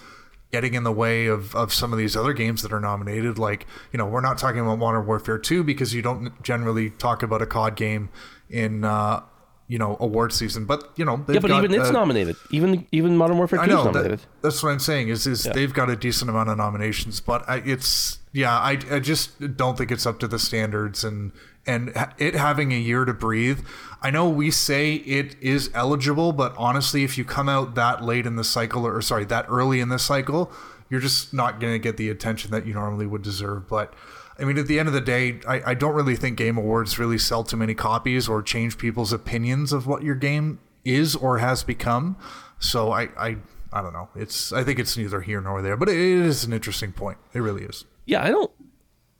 getting 0.51 0.73
in 0.73 0.83
the 0.83 0.91
way 0.91 1.27
of, 1.27 1.55
of 1.55 1.73
some 1.73 1.93
of 1.93 1.99
these 1.99 2.17
other 2.17 2.33
games 2.33 2.61
that 2.63 2.73
are 2.73 2.79
nominated. 2.81 3.39
Like, 3.39 3.65
you 3.93 3.97
know, 3.97 4.05
we're 4.05 4.19
not 4.19 4.37
talking 4.37 4.59
about 4.59 4.79
Modern 4.79 5.05
Warfare 5.05 5.37
2 5.37 5.63
because 5.63 5.93
you 5.93 6.01
don't 6.01 6.43
generally 6.43 6.89
talk 6.89 7.23
about 7.23 7.41
a 7.41 7.45
COD 7.45 7.77
game 7.77 8.09
in, 8.49 8.83
uh, 8.83 9.21
you 9.69 9.77
know, 9.77 9.95
award 10.01 10.33
season. 10.33 10.65
But, 10.65 10.91
you 10.97 11.05
know, 11.05 11.23
Yeah, 11.29 11.39
but 11.39 11.47
got, 11.47 11.63
even 11.63 11.79
it's 11.79 11.89
uh, 11.89 11.93
nominated. 11.93 12.35
Even 12.49 12.85
even 12.91 13.15
Modern 13.15 13.37
Warfare 13.37 13.59
2 13.59 13.61
I 13.61 13.65
is 13.65 13.69
know 13.69 13.83
nominated. 13.85 14.19
that, 14.19 14.27
that's 14.41 14.61
what 14.61 14.71
I'm 14.71 14.79
saying 14.79 15.07
is 15.07 15.25
is 15.25 15.43
they've 15.43 15.73
got 15.73 15.89
a 15.89 15.95
decent 15.95 16.29
amount 16.29 16.49
of 16.49 16.57
nominations, 16.57 17.21
but 17.21 17.47
I, 17.47 17.57
it's 17.59 18.17
yeah, 18.33 18.57
I, 18.57 18.79
I 18.89 18.99
just 18.99 19.57
don't 19.57 19.77
think 19.77 19.91
it's 19.91 20.05
up 20.05 20.19
to 20.19 20.27
the 20.27 20.39
standards 20.39 21.03
and 21.03 21.31
and 21.67 21.93
it 22.17 22.33
having 22.33 22.71
a 22.71 22.77
year 22.77 23.05
to 23.05 23.13
breathe. 23.13 23.59
I 24.01 24.09
know 24.09 24.27
we 24.27 24.49
say 24.49 24.95
it 24.95 25.35
is 25.41 25.69
eligible, 25.73 26.31
but 26.31 26.55
honestly, 26.57 27.03
if 27.03 27.17
you 27.17 27.25
come 27.25 27.47
out 27.47 27.75
that 27.75 28.03
late 28.03 28.25
in 28.25 28.35
the 28.35 28.43
cycle 28.43 28.87
or 28.87 29.01
sorry, 29.01 29.25
that 29.25 29.45
early 29.47 29.79
in 29.79 29.89
the 29.89 29.99
cycle, 29.99 30.51
you're 30.89 31.01
just 31.01 31.33
not 31.33 31.59
going 31.59 31.73
to 31.73 31.79
get 31.79 31.97
the 31.97 32.09
attention 32.09 32.51
that 32.51 32.65
you 32.65 32.73
normally 32.73 33.05
would 33.05 33.21
deserve. 33.21 33.67
But 33.67 33.93
I 34.39 34.43
mean, 34.43 34.57
at 34.57 34.67
the 34.67 34.79
end 34.79 34.87
of 34.87 34.93
the 34.93 35.01
day, 35.01 35.39
I, 35.47 35.71
I 35.71 35.73
don't 35.75 35.93
really 35.93 36.15
think 36.15 36.37
Game 36.37 36.57
Awards 36.57 36.97
really 36.97 37.17
sell 37.17 37.43
too 37.43 37.57
many 37.57 37.75
copies 37.75 38.27
or 38.27 38.41
change 38.41 38.77
people's 38.77 39.13
opinions 39.13 39.71
of 39.71 39.85
what 39.85 40.03
your 40.03 40.15
game 40.15 40.59
is 40.83 41.15
or 41.15 41.37
has 41.37 41.63
become. 41.63 42.17
So 42.57 42.91
I, 42.91 43.09
I, 43.17 43.37
I 43.71 43.81
don't 43.81 43.93
know. 43.93 44.09
It's 44.15 44.51
I 44.51 44.63
think 44.63 44.79
it's 44.79 44.97
neither 44.97 45.21
here 45.21 45.41
nor 45.41 45.61
there, 45.61 45.77
but 45.77 45.89
it 45.89 45.97
is 45.97 46.43
an 46.43 46.53
interesting 46.53 46.91
point. 46.91 47.19
It 47.33 47.39
really 47.39 47.63
is. 47.63 47.85
Yeah, 48.05 48.23
I 48.23 48.29
don't 48.29 48.51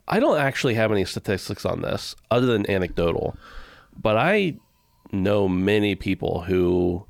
I 0.08 0.20
don't 0.20 0.38
actually 0.38 0.74
have 0.76 0.92
any 0.92 1.06
statistics 1.06 1.66
on 1.66 1.82
this 1.82 2.16
other 2.30 2.46
than 2.48 2.70
anecdotal. 2.70 3.38
But 3.96 4.18
I 4.18 4.58
know 5.12 5.48
many 5.48 5.96
people 5.96 6.42
who 6.42 7.06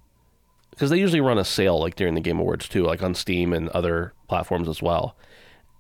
because 0.72 0.90
they 0.90 1.00
usually 1.00 1.22
run 1.22 1.38
a 1.38 1.46
sale 1.46 1.80
like 1.80 1.96
during 1.96 2.16
the 2.16 2.22
game 2.22 2.40
awards 2.40 2.68
too, 2.68 2.84
like 2.84 3.04
on 3.04 3.14
Steam 3.14 3.54
and 3.54 3.70
other 3.70 4.14
platforms 4.28 4.68
as 4.68 4.82
well. 4.82 5.16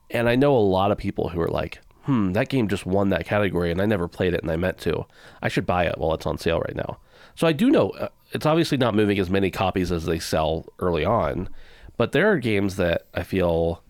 And 0.09 0.27
I 0.27 0.35
know 0.35 0.55
a 0.55 0.59
lot 0.59 0.91
of 0.91 0.97
people 0.97 1.29
who 1.29 1.39
are 1.41 1.47
like, 1.47 1.79
"Hmm, 2.03 2.33
that 2.33 2.49
game 2.49 2.67
just 2.67 2.85
won 2.85 3.09
that 3.09 3.25
category 3.25 3.71
and 3.71 3.81
I 3.81 3.85
never 3.85 4.07
played 4.07 4.33
it 4.33 4.41
and 4.41 4.51
I 4.51 4.57
meant 4.57 4.77
to. 4.79 5.05
I 5.41 5.47
should 5.47 5.65
buy 5.65 5.85
it 5.85 5.97
while 5.97 6.13
it's 6.13 6.25
on 6.25 6.37
sale 6.37 6.59
right 6.59 6.75
now." 6.75 6.99
So 7.35 7.47
I 7.47 7.53
do 7.53 7.69
know 7.69 7.89
uh, 7.91 8.09
it's 8.31 8.45
obviously 8.45 8.77
not 8.77 8.95
moving 8.95 9.19
as 9.19 9.29
many 9.29 9.51
copies 9.51 9.91
as 9.91 10.05
they 10.05 10.19
sell 10.19 10.65
early 10.79 11.05
on, 11.05 11.49
but 11.97 12.11
there 12.11 12.31
are 12.31 12.37
games 12.37 12.75
that 12.77 13.07
I 13.13 13.23
feel 13.23 13.83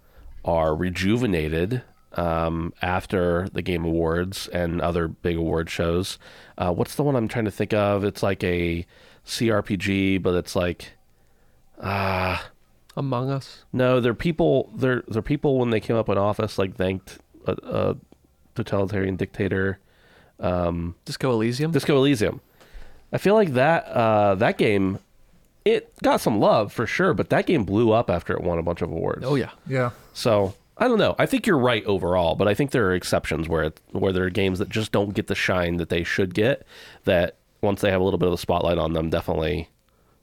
are 0.43 0.75
rejuvenated 0.75 1.83
um, 2.13 2.73
after 2.81 3.47
the 3.53 3.61
Game 3.61 3.85
Awards 3.85 4.47
and 4.49 4.81
other 4.81 5.07
big 5.07 5.37
award 5.37 5.69
shows. 5.69 6.17
Uh, 6.57 6.71
what's 6.73 6.95
the 6.95 7.03
one 7.03 7.15
I'm 7.15 7.27
trying 7.27 7.45
to 7.45 7.51
think 7.51 7.73
of? 7.73 8.03
It's 8.03 8.21
like 8.23 8.43
a 8.43 8.85
CRPG, 9.25 10.21
but 10.21 10.35
it's 10.35 10.55
like 10.55 10.93
ah 11.81 12.49
Among 12.97 13.29
Us. 13.29 13.63
no, 13.71 13.99
they're 14.01 14.13
people. 14.13 14.69
They're 14.75 15.03
they're 15.07 15.21
people 15.21 15.57
when 15.59 15.69
they 15.69 15.79
came 15.79 15.95
up 15.95 16.09
in 16.09 16.17
office, 16.17 16.57
like 16.57 16.75
thanked 16.75 17.19
a, 17.47 17.55
a 17.63 17.95
totalitarian 18.55 19.15
dictator. 19.15 19.79
Disco 21.05 21.31
Elysium. 21.31 21.71
Disco 21.71 21.95
Elysium. 21.97 22.41
I 23.13 23.17
feel 23.17 23.35
like 23.35 23.53
that 23.53 23.85
uh, 23.87 24.35
that 24.35 24.57
game, 24.57 24.99
it 25.63 25.93
got 26.03 26.19
some 26.19 26.39
love 26.39 26.73
for 26.73 26.85
sure, 26.87 27.13
but 27.13 27.29
that 27.29 27.45
game 27.45 27.63
blew 27.63 27.91
up 27.91 28.09
after 28.09 28.33
it 28.33 28.41
won 28.41 28.57
a 28.59 28.63
bunch 28.63 28.81
of 28.81 28.89
awards. 28.91 29.23
oh 29.25 29.35
yeah. 29.35 29.51
Yeah. 29.67 29.91
So 30.13 30.53
I 30.81 30.87
don't 30.87 30.97
know. 30.97 31.15
I 31.19 31.27
think 31.27 31.45
you're 31.45 31.59
right 31.59 31.85
overall, 31.85 32.33
but 32.33 32.47
I 32.47 32.55
think 32.55 32.71
there 32.71 32.87
are 32.87 32.95
exceptions 32.95 33.47
where 33.47 33.61
it, 33.65 33.79
where 33.91 34.11
there 34.11 34.23
are 34.23 34.31
games 34.31 34.57
that 34.57 34.67
just 34.67 34.91
don't 34.91 35.13
get 35.13 35.27
the 35.27 35.35
shine 35.35 35.77
that 35.77 35.89
they 35.89 36.03
should 36.03 36.33
get. 36.33 36.65
That 37.03 37.35
once 37.61 37.81
they 37.81 37.91
have 37.91 38.01
a 38.01 38.03
little 38.03 38.17
bit 38.17 38.25
of 38.25 38.31
the 38.31 38.39
spotlight 38.39 38.79
on 38.79 38.93
them, 38.93 39.11
definitely 39.11 39.69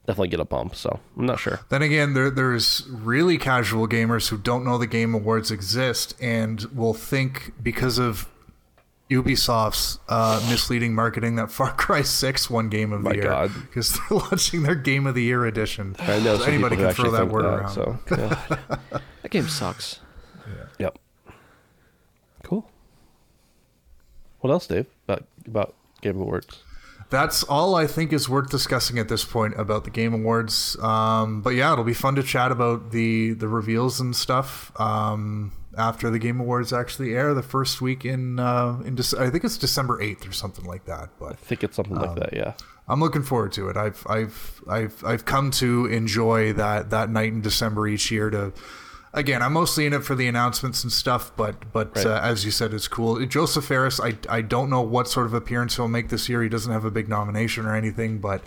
definitely 0.05 0.27
get 0.27 0.41
a 0.41 0.45
bump. 0.45 0.75
So 0.75 0.99
I'm 1.17 1.25
not 1.25 1.39
sure. 1.39 1.61
Then 1.69 1.81
again, 1.81 2.13
there 2.13 2.29
there's 2.29 2.85
really 2.89 3.37
casual 3.37 3.87
gamers 3.87 4.27
who 4.27 4.37
don't 4.37 4.65
know 4.65 4.77
the 4.77 4.85
Game 4.85 5.15
Awards 5.15 5.49
exist 5.49 6.13
and 6.21 6.61
will 6.75 6.93
think 6.93 7.53
because 7.63 7.97
of 7.97 8.27
Ubisoft's 9.09 9.99
uh, 10.09 10.45
misleading 10.49 10.93
marketing 10.93 11.37
that 11.37 11.51
Far 11.51 11.71
Cry 11.71 12.01
6 12.01 12.49
won 12.49 12.67
Game 12.67 12.91
of 12.91 13.01
the 13.01 13.09
My 13.09 13.15
Year 13.15 13.49
because 13.61 13.93
they're 13.93 14.17
launching 14.17 14.63
their 14.63 14.75
Game 14.75 15.07
of 15.07 15.15
the 15.15 15.23
Year 15.23 15.45
edition. 15.45 15.95
I 15.99 16.19
know 16.19 16.37
So 16.37 16.43
anybody 16.43 16.75
can 16.75 16.93
throw 16.93 17.11
that 17.11 17.29
word 17.29 17.45
that, 17.45 17.47
around. 17.47 17.69
So 17.69 17.97
yeah. 18.11 18.99
That 19.21 19.31
game 19.31 19.47
sucks. 19.47 19.99
Yep. 20.79 20.97
Cool. 22.43 22.69
What 24.39 24.51
else, 24.51 24.67
Dave? 24.67 24.87
About 25.07 25.25
about 25.45 25.75
Game 26.01 26.15
Awards? 26.19 26.63
That's 27.09 27.41
all 27.43 27.73
I 27.75 27.87
think 27.87 28.13
is 28.13 28.29
worth 28.29 28.49
discussing 28.51 28.99
at 28.99 29.09
this 29.09 29.25
point 29.25 29.59
about 29.59 29.83
the 29.83 29.89
Game 29.89 30.13
Awards. 30.13 30.77
Um, 30.81 31.41
but 31.41 31.51
yeah, 31.51 31.73
it'll 31.73 31.83
be 31.83 31.93
fun 31.93 32.15
to 32.15 32.23
chat 32.23 32.51
about 32.51 32.91
the 32.91 33.33
the 33.33 33.47
reveals 33.47 33.99
and 33.99 34.15
stuff 34.15 34.71
um, 34.79 35.51
after 35.77 36.09
the 36.11 36.19
Game 36.19 36.39
Awards 36.39 36.71
actually 36.71 37.15
air 37.15 37.33
the 37.33 37.41
first 37.43 37.81
week 37.81 38.05
in 38.05 38.39
uh, 38.39 38.79
in 38.85 38.95
Dec- 38.95 39.19
I 39.19 39.29
think 39.29 39.43
it's 39.43 39.57
December 39.57 40.01
eighth 40.01 40.27
or 40.27 40.31
something 40.31 40.65
like 40.65 40.85
that. 40.85 41.09
But 41.19 41.33
I 41.33 41.35
think 41.35 41.63
it's 41.63 41.75
something 41.75 41.97
Um, 41.97 42.03
like 42.03 42.15
that. 42.15 42.33
Yeah. 42.33 42.53
I'm 42.87 42.99
looking 42.99 43.21
forward 43.23 43.51
to 43.53 43.69
it. 43.69 43.75
I've 43.77 44.05
I've 44.07 44.61
I've 44.69 45.03
I've 45.03 45.25
come 45.25 45.51
to 45.51 45.85
enjoy 45.87 46.53
that 46.53 46.89
that 46.91 47.09
night 47.09 47.33
in 47.33 47.41
December 47.41 47.87
each 47.87 48.09
year. 48.11 48.29
To 48.29 48.53
again, 49.13 49.41
I'm 49.41 49.53
mostly 49.53 49.85
in 49.85 49.93
it 49.93 50.03
for 50.03 50.15
the 50.15 50.27
announcements 50.27 50.83
and 50.83 50.91
stuff. 50.91 51.31
But 51.35 51.71
but 51.73 51.95
Right. 51.95 52.05
uh, 52.05 52.19
as 52.23 52.45
you 52.45 52.51
said, 52.51 52.73
it's 52.73 52.87
cool. 52.87 53.23
Josef 53.25 53.65
Fares, 53.65 53.99
I 53.99 54.17
I 54.29 54.41
don't 54.41 54.69
know 54.69 54.81
what 54.81 55.07
sort 55.07 55.25
of 55.25 55.33
appearance 55.33 55.75
he'll 55.75 55.87
make 55.87 56.09
this 56.09 56.29
year. 56.29 56.41
He 56.43 56.49
doesn't 56.49 56.71
have 56.71 56.85
a 56.85 56.91
big 56.91 57.07
nomination 57.09 57.65
or 57.65 57.75
anything, 57.75 58.19
but 58.19 58.41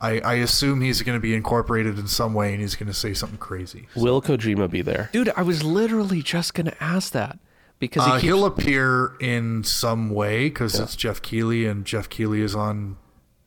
I 0.00 0.20
I 0.20 0.34
assume 0.34 0.80
he's 0.80 1.02
going 1.02 1.16
to 1.16 1.20
be 1.22 1.34
incorporated 1.34 1.98
in 1.98 2.06
some 2.06 2.32
way, 2.34 2.52
and 2.52 2.60
he's 2.60 2.74
going 2.76 2.86
to 2.88 2.94
say 2.94 3.14
something 3.14 3.38
crazy. 3.38 3.88
Will 3.96 4.22
Kojima 4.22 4.70
be 4.70 4.82
there? 4.82 5.10
Dude, 5.12 5.30
I 5.36 5.42
was 5.42 5.62
literally 5.62 6.22
just 6.22 6.54
gonna 6.54 6.74
ask 6.80 7.12
that 7.12 7.38
because 7.80 8.04
he 8.04 8.10
Uh, 8.10 8.14
keeps, 8.14 8.22
he'll 8.24 8.44
appear 8.44 9.12
in 9.20 9.64
some 9.64 10.10
way 10.10 10.48
because 10.48 10.78
it's 10.78 10.94
Jeff 10.96 11.20
Keighley, 11.22 11.66
and 11.66 11.84
Jeff 11.84 12.08
Keighley 12.08 12.40
is 12.42 12.54
on 12.54 12.96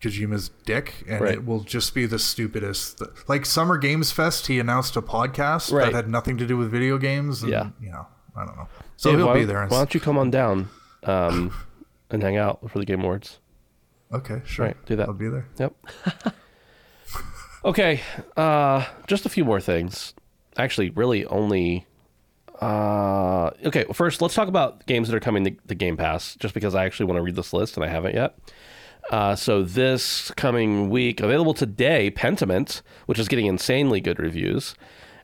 Kojima's 0.01 0.49
dick, 0.65 1.03
and 1.07 1.21
Right. 1.21 1.33
it 1.35 1.45
will 1.45 1.59
just 1.61 1.93
be 1.93 2.05
the 2.05 2.17
stupidest. 2.19 3.01
Like 3.29 3.45
Summer 3.45 3.77
Games 3.77 4.11
Fest, 4.11 4.47
he 4.47 4.59
announced 4.59 4.95
a 4.95 5.01
podcast 5.01 5.71
Right. 5.71 5.85
that 5.85 5.93
had 5.93 6.09
nothing 6.09 6.37
to 6.37 6.47
do 6.47 6.57
with 6.57 6.71
video 6.71 6.97
games. 6.97 7.43
And, 7.43 7.51
Yeah. 7.51 7.69
you 7.79 7.91
know, 7.91 8.07
I 8.35 8.45
don't 8.45 8.57
know. 8.57 8.67
So 8.97 9.15
he'll 9.15 9.27
why, 9.27 9.33
be 9.35 9.45
there. 9.45 9.61
Why 9.67 9.77
don't 9.77 9.93
you 9.93 9.99
come 9.99 10.17
on 10.17 10.31
down 10.31 10.69
um, 11.03 11.53
and 12.09 12.21
hang 12.23 12.37
out 12.37 12.69
for 12.69 12.79
the 12.79 12.85
Game 12.85 13.01
Awards? 13.01 13.39
Okay, 14.13 14.41
sure. 14.45 14.65
Right, 14.67 14.85
do 14.85 14.95
that. 14.97 15.07
I'll 15.07 15.13
be 15.13 15.29
there. 15.29 15.47
Yep. 15.57 15.73
okay, 17.65 18.01
uh, 18.35 18.85
just 19.07 19.25
a 19.25 19.29
few 19.29 19.45
more 19.45 19.61
things. 19.61 20.13
Actually, 20.57 20.89
really 20.89 21.25
only. 21.25 21.85
Uh, 22.61 23.51
okay, 23.65 23.85
well, 23.85 23.93
first 23.93 24.21
let's 24.21 24.35
talk 24.35 24.47
about 24.47 24.85
games 24.85 25.07
that 25.07 25.15
are 25.15 25.19
coming 25.21 25.43
to, 25.45 25.51
to 25.67 25.75
Game 25.75 25.97
Pass, 25.97 26.35
just 26.35 26.53
because 26.53 26.75
I 26.75 26.85
actually 26.85 27.05
want 27.07 27.17
to 27.17 27.23
read 27.23 27.35
this 27.35 27.53
list 27.53 27.75
and 27.77 27.83
I 27.83 27.87
haven't 27.87 28.13
yet. 28.15 28.37
Uh, 29.11 29.35
so 29.35 29.61
this 29.61 30.31
coming 30.31 30.89
week, 30.89 31.19
available 31.19 31.53
today, 31.53 32.09
Pentiment, 32.09 32.81
which 33.07 33.19
is 33.19 33.27
getting 33.27 33.45
insanely 33.45 33.99
good 33.99 34.19
reviews, 34.19 34.73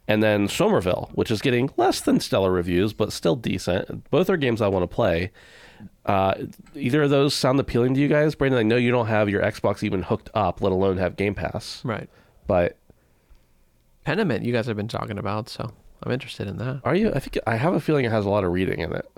and 0.09 0.21
then 0.21 0.49
Somerville, 0.49 1.09
which 1.13 1.31
is 1.31 1.41
getting 1.41 1.69
less 1.77 2.01
than 2.01 2.19
stellar 2.19 2.51
reviews, 2.51 2.91
but 2.91 3.13
still 3.13 3.37
decent. 3.37 4.09
Both 4.11 4.29
are 4.29 4.35
games 4.35 4.61
I 4.61 4.67
want 4.67 4.83
to 4.83 4.93
play. 4.93 5.31
Uh, 6.05 6.33
either 6.75 7.03
of 7.03 7.09
those 7.09 7.33
sound 7.33 7.59
appealing 7.61 7.93
to 7.93 8.01
you 8.01 8.09
guys, 8.09 8.35
Brandon? 8.35 8.59
I 8.59 8.63
know 8.63 8.75
you 8.75 8.91
don't 8.91 9.07
have 9.07 9.29
your 9.29 9.41
Xbox 9.41 9.83
even 9.83 10.03
hooked 10.03 10.29
up, 10.33 10.61
let 10.61 10.73
alone 10.73 10.97
have 10.97 11.15
Game 11.15 11.33
Pass. 11.33 11.81
right. 11.85 12.09
But 12.45 12.77
Pentiment, 14.05 14.43
you 14.43 14.51
guys 14.51 14.67
have 14.67 14.77
been 14.77 14.87
talking 14.87 15.17
about, 15.17 15.47
so 15.47 15.73
I'm 16.03 16.11
interested 16.11 16.47
in 16.47 16.57
that. 16.57 16.81
are 16.83 16.95
you? 16.95 17.11
I 17.13 17.19
think 17.19 17.37
I 17.47 17.55
have 17.55 17.73
a 17.73 17.79
feeling 17.79 18.05
it 18.05 18.11
has 18.11 18.25
a 18.25 18.29
lot 18.29 18.43
of 18.43 18.51
reading 18.51 18.79
in 18.79 18.93
it. 18.93 19.09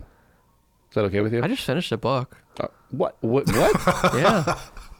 Is 0.89 0.95
that 0.95 1.05
okay 1.05 1.21
with 1.21 1.33
you? 1.33 1.43
I 1.43 1.47
just 1.47 1.63
finished 1.63 1.91
a 1.91 1.97
book. 1.97 2.37
Uh, 2.59 2.67
what? 2.89 3.17
What? 3.21 3.47
What? 3.47 4.13
Yeah. 4.15 4.59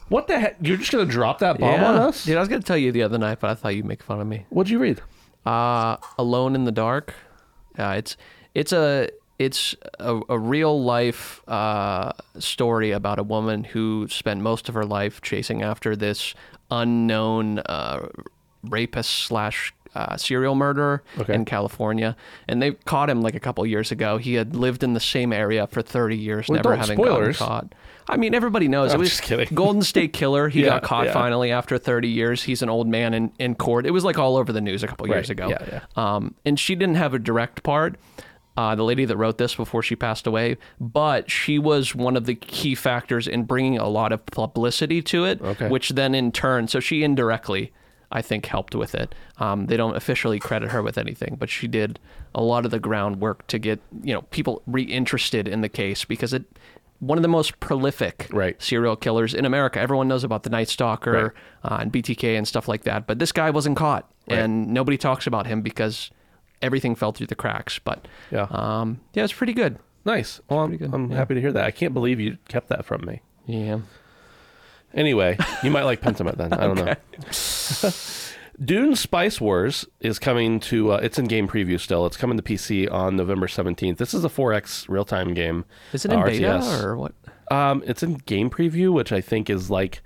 what 0.10 0.28
the 0.28 0.40
heck? 0.40 0.58
You're 0.62 0.78
just 0.78 0.92
gonna 0.92 1.06
drop 1.06 1.40
that 1.40 1.60
bomb 1.60 1.82
yeah. 1.82 1.90
on 1.90 1.96
us? 1.96 2.26
Dude, 2.26 2.38
I 2.38 2.40
was 2.40 2.50
gonna 2.50 2.62
tell 2.62 2.78
you 2.78 2.92
the 2.92 3.04
other 3.04 3.18
night, 3.18 3.40
but 3.40 3.50
I 3.50 3.56
thought 3.56 3.76
you'd 3.76 3.86
make 3.86 4.04
fun 4.04 4.22
of 4.22 4.28
me. 4.28 4.46
What'd 4.50 4.70
you 4.70 4.80
read? 4.80 5.02
Uh, 5.46 5.98
Alone 6.18 6.56
in 6.56 6.66
the 6.66 6.72
Dark. 6.72 7.14
Uh, 7.78 7.96
it's 7.98 8.18
it's 8.54 8.72
a 8.72 9.10
it's 9.40 9.76
a, 10.00 10.20
a 10.30 10.38
real 10.38 10.84
life 10.84 11.42
uh, 11.48 12.12
story 12.38 12.92
about 12.92 13.18
a 13.18 13.24
woman 13.24 13.64
who 13.64 14.08
spent 14.10 14.42
most 14.42 14.68
of 14.70 14.76
her 14.76 14.86
life 14.86 15.22
chasing 15.22 15.64
after 15.64 15.96
this 15.96 16.36
unknown 16.70 17.60
uh, 17.60 18.10
rapist 18.64 19.10
slash 19.10 19.74
uh, 19.96 20.16
serial 20.18 20.56
murderer 20.56 21.04
Okay. 21.20 21.34
in 21.34 21.46
California, 21.46 22.16
and 22.48 22.62
they 22.62 22.72
caught 22.72 23.10
him 23.10 23.22
like 23.22 23.36
a 23.36 23.40
couple 23.40 23.66
years 23.66 23.92
ago. 23.92 24.18
He 24.18 24.36
had 24.36 24.56
lived 24.56 24.84
in 24.84 24.94
the 24.94 25.00
same 25.00 25.34
area 25.34 25.68
for 25.68 25.82
30 25.82 26.18
years, 26.18 26.48
Well, 26.48 26.58
never 26.58 26.76
having 26.76 26.98
spoilers. 26.98 27.38
gotten 27.40 27.70
caught. 27.70 27.76
I 28.08 28.18
mean, 28.18 28.34
everybody 28.34 28.68
knows. 28.68 28.92
I'm 28.92 28.96
it 28.98 29.00
was 29.02 29.10
just 29.10 29.22
kidding. 29.22 29.48
Golden 29.54 29.82
State 29.84 30.14
Killer. 30.14 30.50
He 30.50 30.62
Yeah, 30.64 30.70
got 30.70 30.84
caught 30.84 31.06
yeah. 31.06 31.14
finally 31.14 31.52
after 31.52 31.78
30 31.78 32.08
years. 32.08 32.44
He's 32.44 32.62
an 32.64 32.70
old 32.70 32.88
man 32.88 33.14
in, 33.14 33.32
in 33.38 33.54
court. 33.56 33.86
It 33.86 33.92
was 33.92 34.04
like 34.04 34.18
all 34.18 34.36
over 34.38 34.52
the 34.52 34.62
news 34.62 34.82
a 34.84 34.88
couple 34.88 35.08
years 35.08 35.30
ago. 35.30 35.48
Yeah, 35.50 35.64
yeah. 35.72 35.82
Um, 35.96 36.34
and 36.46 36.60
she 36.60 36.74
didn't 36.76 36.96
have 36.96 37.14
a 37.14 37.20
direct 37.20 37.62
part. 37.64 37.98
Uh, 38.58 38.76
the 38.76 38.84
lady 38.84 39.06
that 39.06 39.16
wrote 39.16 39.38
this 39.38 39.56
before 39.56 39.82
she 39.82 39.96
passed 39.96 40.28
away, 40.28 40.58
but 40.82 41.32
she 41.32 41.58
was 41.58 41.96
one 41.96 42.18
of 42.18 42.26
the 42.26 42.36
key 42.36 42.76
factors 42.76 43.26
in 43.26 43.44
bringing 43.44 43.78
a 43.78 43.88
lot 43.88 44.12
of 44.12 44.26
publicity 44.26 45.02
to 45.02 45.24
it, 45.24 45.40
Okay. 45.42 45.70
which 45.70 45.90
then 45.92 46.14
in 46.14 46.32
turn, 46.32 46.68
so 46.68 46.82
she 46.82 47.04
indirectly, 47.04 47.72
I 48.12 48.22
think, 48.22 48.46
helped 48.48 48.74
with 48.76 48.96
it. 48.96 49.14
Um, 49.38 49.68
they 49.68 49.78
don't 49.78 49.96
officially 49.96 50.40
credit 50.40 50.72
her 50.72 50.82
with 50.82 50.98
anything, 50.98 51.36
but 51.40 51.50
she 51.50 51.68
did 51.68 52.00
a 52.34 52.42
lot 52.42 52.66
of 52.66 52.72
the 52.72 52.80
groundwork 52.80 53.46
to 53.48 53.60
get 53.60 53.80
you 54.04 54.14
know 54.14 54.22
people 54.24 54.62
reinterested 54.68 55.48
in 55.48 55.62
the 55.62 55.70
case 55.70 56.06
because 56.06 56.34
it 56.34 56.44
one 57.00 57.18
of 57.18 57.22
the 57.22 57.28
most 57.30 57.60
prolific 57.62 58.28
Right. 58.32 58.62
serial 58.62 58.96
killers 58.98 59.34
in 59.34 59.46
America. 59.46 59.80
Everyone 59.80 60.08
knows 60.10 60.24
about 60.26 60.44
the 60.44 60.50
Night 60.50 60.68
Stalker 60.68 61.34
uh, 61.64 61.78
and 61.80 61.94
BTK 61.94 62.38
and 62.38 62.46
stuff 62.48 62.68
like 62.68 62.84
that, 62.84 63.08
but 63.08 63.20
this 63.20 63.32
guy 63.32 63.50
wasn't 63.52 63.78
caught, 63.78 64.12
and 64.28 64.68
nobody 64.74 64.98
talks 64.98 65.26
about 65.26 65.48
him 65.48 65.62
because 65.62 66.12
everything 66.62 66.96
fell 66.96 67.12
through 67.14 67.28
the 67.28 67.36
cracks. 67.36 67.80
But 67.80 68.06
Yeah. 68.32 68.48
um, 68.52 69.00
yeah, 69.14 69.24
it's 69.24 69.32
pretty 69.32 69.54
good. 69.54 69.78
Nice. 70.04 70.42
Well, 70.50 70.60
I'm, 70.60 70.76
good, 70.78 70.94
I'm 70.94 71.10
yeah. 71.12 71.18
happy 71.18 71.36
to 71.36 71.42
hear 71.42 71.52
that. 71.54 71.64
I 71.66 71.72
can't 71.72 71.94
believe 71.94 72.20
you 72.20 72.38
kept 72.50 72.68
that 72.70 72.84
from 72.86 73.06
me. 73.06 73.22
Yeah. 73.46 73.80
Anyway, 74.94 75.38
you 75.64 75.70
might 75.72 75.84
like 75.84 76.02
Pentiment 76.02 76.38
then. 76.38 76.52
I 76.52 76.66
don't 76.68 76.76
know. 76.76 76.96
Dune 78.64 78.96
Spice 78.96 79.40
Wars 79.40 79.86
is 80.02 80.20
coming 80.20 80.60
to. 80.62 80.92
Uh, 80.94 80.98
it's 80.98 81.18
in 81.18 81.26
game 81.26 81.48
preview 81.48 81.80
still. 81.80 82.06
It's 82.06 82.18
coming 82.18 82.36
to 82.38 82.44
PC 82.44 82.92
on 82.92 83.16
November 83.16 83.48
seventeenth. 83.48 83.98
This 83.98 84.14
is 84.14 84.26
a 84.26 84.30
4X 84.30 84.90
real 84.90 85.06
time 85.06 85.34
game. 85.34 85.64
Is 85.94 86.04
it 86.06 86.12
in 86.12 86.20
uh, 86.20 86.26
beta 86.26 86.46
RTS. 86.46 86.84
or 86.84 86.98
what? 86.98 87.14
Um, 87.52 87.82
it's 87.86 88.04
in 88.04 88.16
game 88.16 88.50
preview, 88.50 88.92
which 88.94 89.12
I 89.12 89.22
think 89.22 89.50
is 89.50 89.70
like 89.70 90.02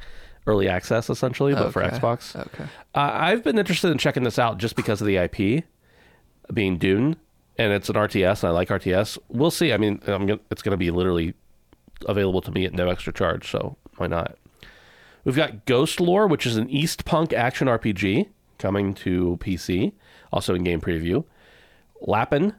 early 0.45 0.67
access 0.67 1.09
essentially, 1.09 1.53
but 1.53 1.71
for 1.71 1.81
Xbox. 1.81 2.35
Okay. 2.35 2.65
Uh, 2.93 3.11
I've 3.13 3.43
been 3.43 3.57
interested 3.57 3.89
in 3.91 3.97
checking 3.97 4.23
this 4.23 4.37
out 4.37 4.57
just 4.59 4.75
because 4.75 5.01
of 5.01 5.07
the 5.07 5.17
IP 5.17 5.63
being 6.53 6.77
Dune, 6.77 7.15
and 7.57 7.73
it's 7.73 7.89
an 7.89 7.95
RTS, 7.95 8.43
and 8.43 8.49
I 8.49 8.51
like 8.51 8.69
RTS. 8.69 9.17
We'll 9.29 9.51
see. 9.51 9.73
I 9.73 9.77
mean, 9.77 10.01
I'm 10.05 10.25
gonna, 10.27 10.39
it's 10.51 10.61
going 10.61 10.71
to 10.71 10.77
be 10.77 10.91
literally 10.91 11.33
available 12.07 12.41
to 12.41 12.51
me 12.51 12.65
at 12.65 12.73
no 12.73 12.89
extra 12.89 13.13
charge, 13.13 13.49
so 13.49 13.77
why 13.97 14.07
not? 14.07 14.37
We've 15.23 15.35
got 15.35 15.65
Ghostlore, 15.65 16.29
which 16.29 16.45
is 16.45 16.57
an 16.57 16.69
East 16.69 17.05
Punk 17.05 17.33
action 17.33 17.67
RPG 17.67 18.29
coming 18.57 18.93
to 18.95 19.37
PC, 19.41 19.93
also 20.31 20.55
in 20.55 20.63
game 20.63 20.81
preview. 20.81 21.25
Lapin, 22.01 22.55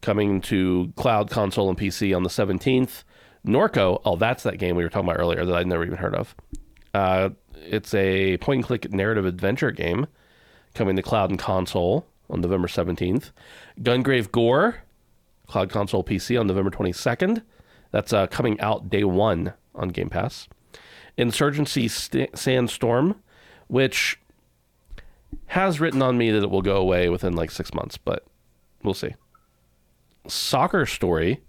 coming 0.00 0.40
to 0.42 0.92
cloud 0.96 1.30
console 1.30 1.68
and 1.68 1.78
PC 1.78 2.16
on 2.16 2.22
the 2.22 2.28
17th. 2.28 3.04
Norco, 3.46 4.00
oh, 4.04 4.16
that's 4.16 4.42
that 4.42 4.58
game 4.58 4.76
we 4.76 4.82
were 4.82 4.88
talking 4.88 5.08
about 5.08 5.20
earlier 5.20 5.44
that 5.44 5.54
I'd 5.54 5.66
never 5.66 5.84
even 5.84 5.98
heard 5.98 6.14
of. 6.14 6.34
Uh, 6.94 7.30
it's 7.54 7.94
a 7.94 8.38
point 8.38 8.58
and 8.58 8.64
click 8.66 8.92
narrative 8.92 9.26
adventure 9.26 9.70
game 9.70 10.06
coming 10.74 10.96
to 10.96 11.02
cloud 11.02 11.30
and 11.30 11.38
console 11.38 12.06
on 12.28 12.40
November 12.40 12.68
17th. 12.68 13.30
Gungrave 13.80 14.32
Gore 14.32 14.82
cloud 15.46 15.70
console, 15.70 16.04
PC 16.04 16.38
on 16.38 16.46
November 16.46 16.70
22nd. 16.70 17.42
That's 17.90 18.12
uh, 18.12 18.26
coming 18.26 18.60
out 18.60 18.90
day 18.90 19.04
one 19.04 19.54
on 19.74 19.88
Game 19.90 20.10
Pass. 20.10 20.48
Insurgency 21.16 21.88
St- 21.88 22.36
Sandstorm, 22.36 23.22
which 23.68 24.18
has 25.46 25.80
written 25.80 26.02
on 26.02 26.18
me 26.18 26.30
that 26.30 26.42
it 26.42 26.50
will 26.50 26.62
go 26.62 26.76
away 26.76 27.08
within 27.08 27.34
like 27.34 27.50
six 27.50 27.72
months, 27.72 27.96
but 27.96 28.24
we'll 28.82 28.94
see. 28.94 29.14
Soccer 30.28 30.86
Story. 30.86 31.40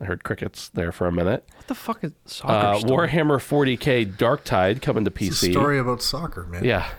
I 0.00 0.04
heard 0.06 0.24
crickets 0.24 0.68
there 0.70 0.92
for 0.92 1.06
a 1.06 1.12
minute. 1.12 1.46
What 1.56 1.66
the 1.66 1.74
fuck 1.74 2.02
is 2.04 2.12
soccer? 2.24 2.52
Uh, 2.52 2.78
story? 2.78 3.08
Warhammer 3.08 3.38
40k 3.38 4.16
Darktide 4.16 4.80
coming 4.80 5.04
to 5.04 5.10
It's 5.10 5.42
a 5.42 5.46
PC. 5.46 5.52
story 5.52 5.78
about 5.78 6.02
soccer, 6.02 6.44
man. 6.46 6.64
Yeah. 6.64 6.88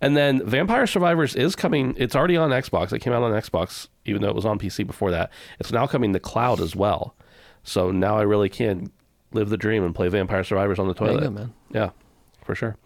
And 0.00 0.16
then 0.16 0.44
Vampire 0.44 0.88
Survivors 0.88 1.36
is 1.36 1.54
coming. 1.54 1.94
It's 1.96 2.16
already 2.16 2.36
on 2.36 2.50
Xbox. 2.50 2.92
It 2.92 2.98
came 2.98 3.12
out 3.12 3.22
on 3.22 3.30
Xbox, 3.30 3.86
even 4.04 4.20
though 4.20 4.28
it 4.28 4.34
was 4.34 4.44
on 4.44 4.58
PC 4.58 4.84
before 4.84 5.12
that. 5.12 5.30
It's 5.60 5.70
now 5.70 5.86
coming 5.86 6.12
to 6.14 6.18
cloud 6.18 6.60
as 6.60 6.74
well. 6.74 7.14
So 7.62 7.92
now 7.92 8.18
I 8.18 8.22
really 8.22 8.48
can 8.48 8.90
live 9.34 9.48
the 9.50 9.56
dream 9.56 9.84
and 9.84 9.94
play 9.94 10.08
Vampire 10.08 10.44
Survivors 10.44 10.78
on 10.78 10.88
the 10.88 10.94
toilet. 10.94 11.22
go, 11.22 11.30
man. 11.30 11.52
Yeah, 11.70 11.90
for 12.44 12.54
sure. 12.54 12.76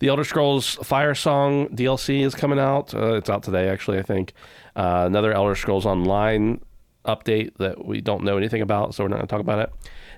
The 0.00 0.08
Elder 0.08 0.24
Scrolls 0.24 0.76
Firesong 0.76 1.74
DLC 1.74 2.24
is 2.24 2.34
coming 2.34 2.58
out. 2.58 2.92
Uh, 2.94 3.14
it's 3.14 3.30
out 3.30 3.42
today, 3.42 3.68
actually, 3.68 3.98
I 3.98 4.02
think. 4.02 4.32
Uh, 4.76 5.04
another 5.06 5.32
Elder 5.32 5.54
Scrolls 5.54 5.86
Online 5.86 6.60
update 7.04 7.54
that 7.58 7.84
we 7.84 8.00
don't 8.00 8.24
know 8.24 8.36
anything 8.36 8.62
about, 8.62 8.94
so 8.94 9.04
we're 9.04 9.08
not 9.08 9.16
going 9.16 9.26
to 9.26 9.30
talk 9.30 9.40
about 9.40 9.58
it. 9.58 9.70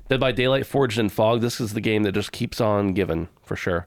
Dead 0.08 0.20
by 0.20 0.32
Daylight 0.32 0.66
Forged 0.66 0.98
in 0.98 1.08
Fog. 1.08 1.40
This 1.40 1.60
is 1.60 1.74
the 1.74 1.80
game 1.80 2.04
that 2.04 2.12
just 2.12 2.32
keeps 2.32 2.60
on 2.60 2.94
giving, 2.94 3.28
for 3.42 3.56
sure. 3.56 3.86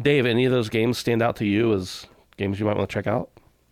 Dave, 0.00 0.26
any 0.26 0.44
of 0.44 0.52
those 0.52 0.68
games 0.68 0.98
stand 0.98 1.22
out 1.22 1.36
to 1.36 1.46
you 1.46 1.72
as 1.72 2.06
games 2.36 2.60
you 2.60 2.66
might 2.66 2.76
want 2.76 2.88
to 2.88 2.92
check 2.92 3.06
out? 3.06 3.30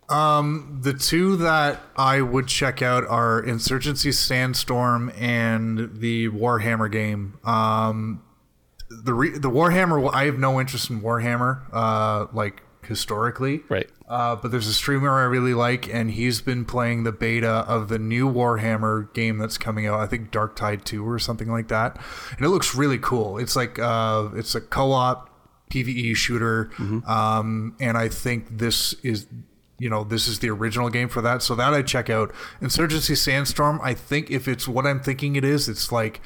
The 0.09 0.95
two 0.99 1.37
that 1.37 1.81
I 1.97 2.21
would 2.21 2.49
check 2.49 2.83
out 2.83 3.05
are 3.07 3.41
Insurgency 3.41 4.13
Sandstorm 4.13 5.13
and 5.19 5.99
the 6.01 6.29
Warhammer 6.29 6.91
game. 6.91 7.39
Um, 7.45 8.23
the 8.91 9.15
re- 9.15 9.39
the 9.39 9.51
Warhammer, 9.51 10.13
I 10.13 10.25
have 10.27 10.39
no 10.39 10.61
interest 10.61 10.91
in 10.91 11.01
Warhammer, 11.01 11.63
uh, 11.73 12.27
like 12.33 12.63
historically. 12.87 13.63
Right. 13.69 13.89
Uh, 14.07 14.37
but 14.37 14.51
there's 14.51 14.67
a 14.67 14.75
streamer 14.75 15.19
I 15.19 15.25
really 15.25 15.55
like, 15.55 15.93
and 15.93 16.11
he's 16.11 16.43
been 16.43 16.65
playing 16.67 17.05
the 17.05 17.13
beta 17.13 17.65
of 17.67 17.89
the 17.89 17.99
new 17.99 18.31
Warhammer 18.31 19.13
game 19.15 19.39
that's 19.39 19.57
coming 19.57 19.87
out. 19.87 19.99
I 19.99 20.07
think 20.07 20.31
Darktide 20.31 20.85
Two 20.85 21.09
or 21.09 21.19
something 21.19 21.51
like 21.51 21.69
that, 21.69 21.99
and 22.37 22.45
it 22.45 22.51
looks 22.51 22.75
really 22.75 22.99
cool. 22.99 23.39
It's 23.39 23.57
like 23.57 23.79
uh, 23.79 24.29
it's 24.35 24.55
a 24.55 24.61
co-op 24.61 25.31
PVE 25.71 26.15
shooter, 26.17 26.71
um, 27.07 27.75
and 27.81 27.97
I 27.97 28.11
think 28.11 28.59
this 28.59 28.93
is 29.03 29.27
you 29.79 29.91
know 29.91 30.05
this 30.05 30.29
is 30.29 30.39
the 30.39 30.51
original 30.51 30.91
game 30.91 31.09
for 31.09 31.21
that. 31.23 31.43
So 31.43 31.55
that 31.55 31.75
I 31.75 31.83
check 31.83 32.09
out. 32.11 32.33
Insurgency 32.61 33.15
Sandstorm. 33.15 33.81
I 33.83 33.95
think 33.95 34.31
if 34.31 34.49
it's 34.49 34.69
what 34.69 34.87
I'm 34.87 35.01
thinking 35.01 35.37
it 35.37 35.45
is, 35.45 35.69
it's 35.69 35.91
like 35.91 36.21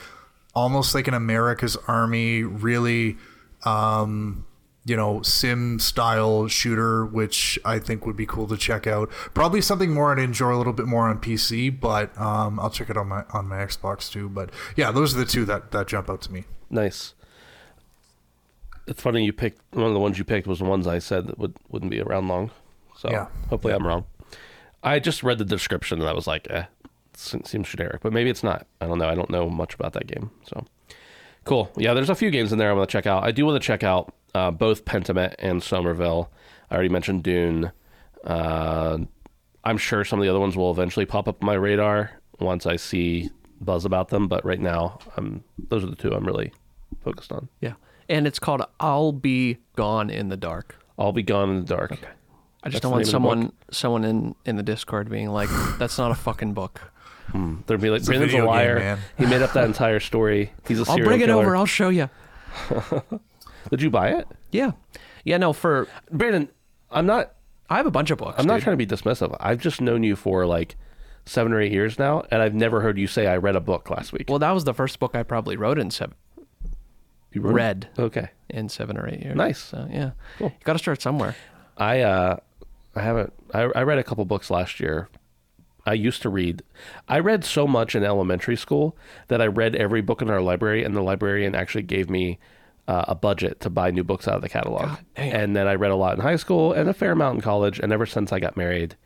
almost 0.55 0.95
like 0.95 1.09
an 1.09 1.15
America's 1.15 1.77
Army, 1.87 2.43
really. 2.43 3.17
Um, 3.65 4.45
you 4.85 4.97
know, 4.97 5.21
sim 5.21 5.79
style 5.79 6.49
shooter, 6.49 7.05
which 7.05 7.59
I 7.63 7.79
think 7.79 8.07
would 8.07 8.17
be 8.17 8.25
cool 8.25 8.47
to 8.49 8.57
check 8.57 8.87
out. 8.87 9.11
Probably 9.35 9.61
something 9.61 9.93
more 9.93 10.13
I'd 10.13 10.19
enjoy 10.19 10.55
a 10.55 10.57
little 10.57 10.73
bit 10.73 10.87
more 10.87 11.09
on 11.09 11.21
PC, 11.21 11.79
but 11.79 12.19
um, 12.19 12.59
I'll 12.59 12.71
check 12.71 12.89
it 12.89 12.97
on 12.97 13.09
my 13.09 13.25
on 13.35 13.47
my 13.49 13.59
Xbox 13.59 14.11
too. 14.11 14.31
But 14.31 14.51
yeah, 14.77 14.91
those 14.91 15.15
are 15.15 15.19
the 15.19 15.27
two 15.27 15.45
that 15.45 15.73
that 15.73 15.89
jump 15.89 16.09
out 16.09 16.23
to 16.23 16.33
me. 16.33 16.45
Nice. 16.71 17.13
It's 18.87 19.03
funny 19.03 19.25
you 19.25 19.35
picked 19.35 19.61
one 19.75 19.87
of 19.87 19.93
the 19.93 20.01
ones 20.01 20.19
you 20.19 20.25
picked 20.25 20.47
was 20.47 20.61
the 20.61 20.65
ones 20.65 20.87
I 20.87 20.99
said 20.99 21.27
that 21.27 21.39
would 21.39 21.55
wouldn't 21.69 21.91
be 21.91 22.01
around 22.01 22.29
long. 22.29 22.51
So 22.99 23.09
Yeah. 23.11 23.27
hopefully 23.49 23.73
I'm 23.75 23.87
wrong. 23.87 24.05
I 24.83 24.99
just 24.99 25.23
read 25.23 25.39
the 25.39 25.45
description 25.45 26.01
and 26.01 26.09
I 26.09 26.13
was 26.13 26.27
like, 26.27 26.47
eh, 26.51 26.65
se- 27.15 27.43
seems 27.45 27.69
generic, 27.69 28.01
but 28.03 28.13
maybe 28.13 28.29
it's 28.29 28.43
not. 28.43 28.67
I 28.81 28.87
don't 28.87 28.99
know. 28.99 29.09
I 29.09 29.15
don't 29.15 29.31
know 29.31 29.49
much 29.49 29.75
about 29.75 29.93
that 29.93 30.07
game. 30.09 30.31
So 30.45 30.65
cool. 31.45 31.71
Yeah, 31.77 31.95
there's 31.95 32.11
a 32.11 32.15
few 32.17 32.31
games 32.31 32.53
in 32.53 32.59
there 32.59 32.71
I 32.71 32.73
want 32.75 32.89
to 32.89 32.93
check 32.93 33.07
out. 33.07 33.23
I 33.25 33.31
do 33.31 33.47
want 33.47 33.61
to 33.61 33.67
check 33.67 33.83
out 33.83 34.13
uh, 34.35 34.51
both 34.51 34.85
Pentiment 34.85 35.35
and 35.39 35.63
Somerville. 35.63 36.31
I 36.71 36.75
already 36.75 36.89
mentioned 36.91 37.23
Dune. 37.23 37.71
Uh, 38.25 38.99
I'm 39.65 39.79
sure 39.79 40.05
some 40.05 40.19
of 40.19 40.25
the 40.25 40.29
other 40.31 40.41
ones 40.41 40.57
will 40.57 40.71
eventually 40.71 41.07
pop 41.07 41.29
up 41.29 41.43
on 41.43 41.47
my 41.47 41.55
radar 41.55 42.11
once 42.41 42.67
I 42.67 42.77
see 42.77 43.31
buzz 43.61 43.85
about 43.85 44.09
them. 44.09 44.29
But 44.29 44.45
right 44.45 44.61
now, 44.61 44.99
I'm 45.17 45.45
those 45.69 45.85
are 45.85 45.89
the 45.89 45.97
two 45.97 46.13
I'm 46.13 46.25
really 46.25 46.53
focused 47.03 47.33
on. 47.33 47.49
Yeah. 47.61 47.75
And 48.09 48.27
it's 48.27 48.39
called 48.39 48.63
I'll 48.81 49.13
Be 49.13 49.59
Gone 49.77 50.11
in 50.11 50.29
the 50.31 50.37
Dark. 50.37 50.77
I'll 50.99 51.13
be 51.13 51.23
gone 51.23 51.51
in 51.51 51.61
the 51.61 51.67
dark. 51.77 51.99
I 52.63 52.69
That's 52.69 52.73
just 52.73 52.83
don't 52.83 52.93
want 52.93 53.01
name 53.01 53.03
of 53.03 53.07
the 53.07 53.11
someone 53.11 53.53
someone 53.71 54.05
in, 54.05 54.35
in 54.45 54.57
the 54.57 54.63
Discord 54.63 55.09
being 55.11 55.31
like, 55.31 55.49
that's 55.79 55.97
not 55.99 56.11
a 56.11 56.15
fucking 56.15 56.55
book. 56.55 56.93
There'd 57.67 57.81
be 57.81 57.91
like 57.91 58.03
a 58.03 58.05
Brandon's 58.05 58.33
a, 58.33 58.37
video 58.37 58.39
game, 58.39 58.47
liar. 58.47 58.79
man. 58.79 58.99
he 59.17 59.27
made 59.27 59.43
up 59.43 59.53
that 59.53 59.65
entire 59.65 60.01
story. 60.01 60.53
He's 60.67 60.79
a 60.79 60.81
I'll 60.83 60.97
serial 60.97 61.07
bring 61.09 61.21
it 61.21 61.31
over. 61.31 61.55
I'll 61.55 61.67
show 61.67 61.89
you. 61.91 62.09
Did 63.71 63.83
you 63.83 63.91
buy 63.91 64.11
it, 64.11 64.27
Yeah. 64.51 64.73
Yeah, 65.25 65.37
no, 65.37 65.53
for 65.53 65.89
Brandon? 66.11 66.49
I'm 66.91 67.05
not. 67.05 67.35
I 67.69 67.77
have 67.77 67.87
a 67.87 67.91
bunch 67.91 68.11
of 68.11 68.17
books. 68.17 68.37
I'm 68.39 68.47
not 68.47 68.63
trying 68.63 68.79
to 68.79 68.87
be 68.87 68.87
dismissive. 68.87 69.37
I've 69.41 69.61
just 69.61 69.81
known 69.83 70.03
you 70.03 70.17
for 70.17 70.47
like 70.47 70.77
seven 71.27 71.53
or 71.53 71.61
eight 71.61 71.71
years 71.73 71.99
now, 71.99 72.23
and 72.31 72.41
I've 72.41 72.55
never 72.55 72.81
heard 72.81 72.97
you 72.97 73.07
say 73.07 73.27
I 73.27 73.37
read 73.37 73.57
a 73.57 73.61
book 73.61 73.91
last 73.91 74.13
week. 74.13 74.25
Well, 74.31 74.39
that 74.39 74.53
was 74.53 74.65
the 74.65 74.73
first 74.73 74.99
book 74.99 75.15
I 75.15 75.23
probably 75.23 75.57
wrote 75.57 75.79
in 75.79 75.91
seven 75.91 76.15
you 77.33 77.43
wrote 77.43 77.51
it? 77.51 77.55
read 77.55 77.89
Okay. 77.99 78.29
in 78.49 78.69
seven 78.69 78.97
or 78.97 79.07
eight 79.09 79.21
years. 79.23 79.37
Nice. 79.37 79.59
So 79.59 79.87
yeah. 79.91 80.13
Cool. 80.39 80.49
You 80.49 80.65
gotta 80.65 80.79
start 80.79 81.03
somewhere. 81.03 81.37
I 81.77 82.01
uh, 82.01 82.39
I 82.95 83.03
haven't. 83.03 83.33
I, 83.55 83.63
I 83.63 83.83
read 83.83 83.99
a 83.99 84.05
couple 84.05 84.25
books 84.25 84.51
last 84.51 84.81
year. 84.81 85.09
I 85.87 85.95
used 85.95 86.21
to 86.23 86.29
read. 86.29 86.63
I 87.09 87.19
read 87.19 87.45
so 87.45 87.67
much 87.67 87.95
in 87.95 88.05
elementary 88.05 88.57
school 88.57 88.97
that 89.29 89.41
I 89.41 89.47
read 89.47 89.75
every 89.77 90.03
book 90.03 90.21
in 90.21 90.29
our 90.31 90.41
library, 90.43 90.85
and 90.85 90.95
the 90.95 91.01
librarian 91.03 91.55
actually 91.55 91.83
gave 91.85 92.11
me 92.11 92.39
uh, 92.87 93.05
a 93.09 93.15
budget 93.15 93.61
to 93.61 93.71
buy 93.71 93.91
new 93.91 94.05
books 94.05 94.27
out 94.29 94.35
of 94.37 94.43
the 94.43 94.49
catalog. 94.49 94.99
and 95.17 95.55
then 95.57 95.67
I 95.69 95.75
read 95.75 95.91
a 95.91 95.97
lot 95.97 96.15
in 96.17 96.21
high 96.21 96.37
school 96.37 96.73
and 96.73 96.89
a 96.89 96.95
fair 96.95 97.13
amount 97.13 97.37
in 97.37 97.41
college. 97.41 97.79
And 97.79 97.93
ever 97.93 98.05
since 98.07 98.33
I 98.33 98.39
got 98.41 98.57
married, 98.57 98.97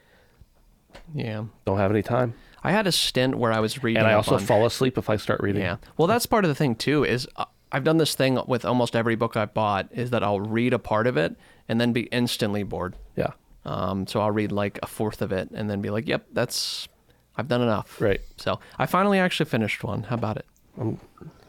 Yeah. 1.15 1.45
don't 1.65 1.79
have 1.79 1.91
any 1.91 2.03
time. 2.03 2.35
I 2.65 2.71
had 2.73 2.87
a 2.87 2.93
stint 2.93 3.37
where 3.37 3.53
I 3.53 3.59
was 3.61 3.83
reading 3.83 3.99
And 3.99 4.07
I 4.07 4.15
also 4.15 4.35
on- 4.37 4.41
fall 4.41 4.65
asleep 4.67 4.97
if 4.99 5.11
I 5.11 5.17
start 5.17 5.41
reading. 5.41 5.63
Yeah. 5.63 5.77
Well, 5.97 6.07
that's 6.09 6.27
part 6.27 6.45
of 6.45 6.49
the 6.49 6.55
thing 6.55 6.75
too. 6.77 7.05
Is 7.05 7.29
uh, 7.37 7.45
I've 7.73 7.83
done 7.85 7.97
this 7.99 8.15
thing 8.15 8.39
with 8.47 8.65
almost 8.65 8.95
every 8.95 9.17
book 9.17 9.37
I've 9.37 9.53
bought. 9.55 9.89
Is 9.93 10.11
that 10.11 10.23
I'll 10.23 10.41
read 10.41 10.73
a 10.73 10.79
part 10.79 11.07
of 11.09 11.17
it 11.17 11.35
and 11.69 11.81
then 11.81 11.93
be 11.93 12.03
instantly 12.03 12.63
bored. 12.63 12.95
Yeah. 13.17 13.31
Um, 13.65 14.07
so 14.07 14.21
I'll 14.21 14.31
read 14.31 14.53
like 14.53 14.79
a 14.83 14.87
fourth 14.87 15.23
of 15.23 15.33
it 15.33 15.51
and 15.53 15.69
then 15.71 15.81
be 15.81 15.91
like, 15.91 16.09
"Yep, 16.09 16.27
that's 16.33 16.89
I've 17.37 17.49
done 17.49 17.63
enough." 17.63 18.01
Right. 18.01 18.21
So 18.37 18.59
I 18.79 18.87
finally 18.87 19.19
actually 19.19 19.47
finished 19.49 19.85
one. 19.85 20.05
How 20.05 20.15
about 20.17 20.37
it? 20.37 20.47
I'm 20.81 20.99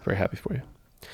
very 0.03 0.17
happy 0.17 0.37
for 0.37 0.53
you. 0.53 0.61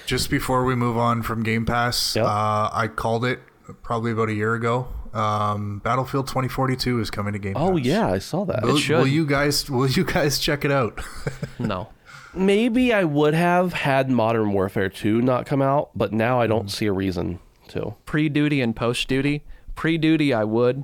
Just 0.05 0.29
before 0.29 0.65
we 0.65 0.75
move 0.75 0.97
on 0.97 1.21
from 1.23 1.43
Game 1.43 1.65
Pass, 1.65 2.15
Yep. 2.15 2.25
uh, 2.25 2.69
I 2.73 2.87
called 2.93 3.25
it 3.25 3.39
probably 3.81 4.11
about 4.11 4.29
a 4.29 4.33
year 4.33 4.53
ago. 4.55 4.87
Um, 5.13 5.79
Battlefield 5.83 6.27
2042 6.27 6.99
is 6.99 7.09
coming 7.09 7.33
to 7.33 7.39
Game 7.39 7.53
Oh 7.55 7.59
Pass. 7.59 7.69
Oh 7.71 7.77
yeah, 7.77 8.07
I 8.07 8.19
saw 8.19 8.43
that. 8.45 8.63
Will, 8.63 8.77
should. 8.77 8.97
will 8.99 9.07
you 9.07 9.25
guys? 9.25 9.69
Will 9.69 9.87
you 9.89 10.03
guys 10.03 10.37
check 10.39 10.63
it 10.65 10.71
out? 10.71 10.99
No. 11.59 11.89
Maybe 12.33 12.93
I 12.93 13.03
would 13.05 13.33
have 13.33 13.73
had 13.73 14.09
Modern 14.11 14.51
Warfare 14.53 14.87
2 14.89 15.19
not 15.21 15.47
come 15.47 15.61
out, 15.63 15.89
but 15.95 16.13
now 16.13 16.39
I 16.39 16.45
don't 16.45 16.69
see 16.69 16.85
a 16.85 16.91
reason 16.93 17.39
to. 17.69 17.95
Pre 18.05 18.29
duty 18.29 18.61
and 18.61 18.75
post 18.75 19.07
duty. 19.07 19.43
Pre 19.79 19.97
duty, 19.97 20.33
I 20.33 20.43
would. 20.43 20.83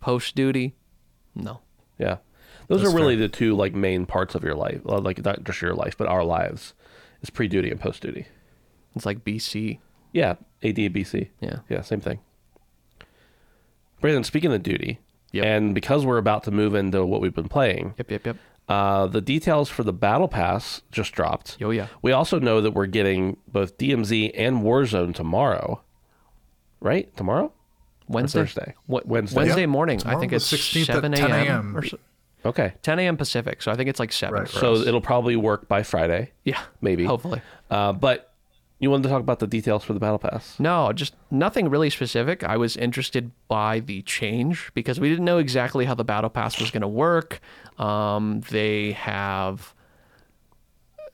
Post 0.00 0.34
duty, 0.36 0.74
no. 1.34 1.60
Yeah. 1.98 2.18
Those 2.68 2.82
That's 2.82 2.92
are 2.92 2.96
really 2.98 3.16
the 3.16 3.28
two 3.30 3.56
like 3.56 3.74
main 3.74 4.04
parts 4.04 4.34
of 4.34 4.44
your 4.44 4.54
life. 4.54 4.82
Well, 4.84 5.00
like 5.00 5.24
not 5.24 5.42
just 5.42 5.62
your 5.62 5.72
life, 5.72 5.96
but 5.96 6.06
our 6.06 6.22
lives. 6.22 6.74
Is 7.22 7.30
pre-duty 7.30 7.70
and 7.70 7.80
post-duty. 7.80 8.26
It's 8.94 9.06
like 9.06 9.24
BC. 9.24 9.78
Yeah, 10.12 10.32
AD 10.62 10.76
BC. 10.76 11.30
Yeah. 11.40 11.60
Yeah, 11.70 11.80
same 11.80 12.00
thing. 12.02 12.18
Brandon, 14.02 14.22
speaking 14.22 14.52
of 14.52 14.62
duty, 14.62 14.98
Yep. 15.32 15.44
and 15.46 15.74
because 15.74 16.04
we're 16.04 16.18
about 16.18 16.42
to 16.44 16.50
move 16.50 16.74
into 16.74 17.06
what 17.06 17.22
we've 17.22 17.34
been 17.34 17.48
playing, 17.48 17.94
Yep, 17.96 18.10
yep, 18.10 18.26
yep. 18.26 18.36
uh, 18.68 19.06
the 19.06 19.22
details 19.22 19.70
for 19.70 19.82
the 19.82 19.94
Battle 19.94 20.28
Pass 20.28 20.82
just 20.92 21.12
dropped. 21.12 21.56
Oh 21.62 21.70
yeah. 21.70 21.86
We 22.02 22.12
also 22.12 22.38
know 22.38 22.60
that 22.60 22.72
we're 22.72 22.84
getting 22.84 23.38
both 23.48 23.78
DMZ 23.78 24.32
and 24.34 24.58
Warzone 24.62 25.14
tomorrow. 25.14 25.80
Right? 26.80 27.14
Tomorrow? 27.16 27.52
Wednesday. 28.10 28.40
Thursday? 28.40 28.74
What, 28.86 29.06
Wednesday. 29.06 29.36
Wednesday 29.36 29.60
Yep. 29.62 29.68
morning. 29.70 30.00
I 30.04 30.16
think 30.16 30.32
it's 30.32 30.50
16th 30.52 30.80
at 30.88 30.94
7 30.96 31.12
10 31.12 31.30
a.m. 31.30 31.46
a.m.. 31.46 31.76
or 31.76 31.84
so, 31.84 31.98
Okay. 32.44 32.72
10 32.82 32.98
a.m. 32.98 33.16
Pacific. 33.16 33.62
So 33.62 33.70
I 33.70 33.76
think 33.76 33.88
it's 33.88 34.00
like 34.00 34.12
7. 34.12 34.34
Right, 34.40 34.48
So 34.48 34.74
us. 34.74 34.86
it'll 34.86 35.00
probably 35.00 35.36
work 35.36 35.68
by 35.68 35.82
Friday. 35.82 36.32
Yeah. 36.44 36.60
maybe. 36.80 37.04
Hopefully. 37.04 37.40
Uh, 37.70 37.92
but 37.92 38.32
you 38.78 38.90
wanted 38.90 39.02
to 39.04 39.08
talk 39.10 39.20
about 39.20 39.40
the 39.40 39.46
details 39.46 39.84
for 39.84 39.92
the 39.92 40.00
Battle 40.00 40.18
Pass. 40.18 40.58
No, 40.58 40.90
just 40.94 41.14
nothing 41.30 41.68
really 41.68 41.90
specific. 41.90 42.42
I 42.42 42.56
was 42.56 42.78
interested 42.78 43.30
by 43.46 43.80
the 43.80 44.00
change 44.02 44.70
because 44.72 44.98
we 44.98 45.10
didn't 45.10 45.26
know 45.26 45.36
exactly 45.36 45.84
how 45.84 45.94
the 45.94 46.04
battle 46.04 46.30
pass 46.30 46.58
was 46.58 46.70
going 46.70 46.80
to 46.80 46.88
work. 46.88 47.40
Um, 47.78 48.40
they 48.50 48.92
have 48.92 49.74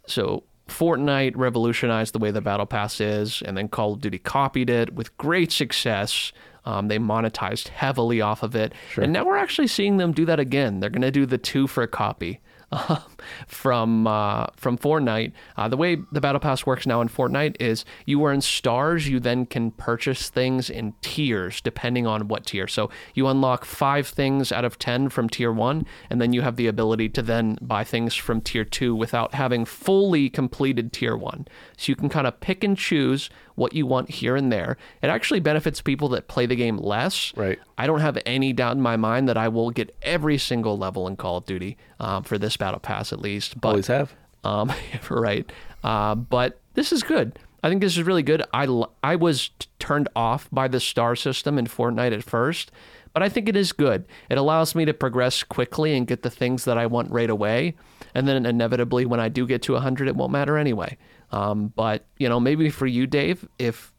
so 0.07 0.45
Fortnite 0.69 1.33
revolutionized 1.37 2.13
the 2.15 2.19
way 2.19 2.31
the 2.31 2.41
battle 2.41 2.67
pass 2.67 3.01
is, 3.01 3.43
and 3.45 3.57
then 3.57 3.69
Call 3.69 3.95
of 3.95 4.01
Duty 4.01 4.19
copied 4.19 4.71
it 4.71 4.95
with 4.95 5.17
great 5.17 5.53
success. 5.53 6.33
Um, 6.67 6.89
they 6.89 6.99
monetized 6.99 7.69
heavily 7.69 8.21
off 8.21 8.43
of 8.43 8.55
it, 8.57 8.75
and 9.05 9.13
now 9.13 9.25
we're 9.25 9.37
actually 9.39 9.69
seeing 9.69 9.97
them 9.97 10.13
do 10.13 10.25
that 10.27 10.41
again. 10.41 10.81
They're 10.81 10.91
going 10.91 11.03
to 11.03 11.11
do 11.11 11.25
the 11.25 11.39
two 11.39 11.67
for 11.67 11.83
a 11.83 11.89
copy. 11.89 12.41
Um, 12.73 12.99
from 13.47 14.07
uh, 14.07 14.47
from 14.57 14.79
Fortnite. 14.79 15.33
Uh, 15.57 15.69
the 15.69 15.77
way 15.77 15.97
the 16.13 16.21
battle 16.21 16.41
pass 16.41 16.67
works 16.67 16.87
now 16.87 17.01
in 17.01 17.09
Fortnite 17.09 17.57
is 17.61 17.85
you 18.05 18.25
earn 18.25 18.41
stars. 18.41 19.09
You 19.09 19.21
then 19.21 19.47
can 19.47 19.71
purchase 19.71 20.29
things 20.29 20.71
in 20.71 20.95
tiers 21.03 21.61
depending 21.61 22.07
on 22.07 22.29
what 22.29 22.47
tier. 22.47 22.69
So 22.69 22.91
you 23.15 23.27
unlock 23.27 23.65
five 23.65 24.07
things 24.07 24.53
out 24.53 24.65
of 24.65 24.79
ten 24.79 25.09
from 25.09 25.29
tier 25.29 25.53
one, 25.53 25.87
and 26.11 26.21
then 26.21 26.33
you 26.33 26.43
have 26.43 26.57
the 26.57 26.67
ability 26.67 27.09
to 27.11 27.23
then 27.23 27.59
buy 27.61 27.85
things 27.85 28.15
from 28.15 28.41
tier 28.41 28.65
two 28.65 28.95
without 28.95 29.35
having 29.35 29.65
fully 29.65 30.29
completed 30.31 30.93
tier 30.93 31.17
one. 31.17 31.47
So 31.77 31.91
you 31.91 31.97
can 31.97 32.09
kind 32.09 32.27
of 32.27 32.41
pick 32.41 32.65
and 32.65 32.77
choose 32.77 33.31
what 33.55 33.73
you 33.73 33.87
want 33.87 34.11
here 34.11 34.37
and 34.37 34.53
there. 34.53 34.77
It 35.03 35.09
actually 35.09 35.41
benefits 35.41 35.81
people 35.81 36.09
that 36.11 36.29
play 36.29 36.45
the 36.45 36.55
game 36.57 36.77
less. 36.77 37.33
Right. 37.37 37.59
I 37.79 37.87
don't 37.87 38.01
have 38.01 38.19
any 38.27 38.53
doubt 38.53 38.77
in 38.77 38.83
my 38.83 38.97
mind 38.97 39.29
that 39.29 39.39
I 39.39 39.49
will 39.49 39.71
get 39.71 39.97
every 40.03 40.37
single 40.37 40.77
level 40.77 41.09
in 41.09 41.17
Call 41.17 41.39
of 41.39 41.47
Duty 41.47 41.79
um, 41.99 42.23
for 42.23 42.37
this 42.37 42.57
battle 42.57 42.81
pass 42.81 43.13
at 43.17 43.23
least. 43.23 43.61
But 43.61 43.69
Always 43.71 43.87
have. 43.89 44.15
um, 44.45 44.73
right. 45.11 45.51
Uh, 45.83 46.15
but 46.15 46.61
this 46.75 46.93
is 46.93 47.03
good. 47.03 47.39
I 47.63 47.69
think 47.69 47.81
this 47.81 47.97
is 47.97 48.03
really 48.05 48.23
good. 48.23 48.43
I, 48.53 48.69
I 49.03 49.17
was 49.17 49.51
t- 49.59 49.67
turned 49.79 50.09
off 50.15 50.49
by 50.53 50.69
the 50.69 50.79
star 50.79 51.17
system 51.17 51.59
in 51.59 51.67
Fortnite 51.67 52.13
at 52.13 52.23
first, 52.23 52.71
but 53.13 53.23
I 53.23 53.29
think 53.29 53.49
it 53.49 53.57
is 53.57 53.73
good. 53.73 54.05
It 54.29 54.39
allows 54.39 54.75
me 54.75 54.85
to 54.85 54.95
progress 54.95 55.43
quickly 55.43 55.97
and 55.97 56.07
get 56.07 56.23
the 56.23 56.31
things 56.31 56.65
that 56.67 56.79
I 56.79 56.87
want 56.87 57.11
right 57.11 57.31
away. 57.31 57.75
And 58.15 58.29
then 58.29 58.47
inevitably, 58.47 59.07
when 59.07 59.21
I 59.21 59.29
do 59.29 59.47
get 59.47 59.63
to 59.63 59.73
100, 59.73 60.07
it 60.07 60.15
won't 60.17 60.33
matter 60.33 60.57
anyway. 60.59 60.97
Um, 61.33 61.73
but, 61.75 62.05
you 62.19 62.29
know, 62.29 62.39
maybe 62.39 62.71
for 62.71 62.87
you, 62.87 63.07
Dave, 63.07 63.49
if 63.59 63.93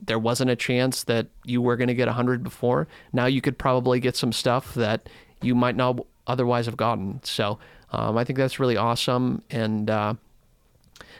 there 0.00 0.18
wasn't 0.18 0.50
a 0.50 0.56
chance 0.56 1.04
that 1.04 1.26
you 1.44 1.60
were 1.60 1.76
going 1.76 1.88
to 1.88 1.94
get 1.94 2.06
100 2.08 2.42
before, 2.42 2.88
now 3.12 3.26
you 3.26 3.42
could 3.42 3.58
probably 3.58 4.00
get 4.00 4.16
some 4.16 4.32
stuff 4.32 4.72
that 4.74 5.08
you 5.42 5.54
might 5.54 5.76
not 5.76 5.98
otherwise 6.26 6.66
have 6.66 6.76
gotten. 6.76 7.20
So 7.22 7.58
um, 7.92 8.16
I 8.16 8.24
think 8.24 8.38
that's 8.38 8.58
really 8.60 8.76
awesome. 8.76 9.42
And 9.50 9.88
uh, 9.90 10.14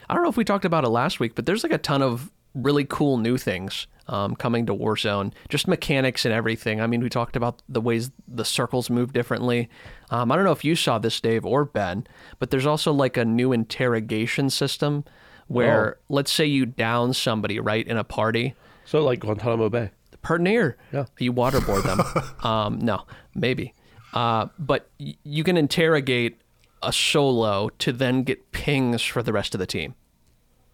I 0.09 0.13
don't 0.13 0.23
know 0.23 0.29
if 0.29 0.37
we 0.37 0.43
talked 0.45 0.65
about 0.65 0.83
it 0.83 0.89
last 0.89 1.19
week, 1.19 1.35
but 1.35 1.45
there's 1.45 1.63
like 1.63 1.71
a 1.73 1.77
ton 1.77 2.01
of 2.01 2.31
really 2.53 2.85
cool 2.85 3.17
new 3.17 3.37
things 3.37 3.87
um, 4.07 4.35
coming 4.35 4.65
to 4.65 4.73
Warzone, 4.73 5.31
just 5.47 5.67
mechanics 5.67 6.25
and 6.25 6.33
everything. 6.33 6.81
I 6.81 6.87
mean, 6.87 7.01
we 7.01 7.09
talked 7.09 7.35
about 7.37 7.61
the 7.69 7.79
ways 7.79 8.11
the 8.27 8.43
circles 8.43 8.89
move 8.89 9.13
differently. 9.13 9.69
Um, 10.09 10.31
I 10.31 10.35
don't 10.35 10.43
know 10.43 10.51
if 10.51 10.65
you 10.65 10.75
saw 10.75 10.99
this, 10.99 11.19
Dave 11.21 11.45
or 11.45 11.63
Ben, 11.63 12.05
but 12.39 12.49
there's 12.51 12.65
also 12.65 12.91
like 12.91 13.15
a 13.15 13.23
new 13.23 13.53
interrogation 13.53 14.49
system 14.49 15.05
where, 15.47 15.97
let's 16.09 16.31
say 16.31 16.45
you 16.45 16.65
down 16.65 17.13
somebody 17.13 17.59
right 17.59 17.85
in 17.85 17.97
a 17.97 18.03
party 18.03 18.53
So 18.85 19.03
like 19.03 19.19
Guantanamo 19.19 19.69
Bay. 19.69 19.91
per 20.21 20.37
near. 20.37 20.77
Yeah. 20.93 21.05
You 21.19 21.31
waterboard 21.33 21.83
them. 21.83 22.25
um, 22.49 22.79
no, 22.79 23.03
maybe. 23.35 23.73
Uh, 24.13 24.47
but 24.59 24.89
y- 24.99 25.15
you 25.23 25.43
can 25.45 25.55
interrogate 25.57 26.40
a 26.83 26.91
solo 26.93 27.69
to 27.79 27.91
then 27.91 28.23
get 28.23 28.51
pings 28.51 29.01
for 29.01 29.23
the 29.23 29.33
rest 29.33 29.53
of 29.53 29.59
the 29.59 29.65
team, 29.65 29.95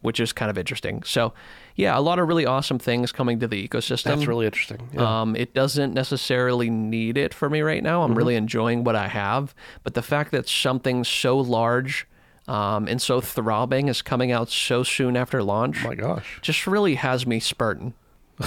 which 0.02 0.20
is 0.20 0.34
kind 0.34 0.50
of 0.50 0.58
interesting. 0.58 1.04
So, 1.04 1.34
yeah, 1.76 1.98
a 1.98 2.02
lot 2.02 2.20
of 2.20 2.28
really 2.28 2.46
awesome 2.46 2.80
things 2.80 3.12
coming 3.12 3.40
to 3.40 3.48
the 3.48 3.68
ecosystem. 3.68 4.04
That's 4.04 4.26
really 4.26 4.46
interesting. 4.46 4.90
Yeah. 4.94 5.22
Um, 5.22 5.36
it 5.36 5.54
doesn't 5.54 5.94
necessarily 5.94 6.70
need 6.70 7.18
it 7.18 7.34
for 7.34 7.50
me 7.50 7.62
right 7.62 7.84
now. 7.84 8.04
I'm 8.04 8.16
really 8.16 8.36
enjoying 8.36 8.84
what 8.84 8.96
I 8.96 9.08
have, 9.08 9.54
but 9.84 9.94
the 9.94 10.02
fact 10.02 10.32
that 10.32 10.48
something 10.48 11.04
so 11.04 11.38
large 11.38 12.08
um, 12.48 12.88
and 12.88 13.02
so 13.02 13.20
throbbing 13.20 13.90
is 13.90 14.02
coming 14.02 14.32
out 14.32 14.50
so 14.50 14.82
soon 14.82 15.18
after 15.18 15.44
launch 15.44 15.84
oh 15.84 15.90
my 15.90 15.96
gosh. 15.96 16.40
just 16.42 16.66
really 16.66 16.96
has 16.96 17.28
me 17.28 17.40
spurting. 17.40 17.94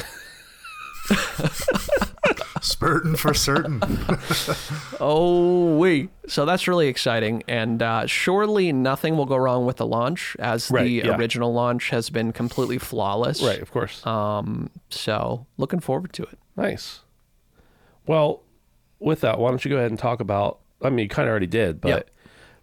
Spurting 2.61 3.17
for 3.17 3.35
certain. 3.35 3.81
Oh, 5.03 5.77
we. 5.79 6.11
So 6.29 6.45
that's 6.45 6.69
really 6.69 6.89
exciting. 6.89 7.43
And 7.49 7.83
uh, 7.83 8.07
surely 8.07 8.71
nothing 8.73 9.17
will 9.17 9.25
go 9.25 9.37
wrong 9.37 9.65
with 9.65 9.79
the 9.79 9.87
launch, 9.87 10.37
as 10.39 10.71
Right, 10.71 10.85
the 10.85 10.91
yeah. 10.91 11.17
original 11.17 11.53
launch 11.55 11.89
has 11.91 12.11
been 12.11 12.33
completely 12.33 12.77
flawless. 12.79 13.43
Right, 13.43 13.63
of 13.63 13.71
course. 13.71 14.05
Um, 14.07 14.69
so 14.91 15.47
looking 15.57 15.81
forward 15.81 16.13
to 16.15 16.23
it. 16.25 16.39
Nice. 16.57 17.01
Well, 18.07 18.43
with 18.99 19.23
that, 19.23 19.39
why 19.39 19.49
don't 19.49 19.65
you 19.65 19.71
go 19.71 19.79
ahead 19.79 19.91
and 19.91 19.99
talk 19.99 20.21
about? 20.21 20.59
I 20.83 20.91
mean, 20.91 21.05
you 21.05 21.09
kind 21.09 21.27
of 21.29 21.31
already 21.31 21.47
did, 21.47 21.81
but 21.81 21.89
Yep. 21.89 22.11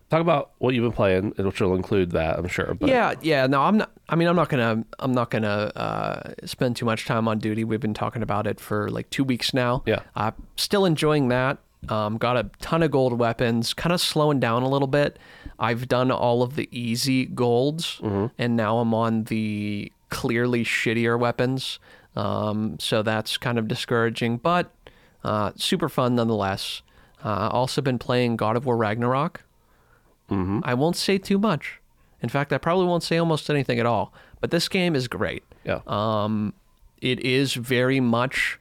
Talk 0.09 0.21
about 0.21 0.51
what 0.59 0.73
you've 0.73 0.83
been 0.83 0.91
playing, 0.91 1.33
which 1.37 1.59
will 1.59 1.75
include 1.75 2.11
that, 2.11 2.37
I'm 2.39 2.47
sure. 2.47 2.73
But 2.73 2.89
yeah, 2.89 3.13
yeah. 3.21 3.47
No, 3.47 3.61
I'm 3.61 3.77
not. 3.77 3.91
I 4.09 4.15
mean, 4.15 4.27
I'm 4.27 4.35
not 4.35 4.49
gonna. 4.49 4.83
I'm 4.99 5.11
not 5.13 5.29
gonna 5.29 5.71
uh, 5.75 6.33
spend 6.45 6.75
too 6.75 6.85
much 6.85 7.05
time 7.05 7.27
on 7.27 7.39
duty. 7.39 7.63
We've 7.63 7.79
been 7.79 7.93
talking 7.93 8.21
about 8.21 8.47
it 8.47 8.59
for 8.59 8.89
like 8.89 9.09
two 9.09 9.23
weeks 9.23 9.53
now. 9.53 9.83
Yeah. 9.85 10.01
Uh, 10.15 10.31
still 10.55 10.85
enjoying 10.85 11.27
that. 11.29 11.57
Um, 11.89 12.17
got 12.17 12.37
a 12.37 12.49
ton 12.59 12.83
of 12.83 12.91
gold 12.91 13.17
weapons. 13.19 13.73
Kind 13.73 13.93
of 13.93 14.01
slowing 14.01 14.39
down 14.39 14.63
a 14.63 14.69
little 14.69 14.87
bit. 14.87 15.19
I've 15.59 15.87
done 15.87 16.11
all 16.11 16.43
of 16.43 16.55
the 16.55 16.67
easy 16.71 17.25
golds, 17.25 17.99
and 18.37 18.55
now 18.55 18.79
I'm 18.79 18.93
on 18.93 19.25
the 19.25 19.91
clearly 20.09 20.63
shittier 20.63 21.19
weapons. 21.19 21.79
Um, 22.15 22.77
so 22.79 23.03
that's 23.03 23.37
kind 23.37 23.59
of 23.59 23.67
discouraging, 23.67 24.37
but 24.37 24.71
uh, 25.23 25.51
super 25.55 25.87
fun 25.89 26.15
nonetheless. 26.15 26.81
Uh, 27.23 27.49
also 27.51 27.81
been 27.81 27.99
playing 27.99 28.37
God 28.37 28.55
of 28.57 28.65
War 28.65 28.77
Ragnarok. 28.77 29.43
I 30.29 30.73
won't 30.73 30.95
say 30.95 31.17
too 31.17 31.39
much. 31.39 31.79
In 32.21 32.29
fact, 32.29 32.51
I 32.51 32.57
probably 32.57 32.85
won't 32.85 33.03
say 33.03 33.17
almost 33.17 33.49
anything 33.49 33.79
at 33.79 33.85
all. 33.85 34.13
But 34.41 34.51
this 34.51 34.67
game 34.67 34.95
is 34.95 35.07
great. 35.07 35.43
yeah, 35.63 35.81
Um, 35.87 36.53
it 37.01 37.19
is 37.21 37.53
very 37.53 37.99
much 37.99 38.59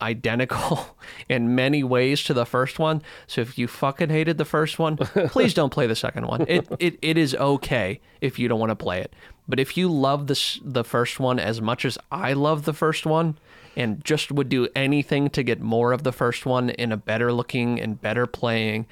identical 0.00 0.96
in 1.28 1.54
many 1.54 1.82
ways 1.82 2.22
to 2.24 2.34
the 2.34 2.46
first 2.46 2.78
one. 2.78 3.02
So 3.26 3.40
if 3.40 3.58
you 3.58 3.66
fucking 3.66 4.10
hated 4.10 4.38
the 4.38 4.44
first 4.44 4.78
one, 4.78 4.96
please 5.28 5.54
don't 5.54 5.70
play 5.72 5.86
the 5.86 5.96
second 5.96 6.26
one. 6.26 6.44
It 6.48 6.68
it, 6.78 6.98
it 7.02 7.18
is 7.18 7.34
okay 7.34 8.00
if 8.20 8.38
you 8.38 8.48
don't 8.48 8.60
want 8.60 8.70
to 8.70 8.76
play 8.76 9.00
it. 9.00 9.12
But 9.48 9.58
if 9.58 9.76
you 9.76 9.90
love 9.90 10.26
this 10.26 10.60
the 10.62 10.84
first 10.84 11.18
one 11.18 11.38
as 11.38 11.60
much 11.60 11.84
as 11.84 11.98
I 12.12 12.32
love 12.34 12.64
the 12.64 12.74
first 12.74 13.06
one 13.06 13.38
and 13.76 14.04
just 14.04 14.30
would 14.30 14.48
do 14.48 14.68
anything 14.76 15.30
to 15.30 15.42
get 15.42 15.60
more 15.60 15.92
of 15.92 16.02
the 16.02 16.12
first 16.12 16.44
one 16.46 16.70
in 16.70 16.92
a 16.92 16.96
better 16.96 17.32
looking 17.32 17.80
and 17.80 18.00
better 18.00 18.26
playing 18.26 18.86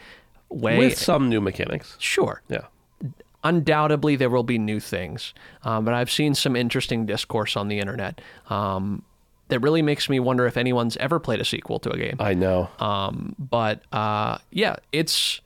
way, 0.48 0.78
with 0.78 0.98
some 0.98 1.28
new 1.28 1.40
mechanics. 1.40 1.96
sure 1.98 2.42
Yeah, 2.48 2.62
undoubtedly 3.44 4.16
there 4.16 4.30
will 4.30 4.42
be 4.42 4.58
new 4.58 4.80
things. 4.80 5.34
Um, 5.62 5.84
but 5.84 5.94
I've 5.94 6.10
seen 6.10 6.34
some 6.34 6.56
interesting 6.56 7.06
discourse 7.06 7.56
on 7.56 7.68
the 7.68 7.78
internet 7.78 8.20
um, 8.50 9.02
that 9.48 9.60
really 9.60 9.82
makes 9.82 10.08
me 10.08 10.18
wonder 10.20 10.46
if 10.46 10.56
anyone's 10.56 10.96
ever 10.96 11.20
played 11.20 11.40
a 11.40 11.44
sequel 11.44 11.78
to 11.80 11.90
a 11.90 11.96
game. 11.96 12.16
I 12.18 12.34
know. 12.34 12.68
Um, 12.80 13.34
but 13.38 13.82
uh, 13.92 14.38
yeah, 14.50 14.76
it's 14.92 15.40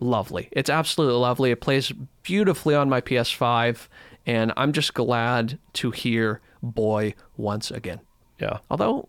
lovely. 0.00 0.48
It's 0.52 0.68
absolutely 0.70 1.18
lovely. 1.20 1.50
It 1.52 1.60
plays 1.60 1.92
beautifully 2.22 2.74
on 2.74 2.88
my 2.88 3.00
PS5, 3.00 3.86
and 4.26 4.52
I'm 4.56 4.72
just 4.72 4.94
glad 4.94 5.58
to 5.74 5.90
hear 5.92 6.40
"boy" 6.62 7.14
once 7.36 7.70
again. 7.70 8.00
yeah, 8.40 8.58
Although, 8.70 9.08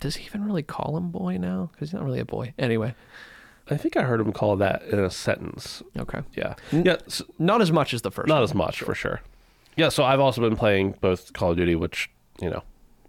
does 0.00 0.16
he 0.16 0.24
even 0.24 0.44
really 0.44 0.62
call 0.62 0.96
him 0.96 1.10
"boy" 1.10 1.36
now? 1.36 1.68
Because 1.72 1.90
he's 1.90 1.94
not 1.94 2.04
really 2.04 2.20
a 2.20 2.24
boy. 2.24 2.54
Anyway, 2.58 2.94
I 3.70 3.76
think 3.76 3.96
I 3.96 4.02
heard 4.02 4.20
him 4.20 4.32
call 4.32 4.56
that 4.56 4.82
in 4.84 4.98
a 4.98 5.10
sentence. 5.10 5.82
okay, 5.98 6.20
Yeah, 6.36 6.54
yeah, 6.72 6.96
s- 7.06 7.22
not 7.38 7.60
as 7.60 7.70
much 7.72 7.92
as 7.94 8.02
the 8.02 8.10
first. 8.10 8.28
not 8.28 8.36
one. 8.36 8.42
as 8.44 8.54
much 8.54 8.80
for 8.80 8.94
sure. 8.94 9.20
Yeah, 9.76 9.88
so 9.90 10.04
I've 10.04 10.20
also 10.20 10.40
been 10.40 10.56
playing 10.56 10.94
both 11.00 11.32
Call 11.32 11.52
of 11.52 11.56
Duty, 11.56 11.74
which 11.74 12.10
you 12.40 12.50
know 12.50 12.62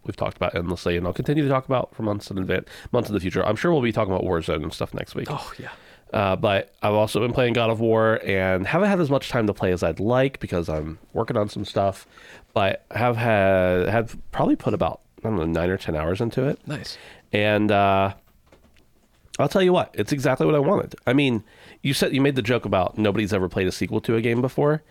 we've 0.04 0.16
talked 0.16 0.38
about 0.38 0.56
endlessly, 0.56 0.98
and 0.98 1.06
I'll 1.08 1.14
continue 1.14 1.44
to 1.44 1.50
talk 1.50 1.66
about 1.66 1.96
for 1.96 2.04
months 2.04 2.30
in 2.30 2.38
advance, 2.38 2.68
months 2.92 3.10
in 3.10 3.16
the 3.16 3.20
future. 3.22 3.46
I'm 3.46 3.56
sure 3.56 3.72
we'll 3.72 3.82
be 3.82 3.92
talking 3.92 4.14
about 4.14 4.26
Warzone 4.26 4.64
and 4.64 4.74
stuff 4.74 4.94
next 4.94 5.16
week. 5.16 5.28
Oh 5.30 5.52
yeah. 5.60 5.70
Uh, 6.12 6.36
but 6.36 6.74
I've 6.82 6.94
also 6.96 7.20
been 7.20 7.34
playing 7.34 7.54
God 7.54 7.70
of 7.70 7.80
War 7.80 8.20
and 8.26 8.66
haven't 8.66 8.90
had 8.90 9.00
as 9.00 9.12
much 9.12 9.30
time 9.30 9.46
to 9.46 9.54
play 9.54 9.72
as 9.72 9.84
I'd 9.84 10.00
like 10.00 10.40
because 10.40 10.68
I'm 10.68 10.98
working 11.14 11.38
on 11.38 11.50
some 11.50 11.66
stuff. 11.66 12.08
But 12.54 12.84
have 12.92 13.16
had 13.16 13.88
have 13.90 14.18
probably 14.32 14.56
put 14.56 14.74
about 14.74 15.02
I 15.24 15.30
don't 15.30 15.38
know 15.38 15.46
nine 15.46 15.70
or 15.70 15.78
ten 15.78 15.96
hours 15.96 16.20
into 16.22 16.46
it. 16.48 16.60
Nice. 16.68 16.98
And 17.32 17.72
uh, 17.72 18.14
I'll 19.40 19.50
tell 19.50 19.64
you 19.64 19.74
what, 19.74 19.96
it's 19.98 20.12
exactly 20.12 20.46
what 20.46 20.56
I 20.56 20.60
wanted. 20.60 20.96
I 21.08 21.14
mean, 21.14 21.44
you 21.82 21.94
said 21.94 22.14
you 22.14 22.22
made 22.22 22.36
the 22.36 22.42
joke 22.42 22.66
about 22.66 22.98
nobody's 22.98 23.34
ever 23.34 23.48
played 23.48 23.68
a 23.68 23.72
sequel 23.72 24.02
to 24.02 24.16
a 24.16 24.22
game 24.22 24.42
before, 24.42 24.84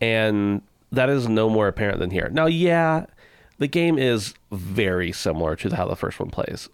and 0.00 0.62
that 0.92 1.08
is 1.08 1.28
no 1.28 1.48
more 1.48 1.68
apparent 1.68 1.98
than 1.98 2.10
here. 2.10 2.28
Now, 2.30 2.46
yeah, 2.46 3.06
the 3.58 3.66
game 3.66 3.98
is 3.98 4.34
very 4.52 5.10
similar 5.12 5.56
to 5.56 5.74
how 5.74 5.86
the 5.86 5.96
first 5.96 6.20
one 6.20 6.30
plays. 6.30 6.68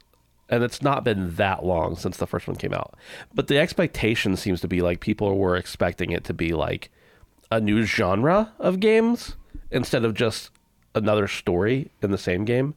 And 0.49 0.65
it's 0.65 0.83
not 0.83 1.05
been 1.05 1.37
that 1.37 1.65
long 1.65 1.95
since 1.95 2.17
the 2.17 2.27
first 2.27 2.49
one 2.49 2.57
came 2.57 2.75
out. 2.75 2.97
But 3.33 3.47
the 3.47 3.59
expectation 3.59 4.37
seems 4.37 4.61
to 4.63 4.69
be 4.69 4.81
like 4.81 4.99
people 4.99 5.39
were 5.39 5.57
expecting 5.57 6.11
it 6.11 6.25
to 6.25 6.35
be 6.35 6.53
like 6.53 6.91
a 7.53 7.61
new 7.61 7.85
genre 7.85 8.53
of 8.59 8.81
games 8.81 9.37
instead 9.71 10.05
of 10.05 10.15
just 10.15 10.51
another 10.95 11.29
story 11.29 11.93
in 12.03 12.11
the 12.11 12.19
same 12.19 12.45
game. 12.45 12.75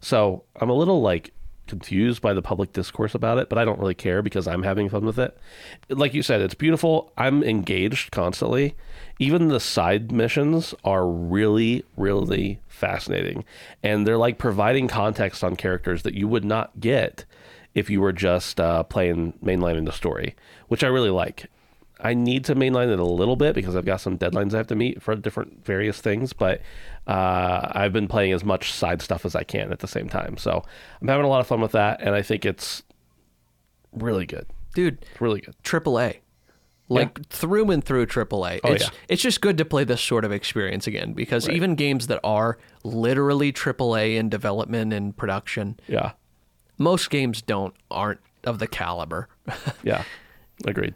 So 0.00 0.44
I'm 0.56 0.70
a 0.70 0.74
little 0.74 1.02
like 1.02 1.34
confused 1.70 2.20
by 2.20 2.34
the 2.34 2.42
public 2.42 2.72
discourse 2.72 3.14
about 3.14 3.38
it, 3.38 3.48
but 3.48 3.58
I 3.58 3.64
don't 3.64 3.78
really 3.78 3.94
care 3.94 4.20
because 4.20 4.46
I'm 4.46 4.62
having 4.62 4.88
fun 4.88 5.06
with 5.06 5.18
it. 5.18 5.36
Like 5.88 6.12
you 6.12 6.22
said, 6.22 6.40
it's 6.40 6.54
beautiful. 6.54 7.12
I'm 7.16 7.42
engaged 7.42 8.10
constantly. 8.10 8.74
Even 9.18 9.48
the 9.48 9.60
side 9.60 10.12
missions 10.12 10.74
are 10.84 11.06
really, 11.06 11.84
really 11.96 12.60
fascinating. 12.68 13.44
And 13.82 14.06
they're 14.06 14.18
like 14.18 14.36
providing 14.36 14.88
context 14.88 15.42
on 15.42 15.56
characters 15.56 16.02
that 16.02 16.14
you 16.14 16.28
would 16.28 16.44
not 16.44 16.78
get 16.80 17.24
if 17.74 17.88
you 17.88 18.00
were 18.00 18.12
just 18.12 18.60
uh, 18.60 18.82
playing 18.82 19.34
mainlining 19.42 19.86
the 19.86 19.92
story, 19.92 20.34
which 20.68 20.84
I 20.84 20.88
really 20.88 21.10
like. 21.10 21.46
I 22.02 22.14
need 22.14 22.44
to 22.46 22.54
mainline 22.54 22.92
it 22.92 22.98
a 22.98 23.04
little 23.04 23.36
bit 23.36 23.54
because 23.54 23.76
I've 23.76 23.84
got 23.84 24.00
some 24.00 24.16
deadlines 24.18 24.54
I 24.54 24.58
have 24.58 24.66
to 24.68 24.74
meet 24.74 25.02
for 25.02 25.14
different 25.14 25.64
various 25.64 26.00
things, 26.00 26.32
but 26.32 26.60
uh, 27.06 27.68
I've 27.72 27.92
been 27.92 28.08
playing 28.08 28.32
as 28.32 28.44
much 28.44 28.72
side 28.72 29.02
stuff 29.02 29.24
as 29.24 29.34
I 29.34 29.42
can 29.44 29.72
at 29.72 29.80
the 29.80 29.88
same 29.88 30.08
time. 30.08 30.36
So 30.36 30.62
I'm 31.00 31.08
having 31.08 31.24
a 31.26 31.28
lot 31.28 31.40
of 31.40 31.46
fun 31.46 31.60
with 31.60 31.72
that, 31.72 32.00
and 32.00 32.14
I 32.14 32.22
think 32.22 32.44
it's 32.44 32.82
really 33.92 34.26
good. 34.26 34.46
Dude, 34.74 34.98
It's 35.10 35.20
really 35.20 35.40
good. 35.40 35.54
AAA. 35.62 36.18
Like 36.88 37.28
through 37.28 37.70
and 37.70 37.84
through 37.84 38.06
AAA. 38.06 38.60
Oh, 38.64 38.72
it's 38.72 38.82
yeah. 38.84 38.90
it's 39.08 39.22
just 39.22 39.40
good 39.40 39.56
to 39.58 39.64
play 39.64 39.84
this 39.84 40.00
sort 40.00 40.24
of 40.24 40.32
experience 40.32 40.88
again 40.88 41.12
because 41.12 41.48
even 41.48 41.76
games 41.76 42.08
that 42.08 42.18
are 42.24 42.58
literally 42.82 43.52
AAA 43.52 44.16
in 44.16 44.28
development 44.28 44.92
and 44.92 45.16
production, 45.16 45.78
Yeah. 45.86 46.12
most 46.78 47.08
games 47.08 47.42
don't 47.42 47.74
aren't 47.92 48.18
of 48.42 48.58
the 48.58 48.66
caliber. 48.66 49.28
Yeah. 49.84 50.02
Agreed. 50.66 50.94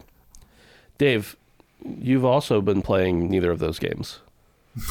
Dave, 0.99 1.37
you've 1.85 2.25
also 2.25 2.61
been 2.61 2.83
playing 2.83 3.29
neither 3.29 3.51
of 3.51 3.59
those 3.59 3.79
games. 3.79 4.21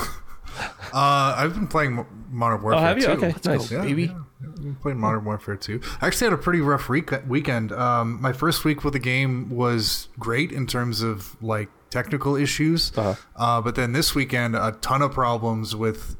Uh, 0.93 1.33
I've 1.37 1.55
been 1.55 1.67
playing 1.67 2.05
Modern 2.29 2.61
Warfare. 2.61 2.79
Oh, 2.79 2.83
have 2.83 2.99
you? 2.99 3.05
2. 3.05 3.11
Okay, 3.13 3.33
nice. 3.45 3.71
Yeah, 3.71 3.81
baby. 3.81 4.03
yeah. 4.03 4.19
I've 4.43 4.55
been 4.61 4.75
playing 4.75 4.99
Modern 4.99 5.25
Warfare 5.25 5.55
2. 5.55 5.81
I 5.99 6.05
actually 6.05 6.25
had 6.25 6.33
a 6.33 6.37
pretty 6.37 6.61
rough 6.61 6.87
week- 6.89 7.09
weekend. 7.27 7.71
Um, 7.71 8.21
my 8.21 8.33
first 8.33 8.63
week 8.63 8.83
with 8.83 8.93
the 8.93 8.99
game 8.99 9.49
was 9.49 10.09
great 10.19 10.51
in 10.51 10.67
terms 10.67 11.01
of 11.01 11.41
like 11.41 11.69
technical 11.89 12.35
issues, 12.35 12.91
Uh-huh. 12.95 13.15
uh, 13.35 13.61
but 13.61 13.73
then 13.73 13.93
this 13.93 14.13
weekend 14.13 14.55
a 14.55 14.73
ton 14.81 15.01
of 15.01 15.11
problems 15.11 15.75
with 15.75 16.15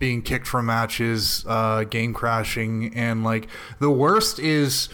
being 0.00 0.22
kicked 0.22 0.48
from 0.48 0.66
matches, 0.66 1.44
uh, 1.46 1.84
game 1.84 2.12
crashing, 2.14 2.92
and 2.96 3.22
like 3.22 3.46
the 3.78 3.90
worst 3.90 4.40
is 4.40 4.88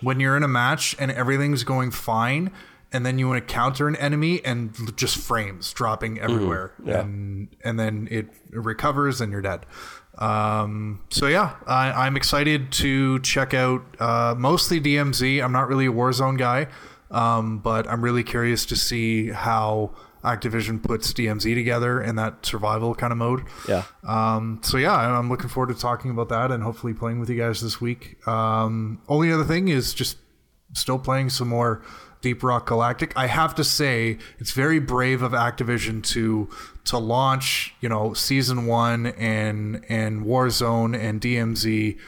when 0.00 0.20
you're 0.20 0.36
in 0.36 0.44
a 0.44 0.48
match 0.48 0.94
and 1.00 1.10
everything's 1.10 1.64
going 1.64 1.90
fine, 1.90 2.52
and 2.92 3.04
then 3.06 3.18
you 3.18 3.28
want 3.28 3.46
to 3.46 3.52
counter 3.52 3.88
an 3.88 3.96
enemy 3.96 4.44
and 4.44 4.96
just 4.96 5.16
frames 5.16 5.72
dropping 5.72 6.18
everywhere, 6.18 6.72
yeah. 6.84 7.00
and 7.00 7.48
and 7.64 7.78
then 7.78 8.08
it 8.10 8.26
recovers 8.50 9.20
and 9.20 9.32
you're 9.32 9.42
dead. 9.42 9.66
Um, 10.18 11.04
so 11.10 11.26
yeah, 11.26 11.56
I, 11.66 12.06
I'm 12.06 12.16
excited 12.16 12.70
to 12.72 13.18
check 13.20 13.54
out 13.54 13.82
uh, 13.98 14.34
mostly 14.36 14.80
DMZ. 14.80 15.42
I'm 15.42 15.52
not 15.52 15.68
really 15.68 15.86
a 15.86 15.92
Warzone 15.92 16.38
guy, 16.38 16.68
um, 17.10 17.58
but 17.58 17.88
I'm 17.88 18.02
really 18.02 18.22
curious 18.22 18.66
to 18.66 18.76
see 18.76 19.30
how 19.30 19.94
Activision 20.22 20.82
puts 20.82 21.12
DMZ 21.12 21.54
together 21.54 22.00
in 22.00 22.16
that 22.16 22.44
survival 22.46 22.94
kind 22.94 23.12
of 23.12 23.18
mode. 23.18 23.44
Yeah. 23.68 23.84
Um, 24.06 24.60
so 24.62 24.76
yeah, 24.76 24.94
I'm 24.94 25.28
looking 25.28 25.48
forward 25.48 25.74
to 25.74 25.80
talking 25.80 26.10
about 26.10 26.28
that 26.28 26.50
and 26.50 26.62
hopefully 26.62 26.94
playing 26.94 27.18
with 27.18 27.28
you 27.28 27.36
guys 27.36 27.60
this 27.60 27.80
week. 27.80 28.26
Um, 28.26 29.00
only 29.08 29.32
other 29.32 29.44
thing 29.44 29.68
is 29.68 29.94
just 29.94 30.18
still 30.74 30.98
playing 30.98 31.30
some 31.30 31.48
more 31.48 31.82
Deep 32.22 32.42
Rock 32.42 32.66
Galactic. 32.66 33.12
I 33.16 33.26
have 33.26 33.54
to 33.56 33.64
say 33.64 34.16
it's 34.38 34.52
very 34.52 34.78
brave 34.78 35.20
of 35.22 35.32
Activision 35.32 36.02
to 36.04 36.48
to 36.84 36.98
launch, 36.98 37.74
you 37.80 37.88
know, 37.88 38.14
season 38.14 38.66
one 38.66 39.06
and 39.06 39.84
and 39.88 40.24
Warzone 40.24 40.98
and 40.98 41.20
DMZ 41.20 41.98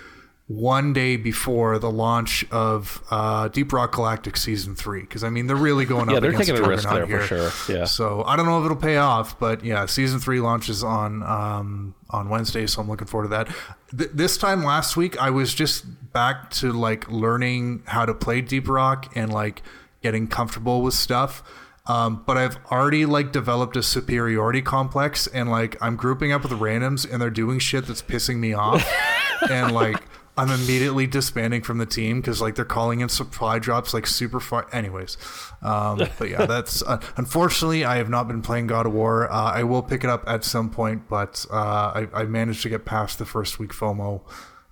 one 0.47 0.93
day 0.93 1.17
before 1.17 1.79
the 1.79 1.91
launch 1.91 2.45
of 2.51 3.03
uh, 3.11 3.49
Deep 3.49 3.73
Rock 3.73 3.93
Galactic 3.93 4.37
season 4.37 4.75
three. 4.75 5.01
Because 5.01 5.25
I 5.25 5.31
mean, 5.31 5.47
they're 5.47 5.57
really 5.57 5.85
going 5.87 6.11
Yeah, 6.11 6.17
up 6.17 6.21
they're 6.23 6.31
against 6.31 6.49
taking 6.51 6.65
a 6.65 6.69
risk 6.69 6.89
there 6.89 7.07
for 7.07 7.21
sure. 7.23 7.51
Yeah. 7.75 7.85
So 7.85 8.23
I 8.25 8.37
don't 8.37 8.45
know 8.47 8.59
if 8.61 8.67
it'll 8.67 8.77
pay 8.77 8.99
off, 8.99 9.39
but 9.39 9.65
yeah, 9.65 9.87
season 9.87 10.21
three 10.21 10.41
launches 10.41 10.85
on 10.85 11.23
um, 11.23 11.95
on 12.11 12.29
Wednesday, 12.29 12.67
so 12.67 12.83
I'm 12.83 12.89
looking 12.89 13.07
forward 13.07 13.29
to 13.29 13.31
that. 13.31 13.49
Th- 13.97 14.11
this 14.13 14.37
time 14.37 14.63
last 14.65 14.97
week, 14.99 15.21
I 15.21 15.31
was 15.31 15.55
just 15.55 15.87
back 16.13 16.51
to 16.51 16.73
like 16.73 17.11
learning 17.11 17.83
how 17.87 18.05
to 18.05 18.13
play 18.15 18.41
Deep 18.43 18.69
Rock 18.69 19.11
and 19.17 19.33
like 19.33 19.63
getting 20.05 20.29
comfortable 20.29 20.83
with 20.83 20.95
stuff. 20.95 21.43
Um, 21.87 22.23
but 22.27 22.37
I've 22.37 22.59
already 22.71 23.05
like 23.05 23.33
developed 23.33 23.77
a 23.77 23.83
superiority 23.83 24.63
complex, 24.63 25.27
and 25.27 25.51
like 25.51 25.77
I'm 25.83 25.97
grouping 25.97 26.31
up 26.31 26.43
with 26.43 26.53
randoms, 26.53 27.11
and 27.11 27.21
they're 27.21 27.31
doing 27.31 27.59
shit 27.59 27.87
that's 27.87 28.03
pissing 28.03 28.37
me 28.37 28.53
off, 28.53 28.87
and 29.51 29.73
like. 29.73 30.01
I'm 30.37 30.51
immediately 30.51 31.07
disbanding 31.07 31.63
from 31.63 31.79
the 31.79 31.87
team 31.87 32.21
because 32.21 32.41
like 32.41 32.57
they're 32.57 32.65
calling 32.65 33.03
in 33.03 33.09
supply 33.09 33.61
drops 33.61 33.95
like 33.95 34.05
super 34.05 34.41
far. 34.41 34.67
Anyways, 34.73 35.17
um, 35.63 35.99
but 36.19 36.29
yeah, 36.29 36.45
that's 36.45 36.83
uh, 36.83 37.01
unfortunately 37.17 37.85
I 37.85 37.99
have 37.99 38.11
not 38.11 38.27
been 38.27 38.43
playing 38.43 38.67
God 38.67 38.85
of 38.85 38.95
War. 38.95 39.31
Uh, 39.31 39.53
I 39.53 39.63
will 39.63 39.81
pick 39.81 40.03
it 40.03 40.11
up 40.11 40.25
at 40.27 40.43
some 40.43 40.71
point, 40.71 41.09
but 41.09 41.47
uh, 41.53 41.55
I, 41.55 42.09
I 42.13 42.25
managed 42.25 42.63
to 42.65 42.69
get 42.69 42.85
past 42.85 43.21
the 43.21 43.25
first 43.25 43.61
week 43.61 43.71
FOMO. 43.71 44.23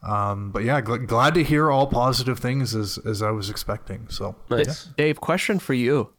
Um, 0.02 0.50
but 0.50 0.64
yeah, 0.64 0.80
gl- 0.80 1.06
glad 1.06 1.34
to 1.34 1.44
hear 1.44 1.70
all 1.70 1.86
positive 1.86 2.38
things 2.40 2.74
as 2.74 2.98
as 3.06 3.22
I 3.22 3.30
was 3.30 3.48
expecting. 3.50 4.08
So 4.08 4.34
Nice. 4.50 4.86
Dave, 4.96 5.20
question 5.20 5.58
for 5.60 5.74
you. 5.74 6.10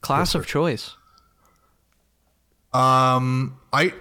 Class 0.00 0.34
of 0.34 0.46
choice. 0.46 0.96
Um, 2.72 3.58
I 3.72 3.94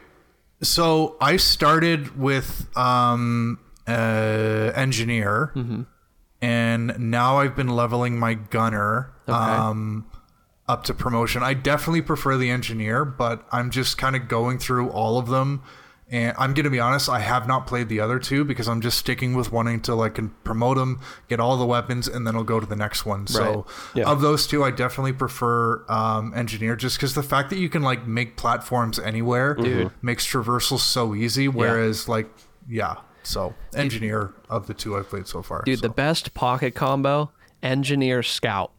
so 0.61 1.17
I 1.19 1.38
started 1.38 2.17
with 2.17 2.67
um 2.78 3.59
uh 3.88 4.72
engineer, 4.76 5.51
and 6.41 6.95
now 6.99 7.38
I've 7.39 7.55
been 7.55 7.69
leveling 7.69 8.17
my 8.17 8.34
gunner 8.36 9.11
um 9.28 10.05
up 10.67 10.84
to 10.86 10.93
promotion. 10.93 11.43
I 11.43 11.53
definitely 11.53 12.01
prefer 12.01 12.38
the 12.38 12.49
engineer, 12.49 13.03
but 13.03 13.45
I'm 13.51 13.72
just 13.72 13.97
kind 13.97 14.15
of 14.15 14.28
going 14.30 14.57
through 14.57 14.89
all 14.89 15.17
of 15.17 15.28
them. 15.28 15.61
And 16.12 16.36
I'm 16.38 16.53
gonna 16.53 16.70
be 16.70 16.80
honest, 16.82 17.07
I 17.07 17.20
have 17.20 17.47
not 17.47 17.66
played 17.66 17.88
the 17.88 18.01
other 18.01 18.20
two 18.20 18.43
because 18.43 18.68
I'm 18.68 18.82
just 18.82 18.97
sticking 18.97 19.34
with 19.34 19.53
wanting 19.53 19.80
to 19.84 19.95
like 19.95 20.16
can 20.16 20.30
promote 20.43 20.76
them, 20.76 20.99
get 21.30 21.39
all 21.39 21.55
the 21.55 21.66
weapons, 21.66 22.05
and 22.05 22.28
then 22.28 22.36
I'll 22.36 22.43
go 22.43 22.59
to 22.59 22.66
the 22.66 22.76
next 22.76 23.05
one. 23.05 23.28
So 23.28 23.66
Yeah. 23.95 24.09
of 24.09 24.20
those 24.20 24.45
two, 24.45 24.62
I 24.62 24.72
definitely 24.72 25.14
prefer 25.14 25.86
um, 25.89 26.34
engineer, 26.36 26.76
just 26.76 26.97
because 26.97 27.16
the 27.16 27.24
fact 27.24 27.49
that 27.51 27.59
you 27.59 27.70
can 27.70 27.82
like 27.82 28.05
make 28.05 28.36
platforms 28.36 28.99
anywhere 28.99 29.55
makes 30.01 30.28
traversal 30.28 30.78
so 30.80 31.16
easy. 31.16 31.47
Whereas 31.47 32.09
like 32.09 32.30
yeah, 32.68 32.95
so 33.24 33.55
engineer 33.74 34.34
of 34.49 34.68
the 34.68 34.74
two 34.74 34.97
I've 34.97 35.07
played 35.07 35.28
so 35.28 35.41
far. 35.41 35.64
Dude, 35.64 35.80
so. 35.80 35.88
the 35.88 35.93
best 35.93 36.34
pocket 36.34 36.76
combo, 36.76 37.32
engineer 37.64 38.22
scout. 38.22 38.74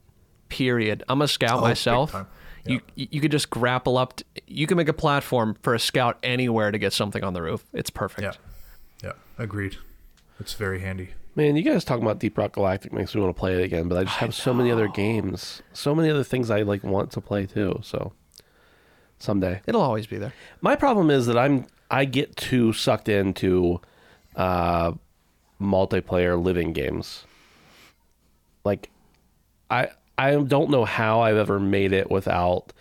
Period. 0.50 1.02
I'm 1.08 1.22
a 1.22 1.28
scout 1.28 1.52
Oh, 1.52 1.56
big 1.62 1.68
myself. 1.70 2.14
Time. 2.64 2.80
You 2.94 3.06
you 3.10 3.20
could 3.20 3.30
just 3.30 3.50
grapple 3.50 3.96
up. 3.98 4.16
t- 4.16 4.24
you 4.46 4.66
can 4.66 4.76
make 4.76 4.88
a 4.88 4.92
platform 4.92 5.56
for 5.62 5.74
a 5.74 5.78
scout 5.78 6.18
anywhere 6.22 6.70
to 6.70 6.78
get 6.78 6.92
something 6.92 7.22
on 7.24 7.32
the 7.34 7.42
roof. 7.42 7.64
It's 7.72 7.90
perfect. 7.90 8.22
yeah, 8.22 8.32
yeah, 9.08 9.12
agreed. 9.38 9.76
It's 10.40 10.54
very 10.54 10.80
handy. 10.80 11.10
Man, 11.34 11.56
you 11.56 11.62
guys 11.62 11.84
talking 11.84 12.02
about 12.02 12.18
Deep 12.18 12.36
Rock 12.36 12.52
Galactic 12.52 12.92
makes 12.92 13.14
me 13.14 13.20
want 13.22 13.34
to 13.34 13.40
play 13.40 13.54
it 13.54 13.64
again, 13.64 13.88
but 13.88 13.96
I 13.96 14.04
just 14.04 14.16
have 14.16 14.34
so 14.34 14.52
many 14.52 14.70
other 14.70 14.86
games, 14.88 15.62
so 15.72 15.94
many 15.94 16.10
other 16.10 16.24
things 16.24 16.50
I 16.50 16.60
like 16.62 16.84
want 16.84 17.10
to 17.12 17.20
play 17.22 17.46
too. 17.46 17.80
So 17.82 18.12
someday. 19.18 19.62
It'll 19.66 19.80
always 19.80 20.06
be 20.06 20.18
there. 20.18 20.34
My 20.60 20.76
problem 20.76 21.10
is 21.10 21.26
that 21.26 21.38
I'm 21.38 21.66
I 21.90 22.04
get 22.04 22.36
too 22.36 22.72
sucked 22.72 23.08
into 23.08 23.80
uh, 24.36 24.92
multiplayer 25.60 26.42
living 26.42 26.72
games. 26.72 27.24
Like 28.64 28.90
I 29.70 29.88
I 30.22 30.36
don't 30.36 30.70
know 30.70 30.84
how 30.84 31.20
I've 31.20 31.36
ever 31.36 31.58
made 31.60 31.92
it 31.92 32.10
without 32.10 32.72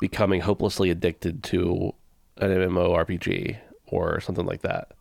becoming 0.00 0.40
hopelessly 0.40 0.90
addicted 0.90 1.42
to 1.44 1.94
an 2.36 2.50
MMORPG 2.50 3.56
or 3.86 4.20
something 4.20 4.46
like 4.46 4.62
that 4.62 4.92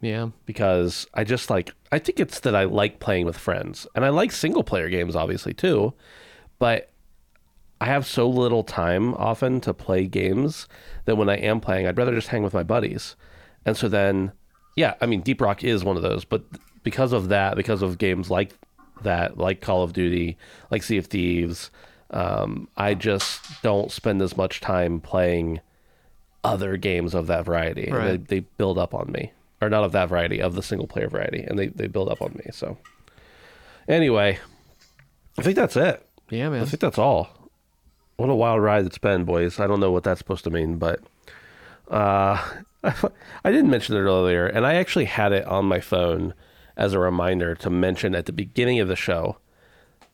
Yeah. 0.00 0.28
because 0.44 1.06
I 1.14 1.24
just 1.24 1.50
like 1.50 1.72
I 1.92 1.98
think 1.98 2.20
it's 2.20 2.40
that 2.40 2.54
I 2.54 2.64
like 2.64 3.00
playing 3.00 3.26
with 3.26 3.36
friends 3.38 3.86
and 3.94 4.04
I 4.04 4.08
like 4.10 4.30
single 4.32 4.62
player 4.64 4.88
games 4.88 5.16
obviously 5.16 5.52
too, 5.54 5.94
but 6.58 6.90
I 7.80 7.86
have 7.86 8.06
so 8.06 8.28
little 8.28 8.62
time 8.64 9.14
often 9.14 9.60
to 9.62 9.74
play 9.74 10.06
games 10.06 10.66
that 11.04 11.16
when 11.16 11.28
I 11.28 11.36
am 11.36 11.60
playing, 11.60 11.86
I'd 11.86 11.98
rather 11.98 12.14
just 12.14 12.28
hang 12.28 12.42
with 12.42 12.54
my 12.54 12.62
buddies. 12.62 13.16
And 13.66 13.76
so 13.76 13.86
then, 13.88 14.32
yeah, 14.76 14.94
I 15.02 15.06
mean, 15.06 15.20
Deep 15.20 15.42
Rock 15.42 15.62
is 15.62 15.84
one 15.84 15.96
of 15.96 16.02
those, 16.02 16.24
but 16.24 16.42
because 16.84 17.12
of 17.12 17.28
that, 17.28 17.54
because 17.56 17.82
of 17.82 17.98
games 17.98 18.30
like 18.30 18.52
that, 19.02 19.38
like 19.38 19.60
Call 19.60 19.82
of 19.82 19.92
Duty, 19.92 20.36
like 20.70 20.82
Sea 20.82 20.98
of 20.98 21.06
Thieves, 21.06 21.70
um, 22.10 22.68
I 22.76 22.94
just 22.94 23.62
don't 23.62 23.90
spend 23.90 24.22
as 24.22 24.36
much 24.36 24.60
time 24.60 25.00
playing 25.00 25.60
other 26.44 26.76
games 26.76 27.14
of 27.14 27.26
that 27.26 27.44
variety. 27.44 27.90
Right. 27.90 28.26
they, 28.26 28.40
they 28.40 28.46
build 28.56 28.78
up 28.78 28.94
on 28.94 29.10
me. 29.12 29.32
Or 29.60 29.70
not 29.70 29.84
of 29.84 29.92
that 29.92 30.10
variety, 30.10 30.40
of 30.40 30.54
the 30.54 30.62
single 30.62 30.86
player 30.86 31.08
variety. 31.08 31.42
And 31.42 31.58
they, 31.58 31.68
they 31.68 31.86
build 31.86 32.10
up 32.10 32.20
on 32.20 32.32
me. 32.34 32.50
So, 32.52 32.76
anyway, 33.88 34.38
I 35.38 35.42
think 35.42 35.56
that's 35.56 35.76
it. 35.76 36.06
Yeah, 36.28 36.50
man. 36.50 36.62
I 36.62 36.64
think 36.66 36.80
that's 36.80 36.98
all. 36.98 37.30
What 38.16 38.30
a 38.30 38.34
wild 38.34 38.62
ride 38.62 38.86
it's 38.86 38.98
been, 38.98 39.24
boys. 39.24 39.58
I 39.58 39.66
don't 39.66 39.80
know 39.80 39.90
what 39.90 40.04
that's 40.04 40.18
supposed 40.18 40.44
to 40.44 40.50
mean, 40.50 40.78
but 40.78 41.00
uh, 41.90 42.42
I 42.84 43.50
didn't 43.50 43.70
mention 43.70 43.96
it 43.96 44.00
earlier, 44.00 44.46
and 44.46 44.66
I 44.66 44.74
actually 44.74 45.04
had 45.06 45.32
it 45.32 45.46
on 45.46 45.66
my 45.66 45.80
phone 45.80 46.34
as 46.76 46.92
a 46.92 46.98
reminder 46.98 47.54
to 47.54 47.70
mention 47.70 48.14
at 48.14 48.26
the 48.26 48.32
beginning 48.32 48.80
of 48.80 48.88
the 48.88 48.96
show 48.96 49.38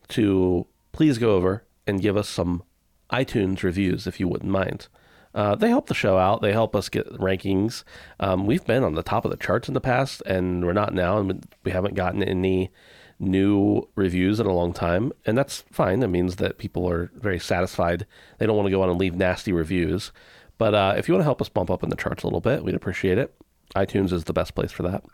to 0.09 0.67
please 0.93 1.19
go 1.19 1.35
over 1.35 1.65
and 1.87 2.01
give 2.01 2.17
us 2.17 2.29
some 2.29 2.63
iTunes 3.11 3.63
reviews 3.63 4.07
if 4.07 4.21
you 4.21 4.29
wouldn't 4.29 4.51
mind. 4.51 4.89
Uh, 5.35 5.55
they 5.55 5.71
help 5.71 5.87
the 5.87 5.95
show 5.95 6.19
out. 6.19 6.43
They 6.43 6.53
help 6.53 6.77
us 6.77 6.89
get 6.89 7.09
rankings. 7.15 7.85
Um, 8.21 8.47
we've 8.47 8.65
been 8.65 8.85
on 8.85 8.95
the 8.95 9.03
top 9.03 9.25
of 9.25 9.31
the 9.31 9.37
charts 9.37 9.69
in 9.69 9.75
the 9.75 9.81
past, 9.81 10.23
and 10.27 10.65
we're 10.65 10.75
not 10.75 10.93
now, 10.93 11.19
and 11.19 11.47
we 11.65 11.73
haven't 11.73 11.95
gotten 11.95 12.23
any 12.23 12.71
new 13.19 13.89
reviews 13.95 14.41
in 14.41 14.47
a 14.47 14.53
long 14.53 14.73
time, 14.73 15.13
and 15.25 15.39
that's 15.39 15.65
fine. 15.71 16.01
That 16.01 16.09
means 16.09 16.37
that 16.37 16.59
people 16.59 16.89
are 16.89 17.11
very 17.15 17.39
satisfied. 17.39 18.07
They 18.39 18.47
don't 18.47 18.57
want 18.57 18.67
to 18.67 18.73
go 18.73 18.83
on 18.83 18.91
and 18.91 18.99
leave 18.99 19.15
nasty 19.15 19.53
reviews. 19.53 20.13
But 20.59 20.75
uh, 20.75 20.95
if 20.99 21.09
you 21.09 21.15
want 21.15 21.23
to 21.23 21.27
help 21.27 21.41
us 21.41 21.49
bump 21.49 21.71
up 21.71 21.83
in 21.83 21.89
the 21.89 21.97
charts 21.97 22.23
a 22.23 22.27
little 22.27 22.41
bit, 22.41 22.63
we'd 22.63 22.75
appreciate 22.75 23.19
it. 23.19 23.35
iTunes 23.75 24.13
is 24.13 24.25
the 24.25 24.33
best 24.33 24.55
place 24.55 24.71
for 24.73 24.83
that. 24.83 25.05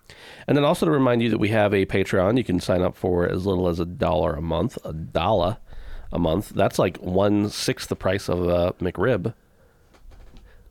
And 0.46 0.56
then 0.56 0.64
also 0.64 0.86
to 0.86 0.92
remind 0.92 1.22
you 1.22 1.30
that 1.30 1.38
we 1.38 1.48
have 1.50 1.72
a 1.72 1.86
Patreon. 1.86 2.36
You 2.36 2.44
can 2.44 2.60
sign 2.60 2.82
up 2.82 2.96
for 2.96 3.28
as 3.28 3.46
little 3.46 3.68
as 3.68 3.78
a 3.78 3.84
dollar 3.84 4.34
a 4.34 4.42
month. 4.42 4.78
A 4.84 4.92
dollar 4.92 5.58
a 6.12 6.18
month. 6.18 6.50
That's 6.50 6.78
like 6.78 6.96
one 6.98 7.50
sixth 7.50 7.88
the 7.88 7.96
price 7.96 8.28
of 8.28 8.46
a 8.48 8.72
McRib. 8.74 9.34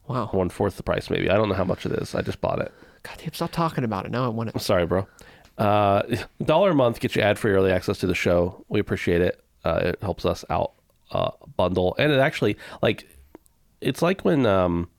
Wow. 0.08 0.28
One 0.32 0.50
fourth 0.50 0.78
the 0.78 0.84
price, 0.84 1.10
maybe. 1.10 1.30
I 1.30 1.36
don't 1.36 1.50
know 1.50 1.56
how 1.56 1.64
much 1.66 1.86
it 1.86 1.92
is. 1.94 2.16
I 2.16 2.22
just 2.22 2.42
bought 2.42 2.60
it. 2.60 2.72
God 3.04 3.18
damn, 3.20 3.34
stop 3.34 3.52
talking 3.52 3.84
about 3.84 4.06
it. 4.06 4.12
Now 4.12 4.26
I 4.26 4.30
want 4.30 4.50
I'm 4.50 4.58
it. 4.58 4.62
sorry, 4.62 4.86
bro. 4.86 5.08
Uh, 5.58 6.04
dollar 6.44 6.72
a 6.72 6.76
month 6.76 7.00
gets 7.00 7.16
you 7.16 7.22
ad 7.22 7.38
free 7.38 7.52
early 7.52 7.72
access 7.72 7.98
to 8.00 8.08
the 8.08 8.16
show. 8.16 8.66
We 8.70 8.80
appreciate 8.80 9.22
it. 9.22 9.44
Uh, 9.64 9.80
it 9.84 10.00
helps 10.02 10.26
us 10.26 10.46
out 10.50 10.74
uh, 11.12 11.32
bundle, 11.56 11.96
and 12.00 12.12
it 12.12 12.20
actually 12.20 12.58
like 12.82 13.08
it's 13.82 14.02
like 14.02 14.24
when 14.24 14.46
um, 14.46 14.90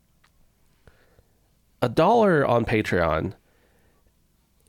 a 1.82 1.88
dollar 1.88 2.46
on 2.46 2.64
Patreon 2.64 3.34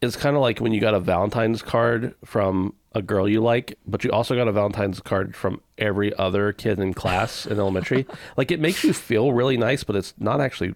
is 0.02 0.16
kind 0.16 0.36
of 0.36 0.42
like 0.42 0.60
when 0.60 0.72
you 0.72 0.80
got 0.80 0.94
a 0.94 1.00
Valentine's 1.00 1.62
card 1.62 2.16
from 2.24 2.74
a 2.94 3.02
girl 3.02 3.28
you 3.28 3.42
like, 3.42 3.78
but 3.86 4.04
you 4.04 4.12
also 4.12 4.36
got 4.36 4.48
a 4.48 4.52
Valentine's 4.52 5.00
card 5.00 5.36
from 5.36 5.62
every 5.78 6.16
other 6.16 6.54
kid 6.54 6.80
in 6.80 6.94
class 6.94 7.46
in 7.46 7.60
elementary. 7.60 8.06
like 8.38 8.52
it 8.52 8.60
makes 8.60 8.84
you 8.84 8.94
feel 8.94 9.34
really 9.34 9.58
nice, 9.58 9.84
but 9.84 9.96
it's 9.96 10.14
not 10.18 10.42
actually 10.42 10.74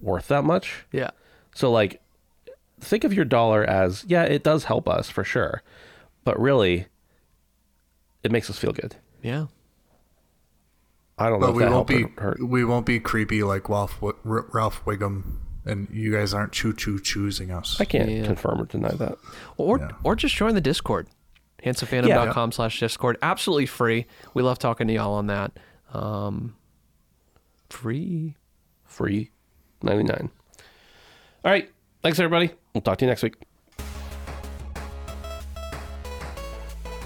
worth 0.00 0.28
that 0.28 0.44
much. 0.44 0.84
Yeah. 0.92 1.10
So 1.54 1.70
like 1.70 2.00
think 2.80 3.04
of 3.04 3.12
your 3.12 3.24
dollar 3.24 3.64
as 3.64 4.04
yeah, 4.08 4.24
it 4.24 4.42
does 4.42 4.64
help 4.64 4.88
us 4.88 5.10
for 5.10 5.24
sure. 5.24 5.62
But 6.24 6.40
really 6.40 6.86
it 8.22 8.32
makes 8.32 8.48
us 8.48 8.58
feel 8.58 8.72
good. 8.72 8.96
Yeah. 9.22 9.46
I 11.22 11.28
don't 11.28 11.40
know 11.40 11.46
But 11.48 11.54
we 11.54 11.64
won't 11.64 11.86
be 11.86 12.02
hurt. 12.18 12.42
we 12.42 12.64
won't 12.64 12.84
be 12.84 12.98
creepy 12.98 13.42
like 13.44 13.68
Ralph 13.68 13.96
Ralph 14.24 14.84
Wiggum, 14.84 15.36
and 15.64 15.86
you 15.92 16.12
guys 16.12 16.34
aren't 16.34 16.52
choo 16.52 16.72
choo 16.72 16.98
choosing 16.98 17.50
us. 17.52 17.80
I 17.80 17.84
can't 17.84 18.10
Yeah. 18.10 18.24
confirm 18.24 18.60
or 18.60 18.64
deny 18.66 18.90
that. 18.90 19.18
Or 19.56 19.78
Yeah. 19.78 19.90
or 20.02 20.16
just 20.16 20.34
join 20.34 20.54
the 20.54 20.60
Discord. 20.60 21.06
handsomephantom.com 21.64 22.50
slash 22.50 22.80
discord. 22.80 23.16
Absolutely 23.22 23.66
free. 23.66 24.06
We 24.34 24.42
love 24.42 24.58
talking 24.58 24.88
to 24.88 24.92
y'all 24.94 25.14
on 25.14 25.28
that. 25.28 25.52
Um, 25.92 26.56
free. 27.70 28.34
Free 28.84 29.30
99. 29.80 30.28
All 31.44 31.52
right. 31.52 31.70
Thanks 32.02 32.18
everybody. 32.18 32.50
We'll 32.74 32.82
talk 32.82 32.98
to 32.98 33.04
you 33.04 33.08
next 33.10 33.22
week. 33.22 33.36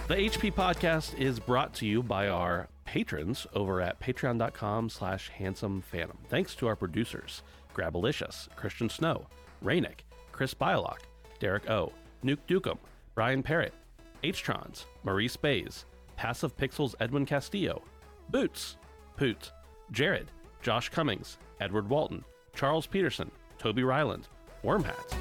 The 0.08 0.14
HP 0.14 0.52
podcast 0.52 1.18
is 1.18 1.38
brought 1.38 1.74
to 1.74 1.86
you 1.86 2.02
by 2.02 2.28
our 2.28 2.68
patrons 2.86 3.46
over 3.52 3.82
at 3.82 4.00
patreon.com 4.00 4.88
slash 4.88 5.28
handsome 5.28 5.82
phantom. 5.82 6.16
Thanks 6.30 6.54
to 6.54 6.66
our 6.66 6.76
producers, 6.76 7.42
Grabalicious, 7.74 8.48
Christian 8.56 8.88
Snow, 8.88 9.26
Rainick, 9.62 10.00
Chris 10.32 10.54
Bylock, 10.54 11.00
Derek 11.38 11.68
O, 11.68 11.92
Nuke 12.24 12.38
Dukem, 12.48 12.78
Brian 13.14 13.42
Parrott, 13.42 13.74
H-Trons, 14.22 14.86
Maurice 15.04 15.36
Bays, 15.36 15.84
Passive 16.16 16.56
Pixels 16.56 16.94
Edwin 17.00 17.26
Castillo, 17.26 17.82
Boots, 18.30 18.76
Poot, 19.16 19.52
Jared, 19.92 20.30
Josh 20.62 20.88
Cummings, 20.88 21.38
Edward 21.60 21.88
Walton, 21.88 22.24
Charles 22.54 22.86
Peterson, 22.86 23.30
Toby 23.58 23.84
Ryland, 23.84 24.28
Wormhats, 24.64 25.14